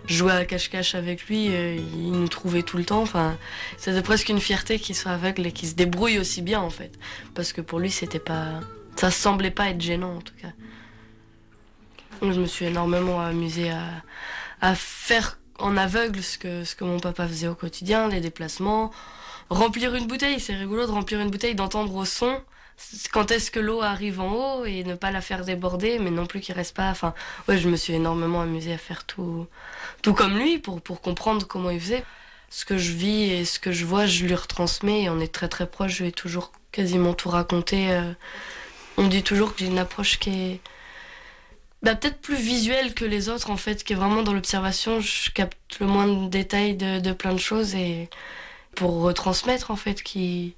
Jouais 0.08 0.32
à 0.32 0.46
cache-cache 0.46 0.96
avec 0.96 1.28
lui, 1.28 1.50
euh, 1.50 1.76
il 1.76 2.12
nous 2.12 2.30
trouvait 2.30 2.64
tout 2.64 2.78
le 2.78 2.86
temps. 2.86 3.02
Enfin, 3.02 3.38
c'était 3.78 4.02
presque 4.02 4.30
une 4.30 4.40
fierté 4.40 4.80
qu'il 4.80 4.96
soit 4.96 5.12
aveugle 5.12 5.46
et 5.46 5.52
qu'il 5.52 5.68
se 5.68 5.76
débrouille 5.76 6.18
aussi 6.18 6.42
bien 6.42 6.62
en 6.62 6.70
fait, 6.70 6.98
parce 7.36 7.52
que 7.52 7.60
pour 7.60 7.80
lui 7.80 7.92
c'était 7.92 8.20
pas, 8.20 8.62
ça 8.96 9.12
semblait 9.12 9.52
pas 9.52 9.70
être 9.70 9.82
gênant 9.82 10.16
en 10.16 10.22
tout 10.22 10.34
cas. 10.42 10.54
Je 12.22 12.40
me 12.40 12.46
suis 12.46 12.66
énormément 12.66 13.22
amusée 13.22 13.70
à, 13.70 13.84
à 14.62 14.76
faire 14.76 15.40
en 15.60 15.76
aveugle 15.76 16.24
ce 16.24 16.38
que, 16.38 16.64
ce 16.64 16.76
que 16.76 16.84
mon 16.84 17.00
papa 17.00 17.28
faisait 17.28 17.48
au 17.48 17.56
quotidien, 17.56 18.08
les 18.08 18.22
déplacements. 18.22 18.92
Remplir 19.50 19.94
une 19.96 20.08
bouteille, 20.08 20.40
c'est 20.40 20.56
rigolo 20.56 20.86
de 20.86 20.92
remplir 20.92 21.20
une 21.20 21.30
bouteille, 21.30 21.56
d'entendre 21.56 21.94
au 21.96 22.06
son 22.06 22.42
quand 23.12 23.32
est-ce 23.32 23.52
que 23.52 23.60
l'eau 23.60 23.82
arrive 23.82 24.20
en 24.20 24.32
haut 24.60 24.66
et 24.66 24.84
ne 24.84 24.96
pas 24.96 25.12
la 25.12 25.22
faire 25.22 25.44
déborder, 25.46 26.00
mais 26.00 26.12
non 26.12 26.26
plus 26.26 26.42
qu'il 26.42 26.56
reste 26.56 26.76
pas. 26.76 26.90
Enfin, 26.90 27.14
ouais, 27.48 27.58
je 27.58 27.70
me 27.70 27.76
suis 27.76 27.94
énormément 27.94 28.42
amusée 28.42 28.74
à 28.74 28.78
faire 28.78 29.06
tout, 29.06 29.48
tout 30.02 30.14
comme 30.14 30.38
lui 30.38 30.60
pour, 30.60 30.82
pour 30.82 31.02
comprendre 31.02 31.48
comment 31.48 31.70
il 31.70 31.80
faisait. 31.82 32.04
Ce 32.50 32.66
que 32.66 32.78
je 32.78 32.92
vis 32.94 33.24
et 33.32 33.46
ce 33.46 33.60
que 33.60 33.72
je 33.72 33.86
vois, 33.86 34.06
je 34.06 34.26
lui 34.26 34.36
retransmets 34.36 35.04
et 35.04 35.10
on 35.10 35.20
est 35.20 35.34
très 35.34 35.50
très 35.50 35.68
proche. 35.68 35.94
Je 35.96 36.04
lui 36.04 36.10
ai 36.10 36.14
toujours 36.14 36.52
quasiment 36.72 37.14
tout 37.14 37.30
raconté. 37.30 37.92
euh. 37.92 38.14
On 38.98 39.08
dit 39.08 39.24
toujours 39.24 39.54
que 39.54 39.60
j'ai 39.60 39.68
une 39.68 39.80
approche 39.80 40.18
qui 40.20 40.30
est 40.30 40.62
bah, 41.84 41.96
peut-être 41.96 42.20
plus 42.22 42.36
visuelle 42.36 42.94
que 42.94 43.06
les 43.06 43.30
autres 43.30 43.50
en 43.52 43.58
fait, 43.58 43.84
qui 43.84 43.94
est 43.94 43.96
vraiment 43.96 44.24
dans 44.24 44.34
l'observation. 44.34 45.00
Je 45.00 45.30
capte 45.32 45.80
le 45.80 45.88
moins 45.88 46.08
de 46.08 46.28
détails 46.30 46.76
de, 46.76 47.00
de 47.00 47.12
plein 47.12 47.34
de 47.34 47.40
choses 47.40 47.76
et 47.76 48.10
pour 48.76 49.02
retransmettre 49.02 49.72
en 49.72 49.76
fait 49.76 50.02
qui 50.04 50.56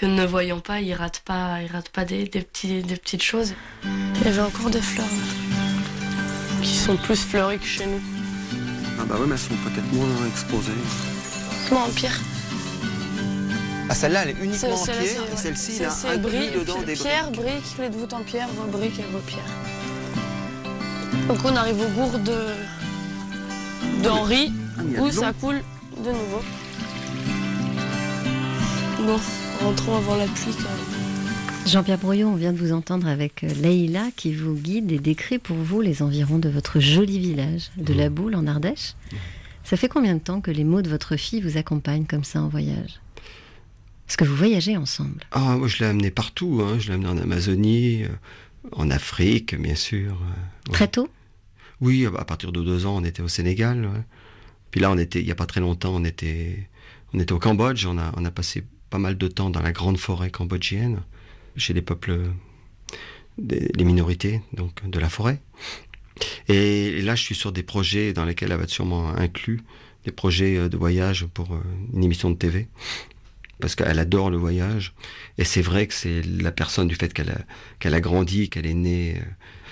que 0.00 0.06
ne 0.06 0.24
voyant 0.24 0.60
pas, 0.60 0.80
il 0.80 0.94
rate 0.94 1.20
pas, 1.26 1.58
il 1.60 1.70
rate 1.70 1.90
pas 1.90 2.06
des, 2.06 2.24
des, 2.24 2.40
petits, 2.40 2.82
des 2.82 2.96
petites 2.96 3.22
choses. 3.22 3.52
Il 3.84 4.24
y 4.24 4.28
avait 4.28 4.40
encore 4.40 4.70
des 4.70 4.80
fleurs 4.80 5.04
là, 5.06 6.62
qui 6.62 6.74
sont 6.74 6.96
plus 6.96 7.20
fleuries 7.22 7.58
que 7.58 7.66
chez 7.66 7.84
nous. 7.84 8.00
Ah 8.98 9.04
bah 9.06 9.16
oui, 9.20 9.26
mais 9.28 9.34
elles 9.34 9.38
sont 9.38 9.48
peut-être 9.56 9.92
moins 9.92 10.08
exposées. 10.26 10.72
Comment 11.68 11.84
en 11.84 11.90
pire 11.90 12.18
Ah, 13.90 13.94
celle-là, 13.94 14.22
elle 14.22 14.30
est 14.30 14.42
uniquement 14.42 14.72
en 14.80 14.84
pierre, 14.86 14.96
et 15.34 15.36
celle-ci, 15.36 15.72
il 15.72 15.90
c'est- 15.90 16.08
a 16.08 16.16
dedans 16.16 16.80
des 16.80 16.94
pierres, 16.94 17.30
briques. 17.30 17.42
briques, 17.44 17.74
clés 17.76 17.90
de 17.90 17.96
voûte 17.96 18.14
en 18.14 18.22
pierre, 18.22 18.48
vos 18.56 18.70
briques 18.78 18.98
et 19.00 19.12
vos 19.12 19.18
pierres. 19.18 19.42
Donc 21.28 21.38
on 21.44 21.54
arrive 21.56 21.78
au 21.78 21.88
gour 21.88 22.18
de, 22.20 22.38
de 24.02 24.08
Henri, 24.08 24.50
Ah, 24.78 24.82
y 24.82 24.98
où 24.98 25.10
ça 25.10 25.34
coule 25.34 25.60
de 25.98 26.10
nouveau. 26.10 26.42
Bon, 29.00 29.20
rentrons 29.62 29.96
avant 29.96 30.16
la 30.16 30.26
pluie 30.26 30.52
quand 30.56 30.62
même. 30.64 31.66
Jean-Pierre 31.66 31.98
Brouillot, 31.98 32.28
on 32.28 32.36
vient 32.36 32.52
de 32.52 32.58
vous 32.58 32.72
entendre 32.72 33.06
avec 33.06 33.44
euh, 33.44 33.48
Leïla 33.60 34.08
qui 34.16 34.32
vous 34.32 34.54
guide 34.54 34.90
et 34.92 34.98
décrit 34.98 35.38
pour 35.38 35.56
vous 35.56 35.80
les 35.80 36.02
environs 36.02 36.38
de 36.38 36.48
votre 36.48 36.80
joli 36.80 37.18
village 37.18 37.70
de 37.76 37.92
la 37.92 38.08
Boule 38.08 38.34
en 38.34 38.46
Ardèche. 38.46 38.94
Ça 39.62 39.76
fait 39.76 39.88
combien 39.88 40.14
de 40.14 40.20
temps 40.20 40.40
que 40.40 40.50
les 40.50 40.64
mots 40.64 40.82
de 40.82 40.88
votre 40.88 41.16
fille 41.16 41.40
vous 41.42 41.58
accompagnent 41.58 42.06
comme 42.06 42.24
ça 42.24 42.42
en 42.42 42.48
voyage? 42.48 43.00
Est-ce 44.08 44.16
que 44.16 44.24
vous 44.24 44.34
voyagez 44.34 44.76
ensemble? 44.76 45.22
Ah, 45.32 45.56
moi 45.56 45.68
je 45.68 45.78
l'ai 45.78 45.86
amené 45.86 46.10
partout, 46.10 46.60
hein. 46.64 46.78
je 46.78 46.88
l'ai 46.88 46.94
amené 46.94 47.08
en 47.10 47.18
Amazonie, 47.18 48.04
euh, 48.04 48.08
en 48.72 48.90
Afrique, 48.90 49.54
bien 49.60 49.76
sûr. 49.76 50.12
euh, 50.14 50.68
ouais. 50.70 50.72
Très 50.72 50.88
tôt? 50.88 51.08
Oui, 51.80 52.06
à 52.06 52.24
partir 52.24 52.52
de 52.52 52.62
deux 52.62 52.86
ans, 52.86 52.96
on 52.96 53.04
était 53.04 53.22
au 53.22 53.28
Sénégal. 53.28 53.84
ouais. 53.84 54.02
Puis 54.70 54.80
là, 54.80 54.90
on 54.90 54.98
était, 54.98 55.20
il 55.20 55.26
n'y 55.26 55.30
a 55.30 55.36
pas 55.36 55.46
très 55.46 55.60
longtemps, 55.60 55.94
on 55.94 56.04
était, 56.04 56.68
on 57.12 57.20
était 57.20 57.32
au 57.32 57.38
Cambodge. 57.38 57.86
On 57.86 57.98
a, 57.98 58.12
on 58.16 58.24
a 58.24 58.30
passé 58.30 58.64
pas 58.90 58.98
mal 58.98 59.16
de 59.16 59.28
temps 59.28 59.50
dans 59.50 59.62
la 59.62 59.72
grande 59.72 59.98
forêt 59.98 60.30
cambodgienne, 60.30 61.02
chez 61.56 61.72
les 61.72 61.82
peuples, 61.82 62.20
des, 63.38 63.70
les 63.74 63.84
minorités, 63.84 64.42
donc 64.52 64.86
de 64.88 64.98
la 64.98 65.08
forêt. 65.08 65.40
Et, 66.48 67.00
là, 67.02 67.14
je 67.14 67.22
suis 67.22 67.34
sur 67.34 67.52
des 67.52 67.62
projets 67.62 68.12
dans 68.12 68.24
lesquels 68.24 68.50
elle 68.50 68.58
va 68.58 68.64
être 68.64 68.70
sûrement 68.70 69.08
inclus, 69.10 69.60
des 70.04 70.12
projets 70.12 70.56
euh, 70.56 70.68
de 70.68 70.76
voyage 70.76 71.26
pour 71.32 71.54
euh, 71.54 71.60
une 71.94 72.04
émission 72.04 72.30
de 72.30 72.36
TV. 72.36 72.68
Parce 73.60 73.74
qu'elle 73.74 73.98
adore 73.98 74.30
le 74.30 74.38
voyage. 74.38 74.94
Et 75.36 75.44
c'est 75.44 75.60
vrai 75.60 75.86
que 75.86 75.94
c'est 75.94 76.22
la 76.22 76.50
personne 76.50 76.88
du 76.88 76.94
fait 76.94 77.12
qu'elle 77.12 77.30
a, 77.30 77.38
qu'elle 77.78 77.94
a 77.94 78.00
grandi, 78.00 78.48
qu'elle 78.48 78.66
est 78.66 78.74
née. 78.74 79.16
euh, 79.16 79.22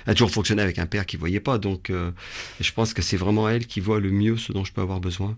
elle 0.07 0.13
a 0.13 0.15
toujours 0.15 0.31
fonctionné 0.31 0.63
avec 0.63 0.79
un 0.79 0.87
père 0.87 1.07
qui 1.07 1.17
voyait 1.17 1.41
pas. 1.41 1.59
Donc, 1.59 1.91
euh, 1.91 2.13
je 2.61 2.73
pense 2.73 2.95
que 2.95 3.03
c'est 3.03 3.17
vraiment 3.17 3.49
elle 3.49 3.67
qui 3.67 3.81
voit 3.81 4.01
le 4.01 4.11
mieux 4.11 4.37
ce 4.37 4.53
dont 4.53 4.65
je 4.65 4.73
peux 4.73 4.81
avoir 4.81 5.01
besoin. 5.01 5.37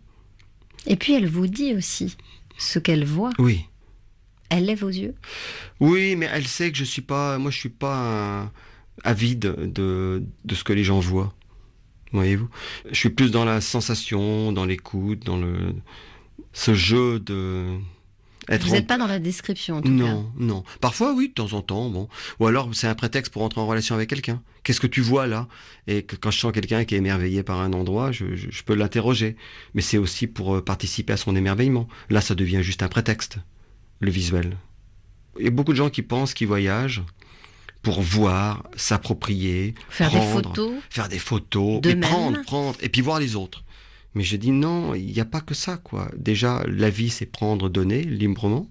Et 0.86 0.96
puis 0.96 1.12
elle 1.14 1.28
vous 1.28 1.46
dit 1.46 1.74
aussi 1.74 2.16
ce 2.58 2.78
qu'elle 2.78 3.04
voit. 3.04 3.30
Oui. 3.38 3.66
Elle 4.50 4.66
lève 4.66 4.84
aux 4.84 4.88
yeux? 4.88 5.14
Oui, 5.80 6.16
mais 6.16 6.28
elle 6.32 6.46
sait 6.46 6.70
que 6.70 6.76
je 6.78 6.84
suis 6.84 7.02
pas, 7.02 7.38
moi 7.38 7.50
je 7.50 7.58
suis 7.58 7.68
pas 7.68 8.52
avide 9.04 9.40
de, 9.72 10.22
de 10.44 10.54
ce 10.54 10.62
que 10.64 10.72
les 10.72 10.84
gens 10.84 11.00
voient. 11.00 11.32
Voyez-vous? 12.12 12.48
Je 12.90 12.96
suis 12.98 13.10
plus 13.10 13.30
dans 13.30 13.44
la 13.44 13.60
sensation, 13.60 14.52
dans 14.52 14.64
l'écoute, 14.64 15.24
dans 15.24 15.36
le 15.38 15.74
ce 16.52 16.74
jeu 16.74 17.20
de 17.20 17.76
être 18.48 18.64
vous 18.64 18.70
en- 18.70 18.74
n'êtes 18.74 18.88
pas 18.88 18.98
dans 18.98 19.06
la 19.06 19.20
description 19.20 19.76
en 19.76 19.82
tout 19.82 19.88
cas? 19.88 19.94
Non, 19.94 20.32
non. 20.36 20.64
Parfois, 20.80 21.14
oui, 21.14 21.28
de 21.28 21.34
temps 21.34 21.52
en 21.52 21.62
temps, 21.62 21.88
bon. 21.88 22.08
Ou 22.40 22.46
alors, 22.48 22.68
c'est 22.72 22.88
un 22.88 22.96
prétexte 22.96 23.32
pour 23.32 23.42
entrer 23.42 23.60
en 23.60 23.66
relation 23.68 23.94
avec 23.94 24.10
quelqu'un. 24.10 24.42
Qu'est-ce 24.64 24.80
que 24.80 24.88
tu 24.88 25.00
vois 25.00 25.28
là? 25.28 25.46
Et 25.86 26.02
que 26.02 26.16
quand 26.16 26.32
je 26.32 26.40
sens 26.40 26.50
quelqu'un 26.52 26.84
qui 26.84 26.96
est 26.96 26.98
émerveillé 26.98 27.44
par 27.44 27.60
un 27.60 27.72
endroit, 27.72 28.10
je, 28.10 28.34
je- 28.34 28.50
je 28.50 28.62
peux 28.64 28.74
l'interroger. 28.74 29.36
Mais 29.74 29.82
c'est 29.82 29.98
aussi 29.98 30.26
pour 30.26 30.56
euh, 30.56 30.60
participer 30.64 31.12
à 31.12 31.16
son 31.16 31.36
émerveillement. 31.36 31.86
Là, 32.08 32.20
ça 32.20 32.34
devient 32.34 32.62
juste 32.62 32.82
un 32.82 32.88
prétexte, 32.88 33.38
le 34.00 34.10
visuel. 34.10 34.56
Il 35.38 35.44
y 35.44 35.48
a 35.48 35.50
beaucoup 35.50 35.72
de 35.72 35.76
gens 35.76 35.90
qui 35.90 36.02
pensent 36.02 36.34
qu'ils 36.34 36.48
voyagent 36.48 37.02
pour 37.82 38.02
voir, 38.02 38.64
s'approprier, 38.76 39.74
Faire 39.88 40.10
des 40.10 40.16
prendre, 40.16 40.32
photos. 40.48 40.72
faire 40.90 41.08
des 41.08 41.18
photos, 41.18 41.80
De 41.80 41.90
et 41.90 41.96
prendre, 41.96 42.42
prendre, 42.42 42.76
et 42.82 42.88
puis 42.88 43.00
voir 43.00 43.20
les 43.20 43.36
autres. 43.36 43.64
Mais 44.14 44.24
je 44.24 44.36
dis 44.36 44.50
non, 44.50 44.94
il 44.94 45.06
n'y 45.12 45.20
a 45.20 45.24
pas 45.24 45.40
que 45.40 45.54
ça, 45.54 45.76
quoi. 45.76 46.10
Déjà, 46.16 46.64
la 46.66 46.90
vie, 46.90 47.10
c'est 47.10 47.26
prendre, 47.26 47.68
donner, 47.68 48.02
librement. 48.02 48.68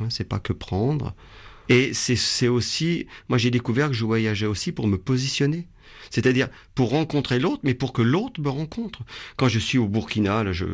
Hein, 0.00 0.08
c'est 0.10 0.24
pas 0.28 0.38
que 0.38 0.52
prendre. 0.52 1.14
Et 1.68 1.94
c'est 1.94 2.48
aussi, 2.48 3.06
moi 3.28 3.38
j'ai 3.38 3.50
découvert 3.50 3.88
que 3.88 3.94
je 3.94 4.04
voyageais 4.04 4.46
aussi 4.46 4.72
pour 4.72 4.88
me 4.88 4.98
positionner. 4.98 5.68
C'est-à-dire 6.10 6.48
pour 6.74 6.90
rencontrer 6.90 7.38
l'autre, 7.38 7.60
mais 7.64 7.74
pour 7.74 7.92
que 7.92 8.02
l'autre 8.02 8.40
me 8.40 8.48
rencontre. 8.48 9.00
Quand 9.36 9.48
je 9.48 9.58
suis 9.58 9.78
au 9.78 9.86
Burkina, 9.88 10.44
là, 10.44 10.52
je, 10.52 10.64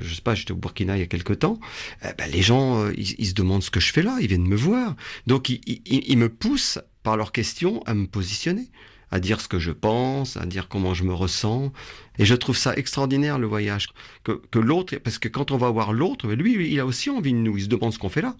je 0.00 0.14
sais 0.14 0.22
pas, 0.22 0.34
j'étais 0.34 0.52
au 0.52 0.56
Burkina 0.56 0.96
il 0.96 1.00
y 1.00 1.02
a 1.02 1.06
quelque 1.06 1.32
temps, 1.32 1.58
eh 2.04 2.08
ben, 2.16 2.30
les 2.30 2.42
gens, 2.42 2.82
euh, 2.84 2.92
ils, 2.96 3.26
se 3.26 3.34
demandent 3.34 3.62
ce 3.62 3.70
que 3.70 3.80
je 3.80 3.92
fais 3.92 4.02
là, 4.02 4.16
ils 4.20 4.28
viennent 4.28 4.46
me 4.48 4.56
voir. 4.56 4.96
Donc 5.26 5.48
ils, 5.48 5.60
ils- 5.66 6.04
ils 6.08 6.18
me 6.18 6.28
poussent 6.28 6.78
par 7.02 7.16
leurs 7.16 7.32
questions 7.32 7.82
à 7.86 7.94
me 7.94 8.06
positionner, 8.06 8.68
à 9.10 9.20
dire 9.20 9.40
ce 9.40 9.48
que 9.48 9.58
je 9.58 9.70
pense, 9.70 10.36
à 10.36 10.44
dire 10.46 10.68
comment 10.68 10.92
je 10.94 11.04
me 11.04 11.14
ressens. 11.14 11.72
Et 12.18 12.24
je 12.26 12.34
trouve 12.34 12.56
ça 12.56 12.74
extraordinaire 12.76 13.38
le 13.38 13.46
voyage. 13.46 13.88
Que, 14.24 14.32
que 14.50 14.58
l'autre, 14.58 14.96
parce 14.98 15.18
que 15.18 15.28
quand 15.28 15.50
on 15.50 15.56
va 15.56 15.70
voir 15.70 15.92
l'autre, 15.92 16.28
lui, 16.28 16.70
il 16.72 16.78
a 16.80 16.84
aussi 16.86 17.08
envie 17.10 17.32
de 17.32 17.38
nous, 17.38 17.56
il 17.56 17.62
se 17.64 17.68
demande 17.68 17.92
ce 17.92 17.98
qu'on 17.98 18.08
fait 18.10 18.22
là. 18.22 18.36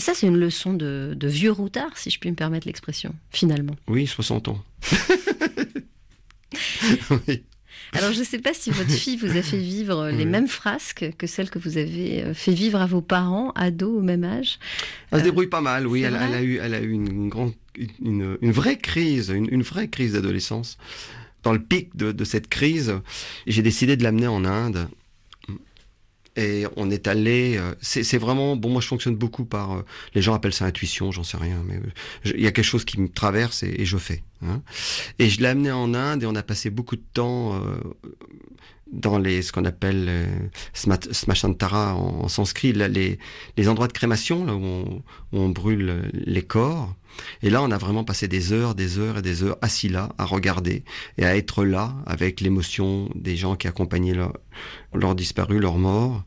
Et 0.00 0.02
ça, 0.02 0.14
c'est 0.14 0.26
une 0.26 0.38
leçon 0.38 0.72
de, 0.72 1.12
de 1.14 1.28
vieux 1.28 1.52
routard, 1.52 1.98
si 1.98 2.08
je 2.08 2.18
puis 2.18 2.30
me 2.30 2.34
permettre 2.34 2.66
l'expression, 2.66 3.14
finalement. 3.28 3.76
Oui, 3.86 4.06
60 4.06 4.48
ans. 4.48 4.64
oui. 7.10 7.42
Alors, 7.92 8.10
je 8.10 8.20
ne 8.20 8.24
sais 8.24 8.38
pas 8.38 8.54
si 8.54 8.70
votre 8.70 8.92
fille 8.92 9.18
vous 9.18 9.36
a 9.36 9.42
fait 9.42 9.58
vivre 9.58 10.08
les 10.08 10.24
mêmes 10.24 10.48
frasques 10.48 11.12
que 11.18 11.26
celles 11.26 11.50
que 11.50 11.58
vous 11.58 11.76
avez 11.76 12.22
euh, 12.22 12.32
fait 12.32 12.54
vivre 12.54 12.80
à 12.80 12.86
vos 12.86 13.02
parents, 13.02 13.50
ados 13.50 13.98
au 13.98 14.00
même 14.00 14.24
âge. 14.24 14.58
Elle 15.10 15.18
se 15.18 15.24
débrouille 15.24 15.48
pas 15.48 15.60
mal, 15.60 15.86
oui. 15.86 16.00
Elle, 16.00 16.18
elle, 16.18 16.32
a 16.32 16.42
eu, 16.42 16.58
elle 16.62 16.72
a 16.72 16.80
eu 16.80 16.92
une 16.92 17.28
grande, 17.28 17.52
une, 18.02 18.38
une 18.40 18.52
vraie 18.52 18.78
crise, 18.78 19.28
une, 19.28 19.52
une 19.52 19.62
vraie 19.62 19.88
crise 19.88 20.14
d'adolescence. 20.14 20.78
Dans 21.42 21.52
le 21.52 21.62
pic 21.62 21.94
de, 21.94 22.10
de 22.10 22.24
cette 22.24 22.48
crise, 22.48 22.94
j'ai 23.46 23.60
décidé 23.60 23.98
de 23.98 24.02
l'amener 24.02 24.28
en 24.28 24.46
Inde. 24.46 24.88
Et 26.40 26.64
on 26.76 26.90
est 26.90 27.06
allé. 27.06 27.56
euh, 27.58 27.74
C'est 27.82 28.16
vraiment. 28.18 28.56
Bon, 28.56 28.70
moi, 28.70 28.80
je 28.80 28.86
fonctionne 28.88 29.14
beaucoup 29.14 29.44
par. 29.44 29.72
euh, 29.72 29.84
Les 30.14 30.22
gens 30.22 30.32
appellent 30.34 30.54
ça 30.54 30.64
intuition, 30.64 31.12
j'en 31.12 31.22
sais 31.22 31.36
rien. 31.36 31.62
Mais 31.66 31.78
il 32.24 32.40
y 32.40 32.46
a 32.46 32.52
quelque 32.52 32.64
chose 32.64 32.84
qui 32.84 32.98
me 32.98 33.08
traverse 33.08 33.62
et, 33.62 33.84
je 33.84 33.98
fais. 33.98 34.22
hein. 34.42 34.62
Et 35.18 35.28
je 35.28 35.40
l'ai 35.40 35.48
amené 35.48 35.70
en 35.70 35.92
Inde 35.94 36.22
et 36.22 36.26
on 36.26 36.34
a 36.34 36.42
passé 36.42 36.70
beaucoup 36.70 36.96
de 36.96 37.04
temps 37.12 37.54
euh, 37.56 37.78
dans 38.90 39.18
les 39.18 39.42
ce 39.42 39.52
qu'on 39.52 39.66
appelle 39.66 40.10
smashantara 40.72 41.94
en, 41.94 42.26
sanskrit, 42.28 42.72
là, 42.72 42.88
les, 42.88 43.18
endroits 43.68 43.86
de 43.86 43.92
crémation 43.92 44.44
là 44.44 44.54
où 44.54 45.02
on 45.32 45.48
brûle 45.50 46.10
les 46.12 46.42
corps. 46.42 46.94
Et 47.42 47.50
là, 47.50 47.62
on 47.62 47.70
a 47.70 47.78
vraiment 47.78 48.04
passé 48.04 48.28
des 48.28 48.52
heures, 48.52 48.74
des 48.74 48.98
heures 48.98 49.18
et 49.18 49.22
des 49.22 49.42
heures 49.42 49.58
assis 49.62 49.88
là, 49.88 50.10
à 50.18 50.24
regarder 50.24 50.84
et 51.18 51.24
à 51.24 51.36
être 51.36 51.64
là 51.64 51.94
avec 52.06 52.40
l'émotion 52.40 53.08
des 53.14 53.36
gens 53.36 53.56
qui 53.56 53.66
accompagnaient 53.68 54.14
leurs 54.14 54.36
leurs 54.94 55.14
disparus, 55.14 55.60
leurs 55.60 55.78
morts, 55.78 56.24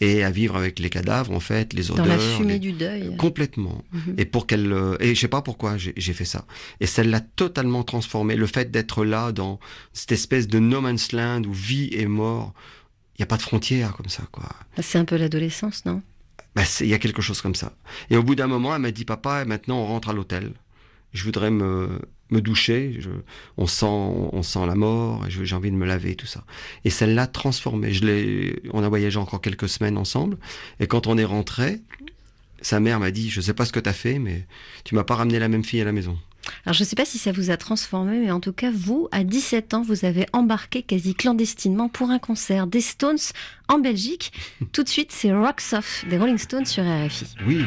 et 0.00 0.24
à 0.24 0.30
vivre 0.32 0.56
avec 0.56 0.80
les 0.80 0.90
cadavres, 0.90 1.32
en 1.32 1.38
fait, 1.38 1.72
les 1.74 1.84
Dans 1.84 1.94
odeurs. 1.94 2.06
la 2.06 2.18
fumée 2.18 2.54
les- 2.54 2.58
du 2.58 2.72
deuil. 2.72 3.16
Complètement. 3.16 3.84
Mhm. 3.92 4.14
Et 4.18 4.24
pour 4.24 4.48
qu'elle, 4.48 4.72
euh, 4.72 4.96
et 4.98 5.14
je 5.14 5.20
sais 5.20 5.28
pas 5.28 5.42
pourquoi 5.42 5.76
j'ai 5.76 6.12
fait 6.12 6.24
ça. 6.24 6.44
Et 6.80 6.86
ça 6.86 7.04
l'a 7.04 7.20
totalement 7.20 7.84
transformé. 7.84 8.34
Le 8.34 8.48
fait 8.48 8.72
d'être 8.72 9.04
là 9.04 9.30
dans 9.30 9.60
cette 9.92 10.10
espèce 10.10 10.48
de 10.48 10.58
no 10.58 10.80
man's 10.80 11.12
land 11.12 11.42
où 11.46 11.52
vie 11.52 11.88
et 11.92 12.06
mort, 12.06 12.52
il 13.16 13.20
n'y 13.20 13.22
a 13.22 13.26
pas 13.26 13.36
de 13.36 13.42
frontières 13.42 13.92
comme 13.92 14.08
ça, 14.08 14.24
quoi. 14.32 14.48
C'est 14.80 14.98
un 14.98 15.04
peu 15.04 15.16
l'adolescence, 15.16 15.84
non? 15.84 16.02
Bah, 16.54 16.62
il 16.80 16.86
y 16.86 16.94
a 16.94 16.98
quelque 16.98 17.22
chose 17.22 17.40
comme 17.40 17.54
ça. 17.54 17.72
Et 18.10 18.16
au 18.16 18.22
bout 18.22 18.34
d'un 18.34 18.46
moment, 18.46 18.74
elle 18.74 18.82
m'a 18.82 18.90
dit, 18.90 19.04
papa, 19.04 19.44
maintenant 19.44 19.78
on 19.78 19.86
rentre 19.86 20.10
à 20.10 20.12
l'hôtel. 20.12 20.52
Je 21.12 21.24
voudrais 21.24 21.50
me, 21.50 21.98
me 22.30 22.40
doucher. 22.40 22.96
Je- 23.00 23.10
on 23.56 23.66
sent, 23.66 23.86
on 23.86 24.42
sent 24.42 24.66
la 24.66 24.74
mort. 24.74 25.24
J'ai 25.28 25.54
envie 25.56 25.70
de 25.70 25.76
me 25.76 25.86
laver 25.86 26.14
tout 26.14 26.26
ça. 26.26 26.44
Et 26.84 26.90
ça 26.90 27.06
l'a 27.06 27.26
transformé. 27.26 27.92
Je 27.92 28.04
l'ai, 28.04 28.62
on 28.72 28.82
a 28.82 28.88
voyagé 28.88 29.18
encore 29.18 29.40
quelques 29.40 29.68
semaines 29.68 29.96
ensemble. 29.98 30.36
Et 30.80 30.86
quand 30.86 31.06
on 31.06 31.16
est 31.18 31.24
rentré, 31.24 31.80
sa 32.60 32.80
mère 32.80 33.00
m'a 33.00 33.10
dit, 33.10 33.30
je 33.30 33.40
sais 33.40 33.54
pas 33.54 33.64
ce 33.66 33.72
que 33.72 33.80
t'as 33.80 33.92
fait, 33.92 34.18
mais 34.18 34.46
tu 34.84 34.94
m'as 34.94 35.04
pas 35.04 35.16
ramené 35.16 35.38
la 35.38 35.48
même 35.48 35.64
fille 35.64 35.80
à 35.80 35.84
la 35.84 35.92
maison. 35.92 36.18
Alors 36.64 36.74
je 36.74 36.82
ne 36.82 36.88
sais 36.88 36.96
pas 36.96 37.04
si 37.04 37.18
ça 37.18 37.32
vous 37.32 37.50
a 37.50 37.56
transformé, 37.56 38.18
mais 38.18 38.30
en 38.30 38.40
tout 38.40 38.52
cas, 38.52 38.70
vous, 38.72 39.08
à 39.12 39.24
17 39.24 39.74
ans, 39.74 39.82
vous 39.82 40.04
avez 40.04 40.26
embarqué 40.32 40.82
quasi 40.82 41.14
clandestinement 41.14 41.88
pour 41.88 42.10
un 42.10 42.18
concert 42.18 42.66
des 42.66 42.80
Stones 42.80 43.18
en 43.68 43.78
Belgique. 43.78 44.32
Tout 44.72 44.82
de 44.82 44.88
suite, 44.88 45.12
c'est 45.12 45.32
Rocks 45.32 45.62
Off 45.72 46.04
des 46.08 46.18
Rolling 46.18 46.38
Stones 46.38 46.66
sur 46.66 46.84
RFI. 46.84 47.26
Oui. 47.46 47.64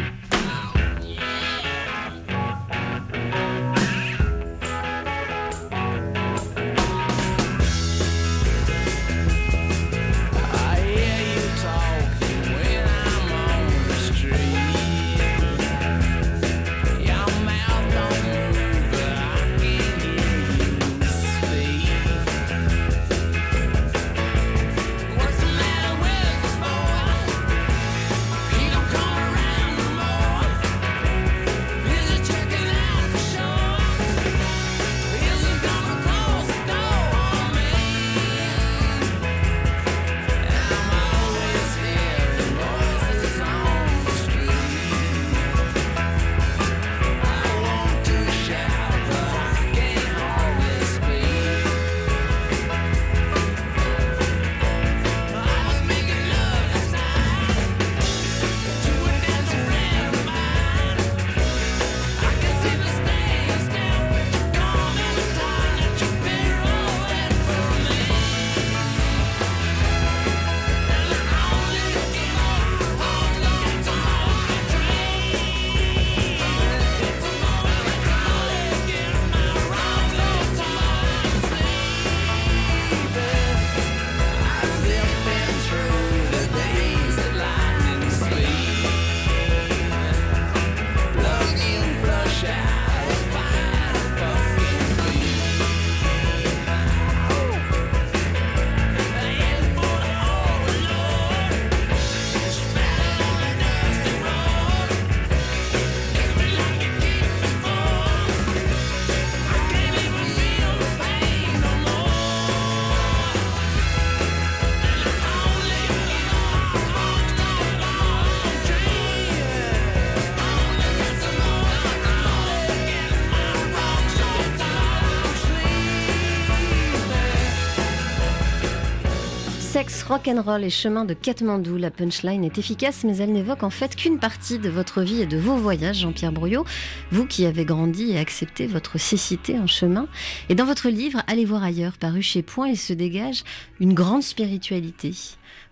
Sexe, 129.76 130.04
rock'n'roll 130.04 130.64
et 130.64 130.70
chemin 130.70 131.04
de 131.04 131.14
Katmandou, 131.14 131.76
la 131.76 131.92
punchline 131.92 132.46
est 132.46 132.58
efficace, 132.58 133.04
mais 133.04 133.18
elle 133.18 133.34
n'évoque 133.34 133.62
en 133.62 133.70
fait 133.70 133.98
qu'une 133.98 134.20
partie 134.20 134.58
de 134.58 134.70
votre 134.70 135.02
vie 135.02 135.22
et 135.22 135.26
de 135.26 135.36
vos 135.36 135.58
voyages, 135.58 135.98
Jean-Pierre 135.98 136.32
Brouillot. 136.32 136.64
Vous 137.12 137.26
qui 137.26 137.46
avez 137.46 137.66
grandi 137.66 138.14
et 138.14 138.18
accepté 138.18 138.68
votre 138.68 138.98
cécité 138.98 139.60
en 139.60 139.68
chemin. 139.68 140.08
Et 140.48 140.56
dans 140.56 140.64
votre 140.64 140.88
livre, 140.88 141.22
Allez 141.28 141.44
voir 141.44 141.62
ailleurs, 141.62 141.98
paru 141.98 142.22
chez 142.22 142.42
Point, 142.42 142.70
il 142.70 142.78
se 142.78 142.94
dégage 142.94 143.44
une 143.82 143.94
grande 143.94 144.24
spiritualité. 144.24 145.12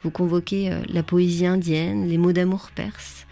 Vous 0.01 0.11
convoquez 0.11 0.69
euh, 0.69 0.81
la 0.89 1.01
poésie 1.01 1.45
indienne, 1.45 2.05
les 2.05 2.17
mots 2.17 2.33
d'amour 2.33 2.71
perses. 2.75 3.25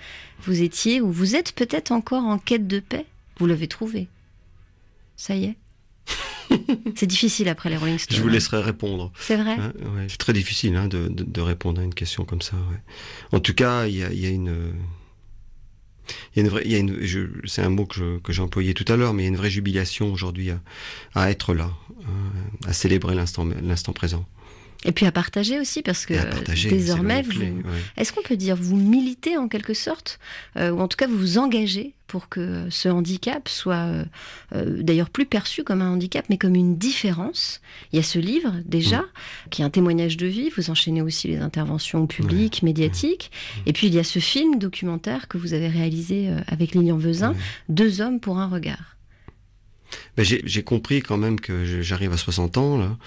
Vous 0.44 0.62
étiez, 0.62 1.02
ou 1.02 1.12
vous 1.12 1.36
êtes 1.36 1.52
peut-être 1.52 1.92
encore 1.92 2.24
en 2.24 2.38
quête 2.38 2.68
de 2.68 2.80
paix. 2.80 3.08
Vous 3.40 3.46
l'avez 3.46 3.68
trouvé. 3.68 4.08
Ça 5.18 5.36
y 5.36 5.44
est. 5.44 5.58
C'est 6.96 7.08
difficile 7.08 7.48
après 7.50 7.70
les 7.70 7.78
Rolling 7.78 7.98
Stones. 7.98 8.18
Je 8.18 8.22
vous 8.22 8.28
laisserai 8.30 8.62
répondre. 8.62 9.12
C'est 9.20 9.38
vrai 9.38 9.54
Hein, 9.54 9.72
ouais, 9.96 10.08
C'est 10.10 10.18
très 10.18 10.34
difficile 10.34 10.76
hein, 10.76 10.88
de, 10.88 11.08
de- 11.08 11.24
de 11.24 11.42
répondre 11.42 11.80
à 11.80 11.84
une 11.84 11.94
question 11.94 12.26
comme 12.26 12.42
ça. 12.42 12.56
ouais. 12.58 12.82
En 13.32 13.40
tout 13.40 13.54
cas, 13.54 13.86
il 13.88 13.96
y 13.98 14.04
a, 14.04 14.12
y 14.12 14.26
a 14.26 14.30
une. 14.30 14.74
Il 16.36 16.40
y 16.40 16.40
a 16.40 16.44
une 16.44 16.50
vraie, 16.50 16.64
il 16.66 16.72
y 16.72 16.76
a 16.76 16.80
une, 16.80 17.02
je- 17.06 17.28
c'est 17.46 17.62
un 17.62 17.70
mot 17.70 17.86
que, 17.86 17.96
je- 17.96 18.18
que 18.20 18.34
j'ai 18.34 18.42
employé 18.42 18.74
tout 18.74 18.92
à 18.92 18.98
l'heure, 18.98 19.14
mais 19.14 19.24
il 19.24 19.26
y 19.26 19.30
a 19.30 19.30
une 19.30 19.38
vraie 19.38 19.50
jubilation 19.52 20.12
aujourd'hui 20.12 20.50
à, 20.52 20.60
à 21.16 21.30
être 21.32 21.54
là, 21.54 21.72
hein, 22.02 22.32
à 22.66 22.74
célébrer 22.74 23.16
l'instant, 23.16 23.46
l'instant 23.64 23.94
présent. 23.94 24.26
Et 24.84 24.92
puis 24.92 25.06
à 25.06 25.12
partager 25.12 25.60
aussi, 25.60 25.84
parce 25.84 26.06
que 26.06 26.14
partager, 26.14 26.70
désormais, 26.70 27.22
vous, 27.22 27.40
ouais. 27.40 27.54
est-ce 27.98 28.12
qu'on 28.12 28.24
peut 28.24 28.38
dire 28.38 28.56
vous 28.56 28.78
militez 28.78 29.38
en 29.38 29.48
quelque 29.48 29.74
sorte, 29.74 30.20
euh, 30.58 30.72
ou 30.72 30.80
en 30.80 30.88
tout 30.88 30.98
cas 30.98 31.08
vous 31.08 31.18
vous 31.18 31.38
engagez 31.38 31.94
pour 32.08 32.30
que 32.30 32.68
ce 32.70 32.90
handicap 32.90 33.48
soit 33.48 33.76
euh, 33.76 34.04
euh, 34.56 34.82
d'ailleurs 34.82 35.10
plus 35.10 35.26
perçu 35.26 35.64
comme 35.64 35.82
un 35.82 35.92
handicap, 35.92 36.26
mais 36.30 36.38
comme 36.38 36.56
une 36.56 36.78
différence? 36.78 37.62
Il 37.94 37.98
y 37.98 38.00
a 38.00 38.04
ce 38.04 38.18
livre 38.18 38.56
déjà, 38.66 39.06
qui 39.52 39.62
est 39.62 39.66
un 39.66 39.70
témoignage 39.70 40.18
de 40.18 40.26
vie. 40.26 40.50
Vous 40.58 40.72
enchaînez 40.72 41.04
aussi 41.04 41.28
les 41.28 41.38
interventions 41.38 42.08
publiques, 42.08 42.64
médiatiques. 42.64 43.32
Et 43.68 43.74
puis 43.74 43.88
il 43.88 43.94
y 43.94 44.00
a 44.00 44.04
ce 44.04 44.20
film 44.20 44.58
documentaire 44.58 45.28
que 45.28 45.38
vous 45.38 45.54
avez 45.54 45.68
réalisé 45.68 46.30
avec 46.48 46.74
Lilian 46.74 46.98
Vezin, 46.98 47.36
Deux 47.70 48.02
hommes 48.02 48.20
pour 48.20 48.40
un 48.40 48.48
regard. 48.48 48.98
Ben, 50.18 50.24
j'ai 50.26 50.64
compris 50.64 51.02
quand 51.02 51.18
même 51.18 51.40
que 51.40 51.82
j'arrive 51.82 52.14
à 52.14 52.18
60 52.18 52.58
ans 52.58 52.78
là, 52.78 52.98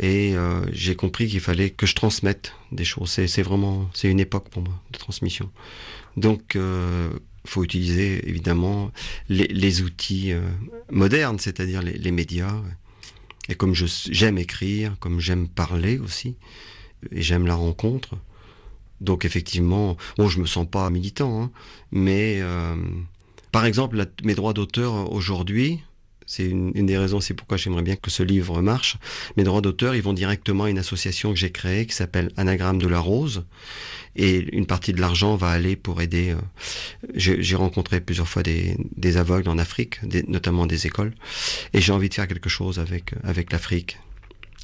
et 0.00 0.34
euh, 0.34 0.60
j'ai 0.72 0.96
compris 0.96 1.28
qu'il 1.28 1.40
fallait 1.40 1.70
que 1.70 1.86
je 1.86 1.94
transmette 1.94 2.52
des 2.72 2.84
choses. 2.84 3.10
C'est 3.10 3.42
vraiment, 3.42 3.90
c'est 3.94 4.10
une 4.10 4.20
époque 4.20 4.48
pour 4.48 4.62
moi 4.62 4.74
de 4.92 4.98
transmission. 4.98 5.50
Donc, 6.16 6.56
euh, 6.56 7.10
faut 7.46 7.64
utiliser 7.64 8.26
évidemment 8.28 8.90
les, 9.28 9.46
les 9.46 9.82
outils 9.82 10.32
euh, 10.32 10.40
modernes, 10.90 11.38
c'est-à-dire 11.38 11.82
les, 11.82 12.10
médias. 12.10 12.54
Et 13.48 13.54
comme 13.54 13.74
j'aime 13.74 14.38
écrire, 14.38 14.96
comme 15.00 15.20
j'aime 15.20 15.48
parler 15.48 15.98
aussi, 15.98 16.36
et 17.12 17.22
j'aime 17.22 17.46
la 17.46 17.54
rencontre. 17.54 18.16
Donc 19.00 19.24
effectivement, 19.24 19.96
bon, 20.16 20.28
je 20.28 20.40
me 20.40 20.46
sens 20.46 20.66
pas 20.66 20.88
militant, 20.88 21.42
hein, 21.42 21.50
mais 21.92 22.38
euh, 22.40 22.76
par 23.52 23.66
exemple, 23.66 24.06
mes 24.22 24.34
droits 24.34 24.54
d'auteur 24.54 25.12
aujourd'hui, 25.12 25.80
c'est 26.26 26.44
une, 26.44 26.72
des 26.72 26.98
raisons, 26.98 27.20
c'est 27.20 27.34
pourquoi 27.34 27.56
j'aimerais 27.56 27.82
bien 27.82 27.96
que 27.96 28.10
ce 28.10 28.22
livre 28.22 28.62
marche. 28.62 28.96
Mes 29.36 29.44
droits 29.44 29.60
d'auteur, 29.60 29.94
ils 29.94 30.02
vont 30.02 30.12
directement 30.12 30.64
à 30.64 30.70
une 30.70 30.78
association 30.78 31.32
que 31.32 31.38
j'ai 31.38 31.50
créée 31.50 31.86
qui 31.86 31.94
s'appelle 31.94 32.30
Anagramme 32.36 32.78
de 32.78 32.88
la 32.88 32.98
Rose. 32.98 33.44
Et 34.16 34.46
une 34.56 34.66
partie 34.66 34.92
de 34.92 35.00
l'argent 35.00 35.34
va 35.34 35.48
aller 35.48 35.74
pour 35.74 36.00
aider. 36.00 36.30
euh, 36.30 36.36
j'ai 37.14 37.56
rencontré 37.56 38.00
plusieurs 38.00 38.28
fois 38.28 38.42
des, 38.42 39.16
aveugles 39.16 39.48
en 39.48 39.58
Afrique, 39.58 40.00
notamment 40.28 40.66
des 40.66 40.86
écoles. 40.86 41.14
Et 41.72 41.80
j'ai 41.80 41.92
envie 41.92 42.08
de 42.08 42.14
faire 42.14 42.28
quelque 42.28 42.48
chose 42.48 42.78
avec 42.78 43.52
l'Afrique. 43.52 43.98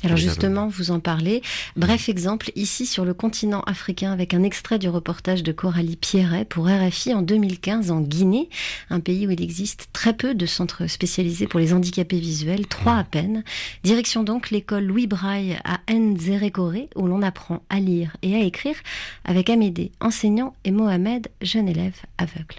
Alors 0.03 0.17
justement, 0.17 0.69
vous 0.69 0.91
en 0.91 1.01
parlez. 1.01 1.43
Bref 1.77 2.09
exemple, 2.09 2.51
ici 2.57 2.87
sur 2.87 3.05
le 3.05 3.13
continent 3.13 3.61
africain, 3.63 4.13
avec 4.13 4.33
un 4.33 4.43
extrait 4.43 4.79
du 4.79 4.89
reportage 4.89 5.43
de 5.43 5.53
Coralie 5.53 5.97
Pierret 5.97 6.45
pour 6.45 6.67
RFI 6.67 7.15
en 7.15 7.23
2015 7.23 7.91
en 7.91 8.01
Guinée, 8.01 8.49
un 8.89 9.01
pays 9.01 9.27
où 9.27 9.31
il 9.31 9.43
existe 9.43 9.89
très 9.93 10.15
peu 10.15 10.35
de 10.35 10.47
centres 10.47 10.87
spécialisés 10.87 11.47
pour 11.47 11.61
les 11.61 11.75
handicapés 11.75 12.19
visuels, 12.19 12.67
trois 12.67 12.97
à 12.97 13.05
peine. 13.05 13.45
Direction 13.85 14.23
donc 14.23 14.51
l'école 14.51 14.85
Louis 14.85 15.07
Braille 15.07 15.59
à 15.65 15.81
Nzerekore, 15.93 16.89
où 16.97 17.07
l'on 17.07 17.23
apprend 17.23 17.63
à 17.69 17.79
lire 17.79 18.17
et 18.23 18.35
à 18.35 18.41
écrire 18.41 18.77
avec 19.25 19.51
Amédée, 19.51 19.93
enseignant, 20.01 20.55
et 20.65 20.71
Mohamed, 20.71 21.29
jeune 21.43 21.69
élève 21.69 21.97
aveugle. 22.17 22.57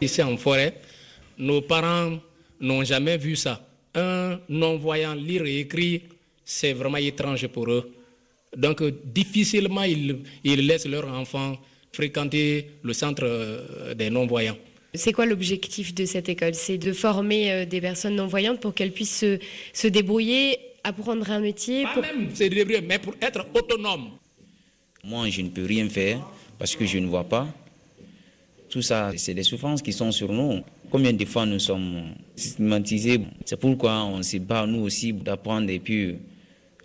Ici 0.00 0.22
en 0.22 0.36
forêt, 0.36 0.80
nos 1.38 1.60
parents 1.60 2.18
n'ont 2.60 2.84
jamais 2.84 3.16
vu 3.16 3.36
ça. 3.36 3.66
Un 3.94 4.38
non-voyant 4.48 5.14
lire 5.14 5.44
et 5.44 5.60
écrire, 5.60 6.00
c'est 6.50 6.72
vraiment 6.72 6.98
étrange 6.98 7.46
pour 7.48 7.70
eux. 7.70 7.84
Donc 8.56 8.82
difficilement 9.04 9.84
ils, 9.84 10.16
ils 10.42 10.66
laissent 10.66 10.86
leurs 10.86 11.08
enfants 11.22 11.56
fréquenter 11.92 12.66
le 12.82 12.92
centre 12.92 13.22
euh, 13.24 13.94
des 13.94 14.10
non-voyants. 14.10 14.56
C'est 14.92 15.12
quoi 15.12 15.26
l'objectif 15.26 15.94
de 15.94 16.04
cette 16.04 16.28
école? 16.28 16.54
C'est 16.54 16.78
de 16.78 16.92
former 16.92 17.52
euh, 17.52 17.64
des 17.64 17.80
personnes 17.80 18.16
non-voyantes 18.16 18.60
pour 18.60 18.74
qu'elles 18.74 18.90
puissent 18.92 19.18
se, 19.20 19.38
se 19.72 19.86
débrouiller, 19.86 20.58
apprendre 20.82 21.30
un 21.30 21.38
métier. 21.40 21.84
Pas 21.84 21.94
pour- 21.94 22.02
même 22.02 22.34
se 22.34 22.44
débrouiller, 22.44 22.80
mais 22.80 22.98
pour 22.98 23.14
être 23.22 23.46
autonome. 23.54 24.06
Moi, 25.04 25.28
je 25.30 25.42
ne 25.42 25.48
peux 25.50 25.64
rien 25.64 25.88
faire 25.88 26.18
parce 26.58 26.74
que 26.74 26.84
je 26.84 26.98
ne 26.98 27.06
vois 27.06 27.24
pas. 27.24 27.46
Tout 28.68 28.82
ça, 28.82 29.12
c'est 29.16 29.34
des 29.34 29.44
souffrances 29.44 29.82
qui 29.82 29.92
sont 29.92 30.10
sur 30.12 30.32
nous. 30.32 30.62
Combien 30.90 31.12
de 31.12 31.24
fois 31.24 31.46
nous 31.46 31.60
sommes 31.60 32.14
stigmatisés? 32.34 33.20
C'est 33.44 33.58
pourquoi 33.58 34.04
on 34.04 34.22
se 34.22 34.38
bat, 34.38 34.66
nous 34.66 34.82
aussi, 34.82 35.12
d'apprendre 35.12 35.70
et 35.70 35.78
puis 35.78 36.16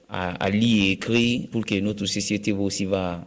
à, 0.10 0.32
à 0.44 0.50
lire 0.50 0.86
et 0.86 0.92
écrire 0.92 1.48
pour 1.52 1.66
que 1.66 1.80
notre 1.80 2.06
société 2.06 2.52
aussi 2.52 2.86
va 2.86 3.26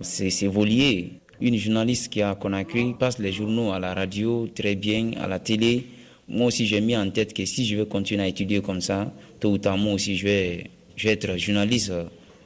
s'évoluer. 0.00 1.20
Une 1.40 1.56
journaliste 1.56 2.12
qui 2.12 2.20
est 2.20 2.22
à 2.22 2.34
Conakry 2.34 2.94
passe 2.98 3.18
les 3.18 3.32
journaux 3.32 3.72
à 3.72 3.80
la 3.80 3.94
radio 3.94 4.48
très 4.54 4.74
bien, 4.76 5.10
à 5.20 5.26
la 5.26 5.38
télé. 5.38 5.86
Moi 6.28 6.46
aussi, 6.46 6.66
j'ai 6.66 6.80
mis 6.80 6.96
en 6.96 7.10
tête 7.10 7.34
que 7.34 7.44
si 7.44 7.66
je 7.66 7.76
veux 7.76 7.84
continuer 7.84 8.22
à 8.22 8.28
étudier 8.28 8.60
comme 8.60 8.80
ça, 8.80 9.12
tôt 9.40 9.50
ou 9.50 9.58
tard, 9.58 9.76
moi 9.76 9.94
aussi, 9.94 10.16
je 10.16 10.24
vais, 10.24 10.70
je 10.94 11.08
vais 11.08 11.14
être 11.14 11.36
journaliste 11.36 11.92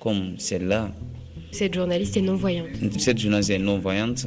comme 0.01 0.35
celle-là. 0.39 0.91
Cette 1.53 1.75
journaliste 1.75 2.17
est 2.17 2.23
non-voyante. 2.23 2.69
Cette 2.99 3.19
journaliste 3.19 3.51
est 3.51 3.59
non-voyante. 3.59 4.27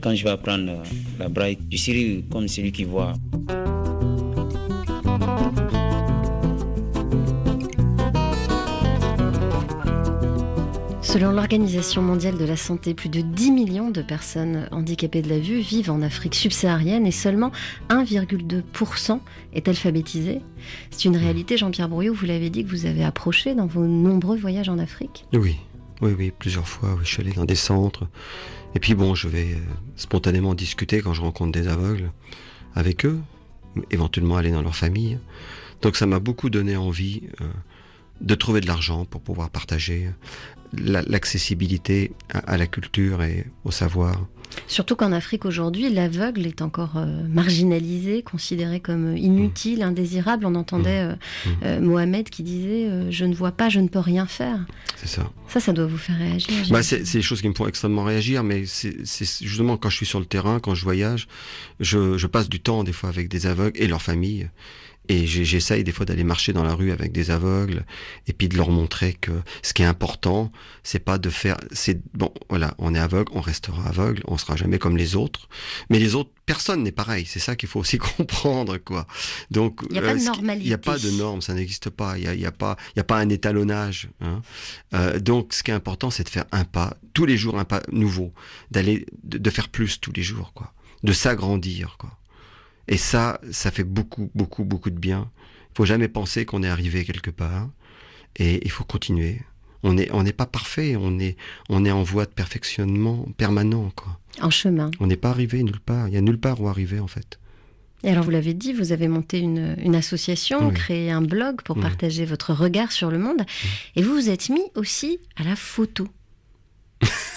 Quand 0.00 0.14
je 0.14 0.24
vais 0.24 0.30
apprendre 0.30 0.82
la 1.18 1.28
braille, 1.28 1.58
je 1.70 1.76
serai 1.76 2.24
comme 2.30 2.48
celui 2.48 2.72
qui 2.72 2.84
voit. 2.84 3.14
Selon 11.12 11.32
l'Organisation 11.32 12.02
mondiale 12.02 12.38
de 12.38 12.44
la 12.44 12.56
santé, 12.56 12.94
plus 12.94 13.08
de 13.08 13.20
10 13.20 13.50
millions 13.50 13.90
de 13.90 14.00
personnes 14.00 14.68
handicapées 14.70 15.22
de 15.22 15.28
la 15.28 15.40
vue 15.40 15.58
vivent 15.58 15.90
en 15.90 16.02
Afrique 16.02 16.36
subsaharienne 16.36 17.04
et 17.04 17.10
seulement 17.10 17.50
1,2% 17.88 19.18
est 19.52 19.66
alphabétisé. 19.66 20.40
C'est 20.92 21.06
une 21.06 21.16
réalité, 21.16 21.56
Jean-Pierre 21.56 21.88
Brouillot, 21.88 22.14
vous 22.14 22.26
l'avez 22.26 22.48
dit 22.48 22.64
que 22.64 22.70
vous 22.70 22.86
avez 22.86 23.02
approché 23.02 23.56
dans 23.56 23.66
vos 23.66 23.86
nombreux 23.86 24.38
voyages 24.38 24.68
en 24.68 24.78
Afrique. 24.78 25.24
Oui, 25.32 25.56
oui, 26.00 26.14
oui, 26.16 26.30
plusieurs 26.38 26.68
fois. 26.68 26.90
Oui, 26.90 27.00
je 27.02 27.08
suis 27.08 27.22
allé 27.22 27.32
dans 27.32 27.44
des 27.44 27.56
centres. 27.56 28.06
Et 28.76 28.78
puis 28.78 28.94
bon, 28.94 29.16
je 29.16 29.26
vais 29.26 29.54
euh, 29.54 29.58
spontanément 29.96 30.54
discuter 30.54 31.00
quand 31.00 31.12
je 31.12 31.22
rencontre 31.22 31.50
des 31.50 31.66
aveugles 31.66 32.12
avec 32.76 33.04
eux, 33.04 33.18
éventuellement 33.90 34.36
aller 34.36 34.52
dans 34.52 34.62
leur 34.62 34.76
famille. 34.76 35.18
Donc 35.82 35.96
ça 35.96 36.06
m'a 36.06 36.20
beaucoup 36.20 36.50
donné 36.50 36.76
envie 36.76 37.22
euh, 37.40 37.46
de 38.20 38.34
trouver 38.36 38.60
de 38.60 38.68
l'argent 38.68 39.06
pour 39.06 39.20
pouvoir 39.20 39.50
partager 39.50 40.08
la- 40.76 41.02
l'accessibilité 41.02 42.12
à, 42.32 42.38
à 42.38 42.56
la 42.56 42.66
culture 42.66 43.22
et 43.22 43.46
au 43.64 43.70
savoir. 43.70 44.26
Surtout 44.66 44.96
qu'en 44.96 45.12
Afrique 45.12 45.44
aujourd'hui, 45.44 45.90
l'aveugle 45.90 46.44
est 46.44 46.60
encore 46.60 46.96
euh, 46.96 47.22
marginalisé, 47.28 48.22
considéré 48.22 48.80
comme 48.80 49.16
inutile, 49.16 49.82
indésirable. 49.82 50.44
On 50.44 50.56
entendait 50.56 51.02
euh, 51.02 51.14
euh, 51.62 51.80
Mohamed 51.80 52.28
qui 52.30 52.42
disait 52.42 53.12
Je 53.12 53.24
ne 53.26 53.34
vois 53.34 53.52
pas, 53.52 53.68
je 53.68 53.78
ne 53.78 53.86
peux 53.86 54.00
rien 54.00 54.26
faire. 54.26 54.58
C'est 54.96 55.06
ça. 55.06 55.30
Ça, 55.46 55.60
ça 55.60 55.72
doit 55.72 55.86
vous 55.86 55.96
faire 55.98 56.18
réagir. 56.18 56.50
Bah, 56.70 56.82
c'est 56.82 57.02
des 57.12 57.22
choses 57.22 57.40
qui 57.42 57.48
me 57.48 57.54
font 57.54 57.68
extrêmement 57.68 58.02
réagir, 58.02 58.42
mais 58.42 58.66
c'est 58.66 58.96
c'est 59.06 59.24
justement 59.46 59.76
quand 59.76 59.88
je 59.88 59.96
suis 59.96 60.06
sur 60.06 60.18
le 60.18 60.26
terrain, 60.26 60.58
quand 60.58 60.74
je 60.74 60.82
voyage, 60.82 61.28
je, 61.78 62.18
je 62.18 62.26
passe 62.26 62.48
du 62.48 62.58
temps 62.60 62.82
des 62.82 62.92
fois 62.92 63.08
avec 63.08 63.28
des 63.28 63.46
aveugles 63.46 63.80
et 63.80 63.86
leurs 63.86 64.02
familles. 64.02 64.48
Et 65.08 65.26
j'essaye 65.26 65.82
des 65.82 65.90
fois 65.90 66.06
d'aller 66.06 66.22
marcher 66.22 66.52
dans 66.52 66.62
la 66.62 66.72
rue 66.72 66.92
avec 66.92 67.10
des 67.10 67.32
aveugles 67.32 67.84
et 68.28 68.32
puis 68.32 68.48
de 68.48 68.56
leur 68.56 68.70
montrer 68.70 69.12
que 69.14 69.32
ce 69.60 69.72
qui 69.74 69.82
est 69.82 69.86
important, 69.86 70.52
c'est 70.84 71.00
pas 71.00 71.18
de 71.18 71.30
faire, 71.30 71.56
c'est 71.72 72.00
bon, 72.14 72.32
voilà, 72.48 72.74
on 72.78 72.94
est 72.94 72.98
aveugle, 72.98 73.32
on 73.34 73.40
restera 73.40 73.88
aveugle, 73.88 74.22
on 74.28 74.38
sera 74.38 74.54
jamais 74.54 74.78
comme 74.78 74.96
les 74.96 75.16
autres. 75.16 75.48
Mais 75.88 75.98
les 75.98 76.14
autres, 76.14 76.30
personne 76.46 76.84
n'est 76.84 76.92
pareil. 76.92 77.24
C'est 77.26 77.40
ça 77.40 77.56
qu'il 77.56 77.68
faut 77.68 77.80
aussi 77.80 77.98
comprendre, 78.16 78.76
quoi. 78.76 79.04
Donc, 79.50 79.80
Il 79.90 79.96
y 79.96 79.98
a 79.98 80.02
pas 80.02 80.14
de 80.14 80.18
ce 80.20 80.30
qui- 80.30 80.38
Il 80.62 80.68
n'y 80.68 80.72
a 80.74 80.78
pas 80.78 80.96
de 80.96 81.02
normalité. 81.02 81.18
normes, 81.22 81.42
ça 81.42 81.54
n'existe 81.54 81.90
pas. 81.90 82.16
Il 82.16 82.20
n'y 82.22 82.28
a, 82.28 82.34
y 82.34 82.46
a 82.46 82.52
pas, 82.52 82.76
il 82.94 82.98
y 82.98 83.00
a 83.00 83.04
pas 83.04 83.18
un 83.18 83.28
étalonnage. 83.30 84.10
hein. 84.20 84.42
Euh, 84.94 85.18
donc, 85.18 85.54
ce 85.54 85.64
qui 85.64 85.72
est 85.72 85.74
important, 85.74 86.10
c'est 86.10 86.22
de 86.24 86.28
faire 86.28 86.44
un 86.52 86.62
pas 86.64 86.96
tous 87.14 87.24
les 87.26 87.36
jours, 87.36 87.58
un 87.58 87.64
pas 87.64 87.82
nouveau, 87.90 88.32
d'aller, 88.70 89.06
de, 89.24 89.38
de 89.38 89.50
faire 89.50 89.70
plus 89.70 89.98
tous 90.00 90.12
les 90.12 90.22
jours, 90.22 90.52
quoi, 90.54 90.72
de 91.02 91.12
s'agrandir, 91.12 91.96
quoi. 91.98 92.16
Et 92.90 92.96
ça, 92.98 93.40
ça 93.52 93.70
fait 93.70 93.84
beaucoup, 93.84 94.30
beaucoup, 94.34 94.64
beaucoup 94.64 94.90
de 94.90 94.98
bien. 94.98 95.30
Il 95.72 95.76
faut 95.76 95.84
jamais 95.86 96.08
penser 96.08 96.44
qu'on 96.44 96.62
est 96.62 96.68
arrivé 96.68 97.04
quelque 97.04 97.30
part, 97.30 97.68
et 98.36 98.60
il 98.64 98.70
faut 98.70 98.84
continuer. 98.84 99.40
On 99.82 99.94
n'est 99.94 100.10
on 100.12 100.22
pas 100.24 100.44
parfait, 100.44 100.96
on 100.96 101.18
est, 101.18 101.36
on 101.70 101.84
est 101.86 101.90
en 101.90 102.02
voie 102.02 102.26
de 102.26 102.30
perfectionnement 102.32 103.26
permanent, 103.38 103.90
quoi. 103.96 104.18
En 104.42 104.50
chemin. 104.50 104.90
On 105.00 105.06
n'est 105.06 105.16
pas 105.16 105.30
arrivé 105.30 105.62
nulle 105.62 105.80
part. 105.80 106.08
Il 106.08 106.14
y 106.14 106.18
a 106.18 106.20
nulle 106.20 106.38
part 106.38 106.60
où 106.60 106.68
arriver, 106.68 107.00
en 107.00 107.06
fait. 107.06 107.38
Et 108.02 108.10
alors, 108.10 108.24
vous 108.24 108.30
l'avez 108.30 108.54
dit, 108.54 108.72
vous 108.72 108.92
avez 108.92 109.08
monté 109.08 109.38
une, 109.38 109.76
une 109.78 109.94
association, 109.94 110.68
Oui. 110.68 110.74
créé 110.74 111.10
un 111.10 111.22
blog 111.22 111.62
pour 111.62 111.76
Oui. 111.76 111.82
partager 111.82 112.24
votre 112.24 112.52
regard 112.52 112.92
sur 112.92 113.10
le 113.10 113.18
monde. 113.18 113.42
Et 113.96 114.02
vous 114.02 114.14
vous 114.14 114.28
êtes 114.30 114.48
mis 114.50 114.64
aussi 114.74 115.18
à 115.36 115.44
la 115.44 115.54
photo. 115.56 116.08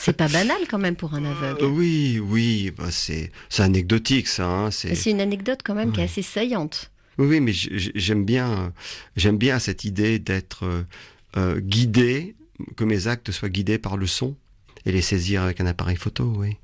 C'est 0.03 0.17
pas 0.17 0.27
banal 0.27 0.57
quand 0.69 0.79
même 0.79 0.97
pour 0.97 1.13
un 1.13 1.23
aveugle. 1.23 1.63
Euh, 1.63 1.67
oui, 1.67 2.19
oui, 2.21 2.71
bah 2.77 2.91
c'est 2.91 3.31
anecdotique, 3.57 4.27
ça. 4.27 4.45
hein, 4.45 4.69
c'est 4.69 5.09
une 5.09 5.21
anecdote 5.21 5.61
quand 5.63 5.75
même 5.75 5.93
qui 5.93 6.01
est 6.01 6.03
assez 6.03 6.21
saillante. 6.21 6.91
Oui, 7.17 7.39
mais 7.39 7.53
j'aime 7.53 8.25
bien, 8.25 8.73
j'aime 9.15 9.37
bien 9.37 9.59
cette 9.59 9.85
idée 9.85 10.19
d'être 10.19 10.65
euh, 10.65 10.83
euh, 11.37 11.59
guidé, 11.61 12.35
que 12.75 12.83
mes 12.83 13.07
actes 13.07 13.31
soient 13.31 13.47
guidés 13.47 13.77
par 13.77 13.95
le 13.95 14.05
son 14.05 14.35
et 14.85 14.91
les 14.91 15.01
saisir 15.01 15.41
avec 15.43 15.61
un 15.61 15.67
appareil 15.67 15.95
photo, 15.95 16.33
oui. 16.35 16.57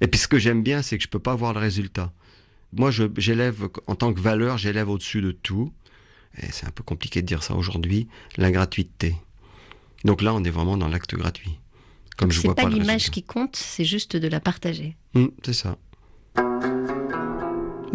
Et 0.00 0.08
puis 0.08 0.18
ce 0.18 0.26
que 0.26 0.40
j'aime 0.40 0.64
bien, 0.64 0.82
c'est 0.82 0.96
que 0.98 1.04
je 1.04 1.08
peux 1.08 1.20
pas 1.20 1.36
voir 1.36 1.52
le 1.52 1.60
résultat. 1.60 2.12
Moi, 2.72 2.90
j'élève 3.16 3.68
en 3.86 3.94
tant 3.94 4.12
que 4.12 4.20
valeur, 4.20 4.58
j'élève 4.58 4.88
au-dessus 4.88 5.20
de 5.20 5.30
tout. 5.30 5.72
Et 6.42 6.50
c'est 6.50 6.66
un 6.66 6.72
peu 6.72 6.82
compliqué 6.82 7.22
de 7.22 7.26
dire 7.26 7.44
ça 7.44 7.54
aujourd'hui, 7.54 8.08
la 8.36 8.50
gratuité. 8.50 9.14
Donc 10.04 10.22
là, 10.22 10.34
on 10.34 10.42
est 10.42 10.50
vraiment 10.50 10.76
dans 10.76 10.88
l'acte 10.88 11.14
gratuit. 11.14 11.60
Comme 12.16 12.30
je 12.30 12.40
vois 12.40 12.54
pas 12.54 12.64
pas 12.64 12.68
l'image 12.68 13.10
qui 13.10 13.22
compte, 13.22 13.56
c'est 13.56 13.84
juste 13.84 14.16
de 14.16 14.28
la 14.28 14.40
partager. 14.40 14.96
Hum, 15.14 15.30
c'est 15.44 15.52
ça. 15.52 15.76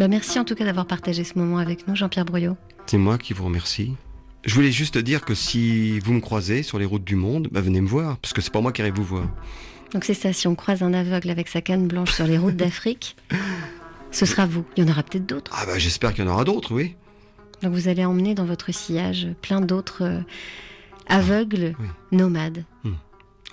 Bah, 0.00 0.08
merci 0.08 0.38
en 0.38 0.44
tout 0.44 0.54
cas 0.54 0.64
d'avoir 0.64 0.86
partagé 0.86 1.24
ce 1.24 1.38
moment 1.38 1.58
avec 1.58 1.86
nous, 1.86 1.94
Jean-Pierre 1.94 2.24
Brouillot. 2.24 2.56
C'est 2.86 2.98
moi 2.98 3.18
qui 3.18 3.34
vous 3.34 3.44
remercie. 3.44 3.92
Je 4.44 4.54
voulais 4.54 4.72
juste 4.72 4.96
dire 4.96 5.24
que 5.24 5.34
si 5.34 5.98
vous 6.00 6.14
me 6.14 6.20
croisez 6.20 6.62
sur 6.62 6.78
les 6.78 6.86
routes 6.86 7.04
du 7.04 7.16
monde, 7.16 7.48
bah 7.52 7.60
venez 7.60 7.82
me 7.82 7.88
voir, 7.88 8.16
parce 8.18 8.32
que 8.32 8.40
c'est 8.40 8.52
pas 8.52 8.62
moi 8.62 8.72
qui 8.72 8.80
arrive 8.80 8.94
vous 8.94 9.04
voir. 9.04 9.28
Donc 9.92 10.04
c'est 10.04 10.14
ça, 10.14 10.32
si 10.32 10.48
on 10.48 10.54
croise 10.54 10.82
un 10.82 10.94
aveugle 10.94 11.28
avec 11.28 11.48
sa 11.48 11.60
canne 11.60 11.86
blanche 11.86 12.12
sur 12.12 12.26
les 12.26 12.38
routes 12.38 12.56
d'Afrique, 12.56 13.16
ce 14.10 14.24
sera 14.24 14.46
vous. 14.46 14.64
Il 14.76 14.84
y 14.84 14.88
en 14.88 14.90
aura 14.90 15.02
peut-être 15.02 15.26
d'autres. 15.26 15.52
Ah 15.54 15.66
bah 15.66 15.78
j'espère 15.78 16.14
qu'il 16.14 16.24
y 16.24 16.26
en 16.28 16.30
aura 16.30 16.44
d'autres, 16.44 16.74
oui. 16.74 16.96
Donc 17.62 17.74
vous 17.74 17.88
allez 17.88 18.04
emmener 18.06 18.34
dans 18.34 18.46
votre 18.46 18.72
sillage 18.72 19.28
plein 19.42 19.60
d'autres 19.60 20.02
euh, 20.04 20.20
aveugles 21.08 21.74
nomades. 22.10 22.64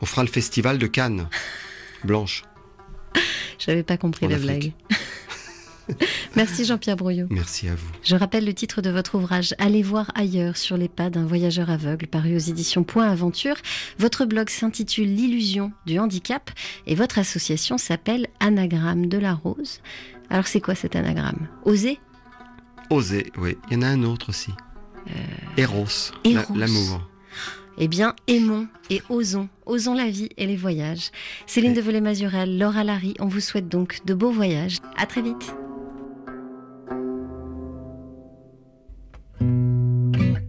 On 0.02 0.06
fera 0.06 0.24
le 0.24 0.30
festival 0.30 0.78
de 0.78 0.88
Cannes. 0.88 1.28
Blanche. 2.04 2.44
J'avais 3.60 3.84
pas 3.84 3.98
compris 3.98 4.26
En 4.26 4.30
la 4.30 4.36
Afrique. 4.36 4.74
blague. 5.90 5.98
Merci 6.36 6.66
Jean-Pierre 6.66 6.98
Brouillot. 6.98 7.28
Merci 7.30 7.70
à 7.70 7.76
vous. 7.76 7.88
Je 8.04 8.16
rappelle 8.16 8.46
le 8.46 8.54
titre 8.54 8.82
de 8.82 8.90
votre 8.90 9.16
ouvrage 9.16 9.56
Allez 9.58 9.82
voir 9.82 10.12
ailleurs 10.16 10.58
sur 10.58 10.76
les 10.76 10.90
pas 10.90 11.10
d'un 11.10 11.26
voyageur 11.26 11.70
aveugle 11.70 12.08
paru 12.08 12.36
aux 12.36 12.40
éditions 12.40 12.84
Point 12.84 13.10
Aventure. 13.10 13.56
Votre 13.98 14.26
blog 14.26 14.50
s'intitule 14.50 15.08
L'illusion 15.16 15.72
du 15.86 15.98
handicap 15.98 16.52
et 16.88 16.96
votre 16.96 17.20
association 17.20 17.78
s'appelle 17.78 18.28
Anagramme 18.42 19.06
de 19.08 19.18
la 19.18 19.34
Rose. 19.34 19.80
Alors 20.30 20.48
c'est 20.48 20.60
quoi 20.60 20.76
cet 20.76 20.98
anagramme? 20.98 21.48
Oser? 21.64 22.00
Oser, 22.90 23.32
oui. 23.38 23.58
Il 23.72 23.76
y 23.76 23.78
en 23.78 23.82
a 23.84 23.88
un 23.88 24.04
autre 24.04 24.30
aussi. 24.30 24.52
Eros. 25.56 26.12
Euh, 26.26 26.32
Eros. 26.36 26.46
la- 26.54 26.60
L'amour. 26.68 27.07
Eh 27.78 27.88
bien, 27.88 28.16
aimons 28.28 28.68
et 28.90 29.02
osons, 29.10 29.50
osons 29.66 29.94
la 29.94 30.10
vie 30.10 30.30
et 30.38 30.48
les 30.48 30.56
voyages. 30.56 31.12
Céline 31.46 31.74
de 31.74 31.82
Volay-Mazurel, 31.82 32.58
Laura 32.58 32.84
Larry, 32.84 33.14
on 33.20 33.28
vous 33.28 33.40
souhaite 33.40 33.70
donc 33.70 34.00
de 34.06 34.14
beaux 34.14 34.32
voyages. 34.32 34.78
À 34.98 35.06
très 35.06 35.22
vite. 35.22 35.56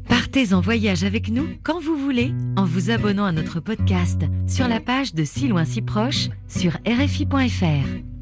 Partez 0.09 0.53
en 0.55 0.61
voyage 0.61 1.05
avec 1.05 1.31
nous 1.31 1.49
quand 1.63 1.81
vous 1.81 1.97
voulez 1.97 2.33
en 2.57 2.65
vous 2.65 2.91
abonnant 2.91 3.25
à 3.25 3.33
notre 3.33 3.61
podcast 3.61 4.23
sur 4.47 4.69
la 4.69 4.81
page 4.81 5.15
de 5.15 5.25
Si 5.25 5.49
loin 5.49 5.65
si 5.65 5.83
proche 5.83 6.29
sur 6.49 6.79
rfi.fr. 6.87 8.18